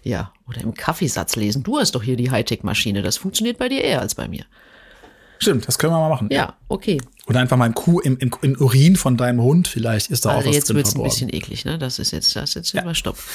Ja, 0.03 0.33
oder 0.47 0.61
im 0.61 0.73
Kaffeesatz 0.73 1.35
lesen. 1.35 1.63
Du 1.63 1.77
hast 1.77 1.93
doch 1.95 2.03
hier 2.03 2.15
die 2.15 2.31
Hightech-Maschine. 2.31 3.01
Das 3.01 3.17
funktioniert 3.17 3.57
bei 3.57 3.69
dir 3.69 3.83
eher 3.83 4.01
als 4.01 4.15
bei 4.15 4.27
mir. 4.27 4.45
Stimmt, 5.39 5.67
das 5.67 5.77
können 5.77 5.93
wir 5.93 5.99
mal 5.99 6.09
machen. 6.09 6.29
Ja, 6.31 6.55
okay. 6.67 7.01
Oder 7.27 7.39
einfach 7.39 7.55
mal 7.55 7.65
ein 7.65 7.73
Kuh 7.73 7.99
im, 7.99 8.17
im, 8.17 8.31
im 8.41 8.59
Urin 8.59 8.97
von 8.97 9.15
deinem 9.15 9.41
Hund, 9.41 9.67
vielleicht 9.67 10.11
ist 10.11 10.25
da 10.25 10.29
also 10.29 10.41
auch 10.41 10.49
was 10.49 10.55
jetzt 10.55 10.73
wird 10.73 10.87
es 10.87 10.95
ein 10.95 11.03
bisschen 11.03 11.33
eklig, 11.33 11.63
ne? 11.63 11.77
Das 11.77 11.97
ist 11.99 12.11
jetzt, 12.11 12.35
das 12.35 12.49
ist 12.49 12.55
jetzt 12.55 12.73
ja. 12.73 12.81
immer 12.81 12.95
Stopp. 12.95 13.17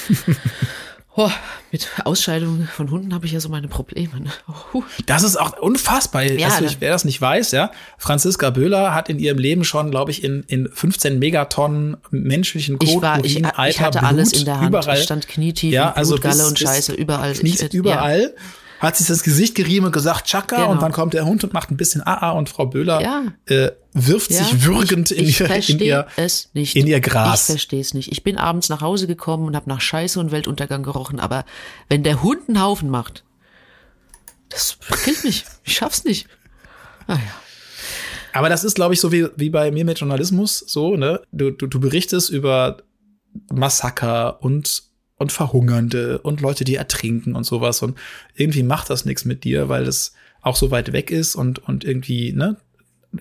Oh, 1.17 1.31
mit 1.75 1.89
Ausscheidungen 2.05 2.69
von 2.73 2.89
Hunden 2.89 3.13
habe 3.13 3.25
ich 3.25 3.33
ja 3.33 3.41
so 3.41 3.49
meine 3.49 3.67
Probleme. 3.67 4.21
Ne? 4.21 4.31
Oh. 4.73 4.81
Das 5.07 5.23
ist 5.23 5.35
auch 5.35 5.59
unfassbar. 5.59 6.23
Ja, 6.23 6.47
also, 6.47 6.73
wer 6.79 6.91
das 6.91 7.03
nicht 7.03 7.19
weiß, 7.19 7.51
ja, 7.51 7.69
Franziska 7.97 8.49
Böhler 8.49 8.95
hat 8.95 9.09
in 9.09 9.19
ihrem 9.19 9.37
Leben 9.37 9.65
schon, 9.65 9.91
glaube 9.91 10.11
ich, 10.11 10.23
in, 10.23 10.43
in 10.47 10.69
15 10.71 11.19
Megatonnen 11.19 11.97
menschlichen 12.11 12.79
Kot, 12.79 12.87
ich 12.87 13.01
war, 13.01 13.19
Urin, 13.19 13.25
ich, 13.25 13.45
Alter, 13.45 13.67
ich 13.67 13.81
hatte 13.81 13.99
Blut, 13.99 14.09
alles 14.09 14.31
in 14.31 14.45
der 14.45 14.61
Hand. 14.61 14.69
Überall. 14.69 14.97
Ich 14.97 15.03
stand 15.03 15.27
knietief, 15.27 15.73
ja, 15.73 15.91
also 15.91 16.15
Blut, 16.15 16.23
Galle 16.23 16.47
und 16.47 16.57
Scheiße, 16.57 16.93
überall. 16.93 17.33
Kniet 17.33 17.61
ich, 17.61 17.73
überall. 17.73 18.21
Ja 18.21 18.41
hat 18.79 18.97
sich 18.97 19.07
das 19.07 19.23
Gesicht 19.23 19.55
gerieben 19.55 19.85
und 19.85 19.91
gesagt, 19.91 20.25
Chaka, 20.25 20.57
genau. 20.57 20.71
und 20.71 20.81
dann 20.81 20.91
kommt 20.91 21.13
der 21.13 21.25
Hund 21.25 21.43
und 21.43 21.53
macht 21.53 21.71
ein 21.71 21.77
bisschen 21.77 22.01
AA 22.05 22.31
und 22.31 22.49
Frau 22.49 22.65
Böhler 22.65 23.01
ja. 23.01 23.23
äh, 23.45 23.71
wirft 23.93 24.31
ja. 24.31 24.43
sich 24.43 24.65
würgend 24.65 25.11
in, 25.11 25.25
ich, 25.25 25.41
ich 25.41 25.69
ihr, 25.69 25.75
in, 25.75 25.79
ihr, 25.79 26.07
es 26.17 26.49
nicht. 26.53 26.75
in 26.75 26.87
ihr 26.87 26.99
Gras. 26.99 27.41
Ich 27.41 27.45
verstehe 27.45 27.81
es 27.81 27.93
nicht. 27.93 28.11
Ich 28.11 28.23
bin 28.23 28.37
abends 28.37 28.69
nach 28.69 28.81
Hause 28.81 29.07
gekommen 29.07 29.45
und 29.45 29.55
habe 29.55 29.69
nach 29.69 29.81
Scheiße 29.81 30.19
und 30.19 30.31
Weltuntergang 30.31 30.83
gerochen, 30.83 31.19
aber 31.19 31.45
wenn 31.89 32.03
der 32.03 32.21
Hund 32.21 32.47
einen 32.47 32.61
Haufen 32.61 32.89
macht, 32.89 33.23
das 34.49 34.77
killt 35.03 35.23
mich. 35.23 35.45
Ich 35.63 35.75
schaff's 35.75 36.03
nicht. 36.03 36.27
Ah 37.07 37.13
ja. 37.13 37.19
Aber 38.33 38.49
das 38.49 38.65
ist, 38.65 38.75
glaube 38.75 38.93
ich, 38.93 38.99
so 38.99 39.11
wie, 39.11 39.27
wie 39.37 39.49
bei 39.49 39.71
mir 39.71 39.85
mit 39.85 39.99
Journalismus 39.99 40.59
so, 40.59 40.97
ne? 40.97 41.21
Du, 41.31 41.51
du, 41.51 41.67
du 41.67 41.79
berichtest 41.79 42.29
über 42.29 42.77
Massaker 43.49 44.43
und 44.43 44.83
und 45.17 45.31
Verhungernde 45.31 46.19
und 46.19 46.41
Leute, 46.41 46.63
die 46.63 46.75
ertrinken 46.75 47.35
und 47.35 47.45
sowas. 47.45 47.81
Und 47.81 47.97
irgendwie 48.35 48.63
macht 48.63 48.89
das 48.89 49.05
nichts 49.05 49.25
mit 49.25 49.43
dir, 49.43 49.69
weil 49.69 49.83
es 49.83 50.13
auch 50.41 50.55
so 50.55 50.71
weit 50.71 50.93
weg 50.93 51.11
ist 51.11 51.35
und, 51.35 51.59
und 51.59 51.83
irgendwie, 51.83 52.33
ne, 52.33 52.57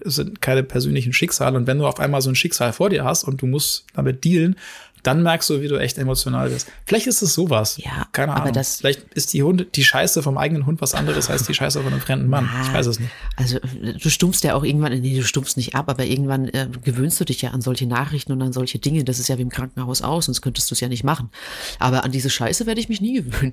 es 0.05 0.17
sind 0.17 0.41
keine 0.41 0.63
persönlichen 0.63 1.13
Schicksale. 1.13 1.57
Und 1.57 1.67
wenn 1.67 1.79
du 1.79 1.87
auf 1.87 2.01
einmal 2.01 2.21
so 2.21 2.31
ein 2.31 2.35
Schicksal 2.35 2.73
vor 2.73 2.91
dir 2.91 3.05
hast 3.05 3.25
und 3.25 3.43
du 3.43 3.47
musst 3.47 3.87
damit 3.95 4.25
dealen, 4.25 4.57
dann 5.05 5.23
merkst 5.23 5.49
du, 5.51 5.61
wie 5.61 5.69
du 5.69 5.77
echt 5.77 5.97
emotional 5.99 6.51
bist. 6.51 6.67
Vielleicht 6.87 7.07
ist 7.07 7.23
es 7.23 7.35
sowas. 7.35 7.77
Ja, 7.77 8.07
keine 8.13 8.33
aber 8.33 8.43
Ahnung. 8.43 8.55
das- 8.55 8.77
Vielleicht 8.79 9.15
ist 9.15 9.33
die 9.33 9.43
Hund, 9.45 9.67
die 9.77 9.85
Scheiße 9.85 10.23
vom 10.23 10.37
eigenen 10.37 10.67
Hund 10.67 10.81
was 10.81 10.95
anderes 10.95 11.31
als 11.31 11.45
die 11.45 11.55
Scheiße 11.55 11.81
von 11.83 11.93
einem 11.93 12.01
fremden 12.01 12.29
Mann. 12.29 12.49
Ich 12.65 12.73
weiß 12.73 12.87
es 12.87 12.99
nicht. 12.99 13.13
Also 13.37 13.59
du 13.61 14.11
stumpfst 14.11 14.43
ja 14.43 14.55
auch 14.55 14.65
irgendwann, 14.65 14.93
nee, 15.01 15.15
du 15.17 15.23
stumpfst 15.25 15.57
nicht 15.57 15.75
ab, 15.77 15.89
aber 15.89 16.05
irgendwann 16.05 16.49
äh, 16.49 16.69
gewöhnst 16.83 17.21
du 17.21 17.25
dich 17.25 17.41
ja 17.43 17.51
an 17.51 17.61
solche 17.61 17.87
Nachrichten 17.87 18.33
und 18.33 18.43
an 18.43 18.53
solche 18.53 18.79
Dinge. 18.79 19.05
Das 19.05 19.19
ist 19.19 19.29
ja 19.29 19.39
wie 19.39 19.43
im 19.43 19.51
Krankenhaus 19.51 20.03
aus, 20.03 20.25
sonst 20.27 20.43
könntest 20.43 20.71
du 20.71 20.75
es 20.75 20.81
ja 20.81 20.89
nicht 20.89 21.05
machen. 21.05 21.31
Aber 21.79 22.03
an 22.05 22.11
diese 22.11 22.31
Scheiße 22.31 22.67
werde 22.67 22.81
ich 22.81 22.89
mich 22.89 23.01
nie 23.01 23.15
gewöhnen. 23.23 23.53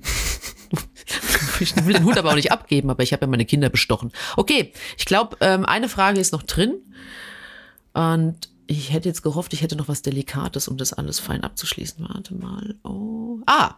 ich 1.60 1.76
will 1.86 1.94
den 1.94 2.06
Hund 2.06 2.18
aber 2.18 2.32
auch 2.32 2.36
nicht 2.36 2.52
abgeben, 2.52 2.90
aber 2.90 3.04
ich 3.04 3.14
habe 3.14 3.26
ja 3.26 3.28
meine 3.30 3.46
Kinder 3.46 3.70
bestochen. 3.70 4.12
Okay, 4.38 4.72
ich 4.98 5.06
glaube, 5.06 5.38
ähm, 5.42 5.66
eine 5.66 5.90
Frage 5.90 6.20
ist 6.20 6.32
noch 6.32 6.44
drin. 6.44 6.76
Und 7.94 8.48
ich 8.72 8.94
hätte 8.94 9.10
jetzt 9.10 9.22
gehofft, 9.22 9.54
ich 9.54 9.62
hätte 9.62 9.76
noch 9.76 9.88
was 9.88 10.02
Delikates, 10.02 10.68
um 10.68 10.78
das 10.78 10.94
alles 10.94 11.20
fein 11.20 11.44
abzuschließen. 11.44 12.08
Warte 12.08 12.34
mal. 12.36 12.76
Oh. 12.84 13.40
Ah. 13.46 13.76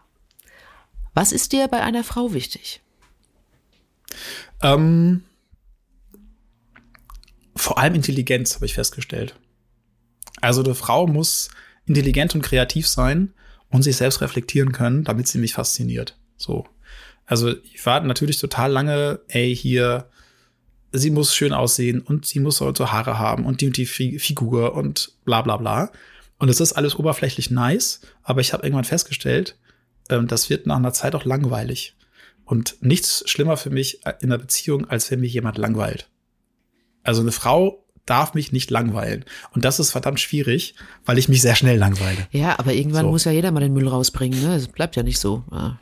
Was 1.13 1.31
ist 1.31 1.51
dir 1.51 1.67
bei 1.67 1.81
einer 1.81 2.03
Frau 2.03 2.33
wichtig? 2.33 2.81
Ähm, 4.61 5.23
vor 7.55 7.77
allem 7.77 7.95
Intelligenz, 7.95 8.55
habe 8.55 8.65
ich 8.65 8.73
festgestellt. 8.75 9.35
Also 10.41 10.63
eine 10.63 10.75
Frau 10.75 11.07
muss 11.07 11.49
intelligent 11.85 12.35
und 12.35 12.41
kreativ 12.41 12.87
sein 12.87 13.33
und 13.69 13.81
sich 13.83 13.95
selbst 13.95 14.21
reflektieren 14.21 14.71
können, 14.71 15.03
damit 15.03 15.27
sie 15.27 15.39
mich 15.39 15.53
fasziniert. 15.53 16.17
So. 16.37 16.67
Also 17.25 17.55
ich 17.63 17.85
war 17.85 18.01
natürlich 18.01 18.37
total 18.37 18.71
lange, 18.71 19.21
ey, 19.27 19.55
hier, 19.55 20.09
sie 20.93 21.11
muss 21.11 21.35
schön 21.35 21.51
aussehen 21.53 21.99
und 21.99 22.25
sie 22.25 22.39
muss 22.39 22.57
so 22.57 22.73
so 22.73 22.91
Haare 22.91 23.19
haben 23.19 23.45
und 23.45 23.59
die 23.61 23.67
und 23.67 23.75
die 23.77 23.85
Fi- 23.85 24.19
Figur 24.19 24.73
und 24.75 25.11
bla 25.25 25.41
bla 25.41 25.57
bla. 25.57 25.91
Und 26.39 26.49
es 26.49 26.59
ist 26.59 26.73
alles 26.73 26.95
oberflächlich 26.97 27.51
nice, 27.51 28.01
aber 28.21 28.41
ich 28.41 28.53
habe 28.53 28.63
irgendwann 28.63 28.83
festgestellt, 28.85 29.57
ähm, 30.09 30.27
das 30.27 30.49
wird 30.49 30.67
nach 30.67 30.77
einer 30.77 30.93
Zeit 30.93 31.15
auch 31.15 31.25
langweilig. 31.25 31.95
Und 32.45 32.75
nichts 32.81 33.23
schlimmer 33.29 33.55
für 33.57 33.69
mich 33.69 34.01
in 34.21 34.31
einer 34.31 34.37
Beziehung, 34.37 34.89
als 34.89 35.09
wenn 35.09 35.21
mich 35.21 35.33
jemand 35.33 35.57
langweilt. 35.57 36.09
Also 37.03 37.21
eine 37.21 37.31
Frau 37.31 37.85
darf 38.05 38.33
mich 38.33 38.51
nicht 38.51 38.69
langweilen. 38.69 39.23
Und 39.53 39.63
das 39.63 39.79
ist 39.79 39.91
verdammt 39.91 40.19
schwierig, 40.19 40.75
weil 41.05 41.17
ich 41.17 41.29
mich 41.29 41.41
sehr 41.41 41.55
schnell 41.55 41.77
langweile. 41.77 42.27
Ja, 42.31 42.59
aber 42.59 42.73
irgendwann 42.73 43.05
So. 43.05 43.11
muss 43.11 43.23
ja 43.23 43.31
jeder 43.31 43.51
mal 43.51 43.61
den 43.61 43.71
Müll 43.73 43.87
rausbringen, 43.87 44.41
ne? 44.41 44.55
Es 44.55 44.67
bleibt 44.67 44.97
ja 44.97 45.03
nicht 45.03 45.19
so. 45.19 45.45
Ja. 45.51 45.79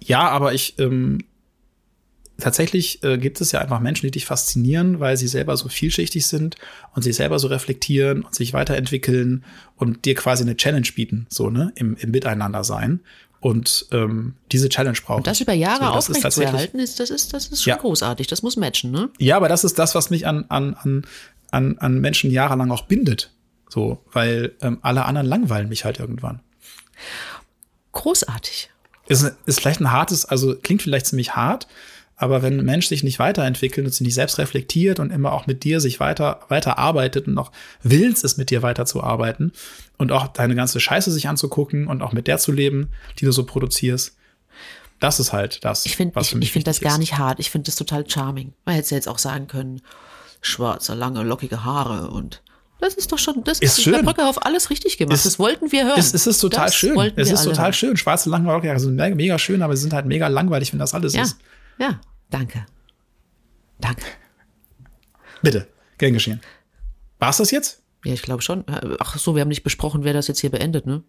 Ja, 0.00 0.28
aber 0.30 0.54
ich 0.54 0.78
ähm, 0.78 1.18
tatsächlich 2.42 3.02
äh, 3.02 3.18
gibt 3.18 3.40
es 3.40 3.52
ja 3.52 3.60
einfach 3.60 3.80
Menschen, 3.80 4.06
die 4.06 4.10
dich 4.10 4.26
faszinieren, 4.26 5.00
weil 5.00 5.16
sie 5.16 5.28
selber 5.28 5.56
so 5.56 5.68
vielschichtig 5.68 6.26
sind 6.26 6.56
und 6.94 7.02
sich 7.02 7.16
selber 7.16 7.38
so 7.38 7.48
reflektieren 7.48 8.22
und 8.22 8.34
sich 8.34 8.52
weiterentwickeln 8.52 9.44
und 9.76 10.04
dir 10.04 10.14
quasi 10.14 10.42
eine 10.42 10.56
Challenge 10.56 10.86
bieten, 10.94 11.26
so 11.30 11.50
ne, 11.50 11.72
im, 11.76 11.96
im 11.96 12.10
Miteinander 12.10 12.64
sein. 12.64 13.00
Und 13.40 13.86
ähm, 13.90 14.34
diese 14.52 14.68
Challenge 14.68 14.98
braucht 15.04 15.18
Und 15.18 15.26
das 15.26 15.40
über 15.40 15.52
Jahre 15.52 15.86
so, 15.86 15.92
das 15.94 16.08
ist 16.08 16.16
aufrecht 16.18 16.34
zu 16.34 16.42
erhalten, 16.42 16.78
ist, 16.78 17.00
das 17.00 17.10
ist, 17.10 17.32
das 17.32 17.48
ist 17.48 17.64
schon 17.64 17.72
Ja. 17.72 17.76
großartig. 17.76 18.26
Das 18.28 18.42
muss 18.42 18.56
matchen, 18.56 18.92
ne? 18.92 19.10
Ja, 19.18 19.36
aber 19.36 19.48
das 19.48 19.64
ist 19.64 19.78
das, 19.78 19.94
was 19.94 20.10
mich 20.10 20.26
an, 20.26 20.44
an, 20.48 20.74
an, 20.74 21.06
an, 21.50 21.78
an 21.78 22.00
Menschen 22.00 22.30
jahrelang 22.30 22.70
auch 22.70 22.86
bindet. 22.86 23.32
So, 23.68 24.04
weil 24.12 24.52
ähm, 24.60 24.78
alle 24.82 25.06
anderen 25.06 25.26
langweilen 25.26 25.68
mich 25.68 25.84
halt 25.84 25.98
irgendwann. 25.98 26.40
Großartig. 27.92 28.70
Ist, 29.08 29.34
ist 29.46 29.60
vielleicht 29.60 29.80
ein 29.80 29.90
hartes, 29.90 30.24
also 30.24 30.54
klingt 30.54 30.82
vielleicht 30.82 31.06
ziemlich 31.06 31.34
hart, 31.34 31.66
aber 32.22 32.40
wenn 32.42 32.60
ein 32.60 32.64
Mensch 32.64 32.86
sich 32.86 33.02
nicht 33.02 33.18
weiterentwickelt 33.18 33.86
und 33.86 33.92
sich 33.92 34.04
nicht 34.04 34.14
selbst 34.14 34.38
reflektiert 34.38 35.00
und 35.00 35.10
immer 35.10 35.32
auch 35.32 35.46
mit 35.46 35.64
dir 35.64 35.80
sich 35.80 35.98
weiter, 36.00 36.40
weiter 36.48 36.78
arbeitet 36.78 37.26
und 37.26 37.36
auch 37.36 37.50
willens 37.82 38.22
ist, 38.22 38.38
mit 38.38 38.50
dir 38.50 38.62
weiterzuarbeiten 38.62 39.52
und 39.98 40.12
auch 40.12 40.28
deine 40.28 40.54
ganze 40.54 40.78
Scheiße 40.80 41.10
sich 41.10 41.28
anzugucken 41.28 41.86
und 41.88 42.00
auch 42.02 42.12
mit 42.12 42.26
der 42.28 42.38
zu 42.38 42.52
leben, 42.52 42.88
die 43.18 43.24
du 43.24 43.32
so 43.32 43.44
produzierst, 43.44 44.16
das 45.00 45.18
ist 45.18 45.32
halt 45.32 45.64
das, 45.64 45.84
Ich 45.84 45.96
finde 45.96 46.18
ich, 46.20 46.32
ich 46.32 46.52
find 46.52 46.66
das 46.66 46.80
gar 46.80 46.92
ist. 46.92 46.98
nicht 46.98 47.18
hart. 47.18 47.40
Ich 47.40 47.50
finde 47.50 47.66
das 47.66 47.74
total 47.76 48.08
charming. 48.08 48.52
Man 48.64 48.76
hätte 48.76 48.84
es 48.84 48.90
ja 48.90 48.96
jetzt 48.96 49.08
auch 49.08 49.18
sagen 49.18 49.48
können, 49.48 49.82
schwarze, 50.40 50.94
lange, 50.94 51.22
lockige 51.24 51.64
Haare 51.64 52.08
und 52.10 52.42
das 52.80 52.94
ist 52.94 53.12
doch 53.12 53.18
schon, 53.18 53.44
das 53.44 53.60
Ist 53.60 53.78
ist 53.78 53.84
schön. 53.84 54.04
Brücke 54.04 54.26
auf 54.26 54.44
alles 54.44 54.70
richtig 54.70 54.98
gemacht. 54.98 55.14
Ist- 55.14 55.26
das 55.26 55.38
wollten 55.38 55.70
wir 55.70 55.84
hören. 55.84 55.98
Es, 55.98 56.14
es 56.14 56.26
ist 56.26 56.38
total 56.38 56.66
das 56.66 56.74
schön. 56.74 57.12
Es 57.16 57.30
ist 57.30 57.44
total 57.44 57.66
hören. 57.66 57.72
schön. 57.72 57.96
Schwarze 57.96 58.28
lange 58.30 58.48
Haare 58.48 58.80
sind 58.80 58.96
me- 58.96 59.14
mega 59.14 59.38
schön, 59.38 59.62
aber 59.62 59.76
sie 59.76 59.82
sind 59.82 59.92
halt 59.92 60.06
mega 60.06 60.26
langweilig, 60.28 60.72
wenn 60.72 60.80
das 60.80 60.92
alles 60.94 61.12
Ja, 61.14 61.22
ist. 61.22 61.36
ja, 61.78 62.00
danke. 62.32 62.66
Danke. 63.80 64.02
Bitte, 65.42 65.68
gern 65.98 66.12
geschehen. 66.12 66.40
War's 67.18 67.36
das 67.36 67.50
jetzt? 67.50 67.82
Ja, 68.04 68.12
ich 68.12 68.22
glaube 68.22 68.42
schon. 68.42 68.64
Ach 68.98 69.16
so, 69.18 69.34
wir 69.34 69.40
haben 69.42 69.48
nicht 69.48 69.62
besprochen, 69.62 70.02
wer 70.04 70.12
das 70.12 70.26
jetzt 70.28 70.40
hier 70.40 70.50
beendet, 70.50 70.86
ne? 70.86 71.02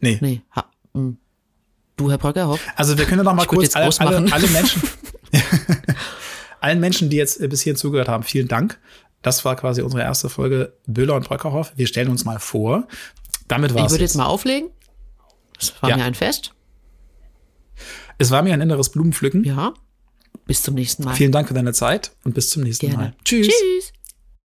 Nee. 0.00 0.18
Nee. 0.20 0.42
Ha, 0.56 0.64
hm. 0.94 1.18
Du, 1.96 2.10
Herr 2.10 2.18
Bröckerhoff? 2.18 2.60
Also 2.76 2.96
wir 2.96 3.04
können 3.04 3.18
ja 3.18 3.24
noch 3.24 3.34
mal 3.34 3.42
Ich 3.42 3.48
kurz 3.48 3.62
jetzt 3.64 3.76
alle, 3.76 3.84
alle, 3.84 3.88
ausmachen. 3.88 4.32
alle 4.32 4.48
Menschen, 4.48 4.82
allen 6.60 6.80
Menschen, 6.80 7.10
die 7.10 7.16
jetzt 7.16 7.40
äh, 7.40 7.48
bis 7.48 7.60
hierhin 7.62 7.76
zugehört 7.76 8.08
haben, 8.08 8.22
vielen 8.22 8.48
Dank. 8.48 8.78
Das 9.20 9.44
war 9.44 9.54
quasi 9.56 9.82
unsere 9.82 10.02
erste 10.02 10.28
Folge 10.28 10.72
Böhler 10.86 11.14
und 11.14 11.26
Bröckerhoff. 11.28 11.72
Wir 11.76 11.86
stellen 11.86 12.08
uns 12.08 12.24
mal 12.24 12.38
vor. 12.40 12.88
Damit 13.48 13.70
Ich 13.70 13.76
war's 13.76 13.92
würde 13.92 14.02
jetzt. 14.02 14.12
jetzt 14.14 14.18
mal 14.18 14.26
auflegen. 14.26 14.70
Es 15.60 15.80
war 15.82 15.90
Ja. 15.90 15.96
mir 15.96 16.04
ein 16.04 16.14
Fest. 16.14 16.54
Es 18.18 18.30
war 18.30 18.42
mir 18.42 18.52
ein 18.54 18.60
inneres 18.60 18.90
Blumenpflücken. 18.90 19.44
Ja. 19.44 19.74
Bis 20.46 20.62
zum 20.62 20.74
nächsten 20.74 21.04
Mal. 21.04 21.14
Vielen 21.14 21.32
Dank 21.32 21.48
für 21.48 21.54
deine 21.54 21.72
Zeit 21.72 22.12
und 22.24 22.34
bis 22.34 22.50
zum 22.50 22.62
nächsten 22.62 22.88
Gerne. 22.88 23.02
Mal. 23.02 23.14
Tschüss. 23.24 23.48
Tschüss. 23.48 23.92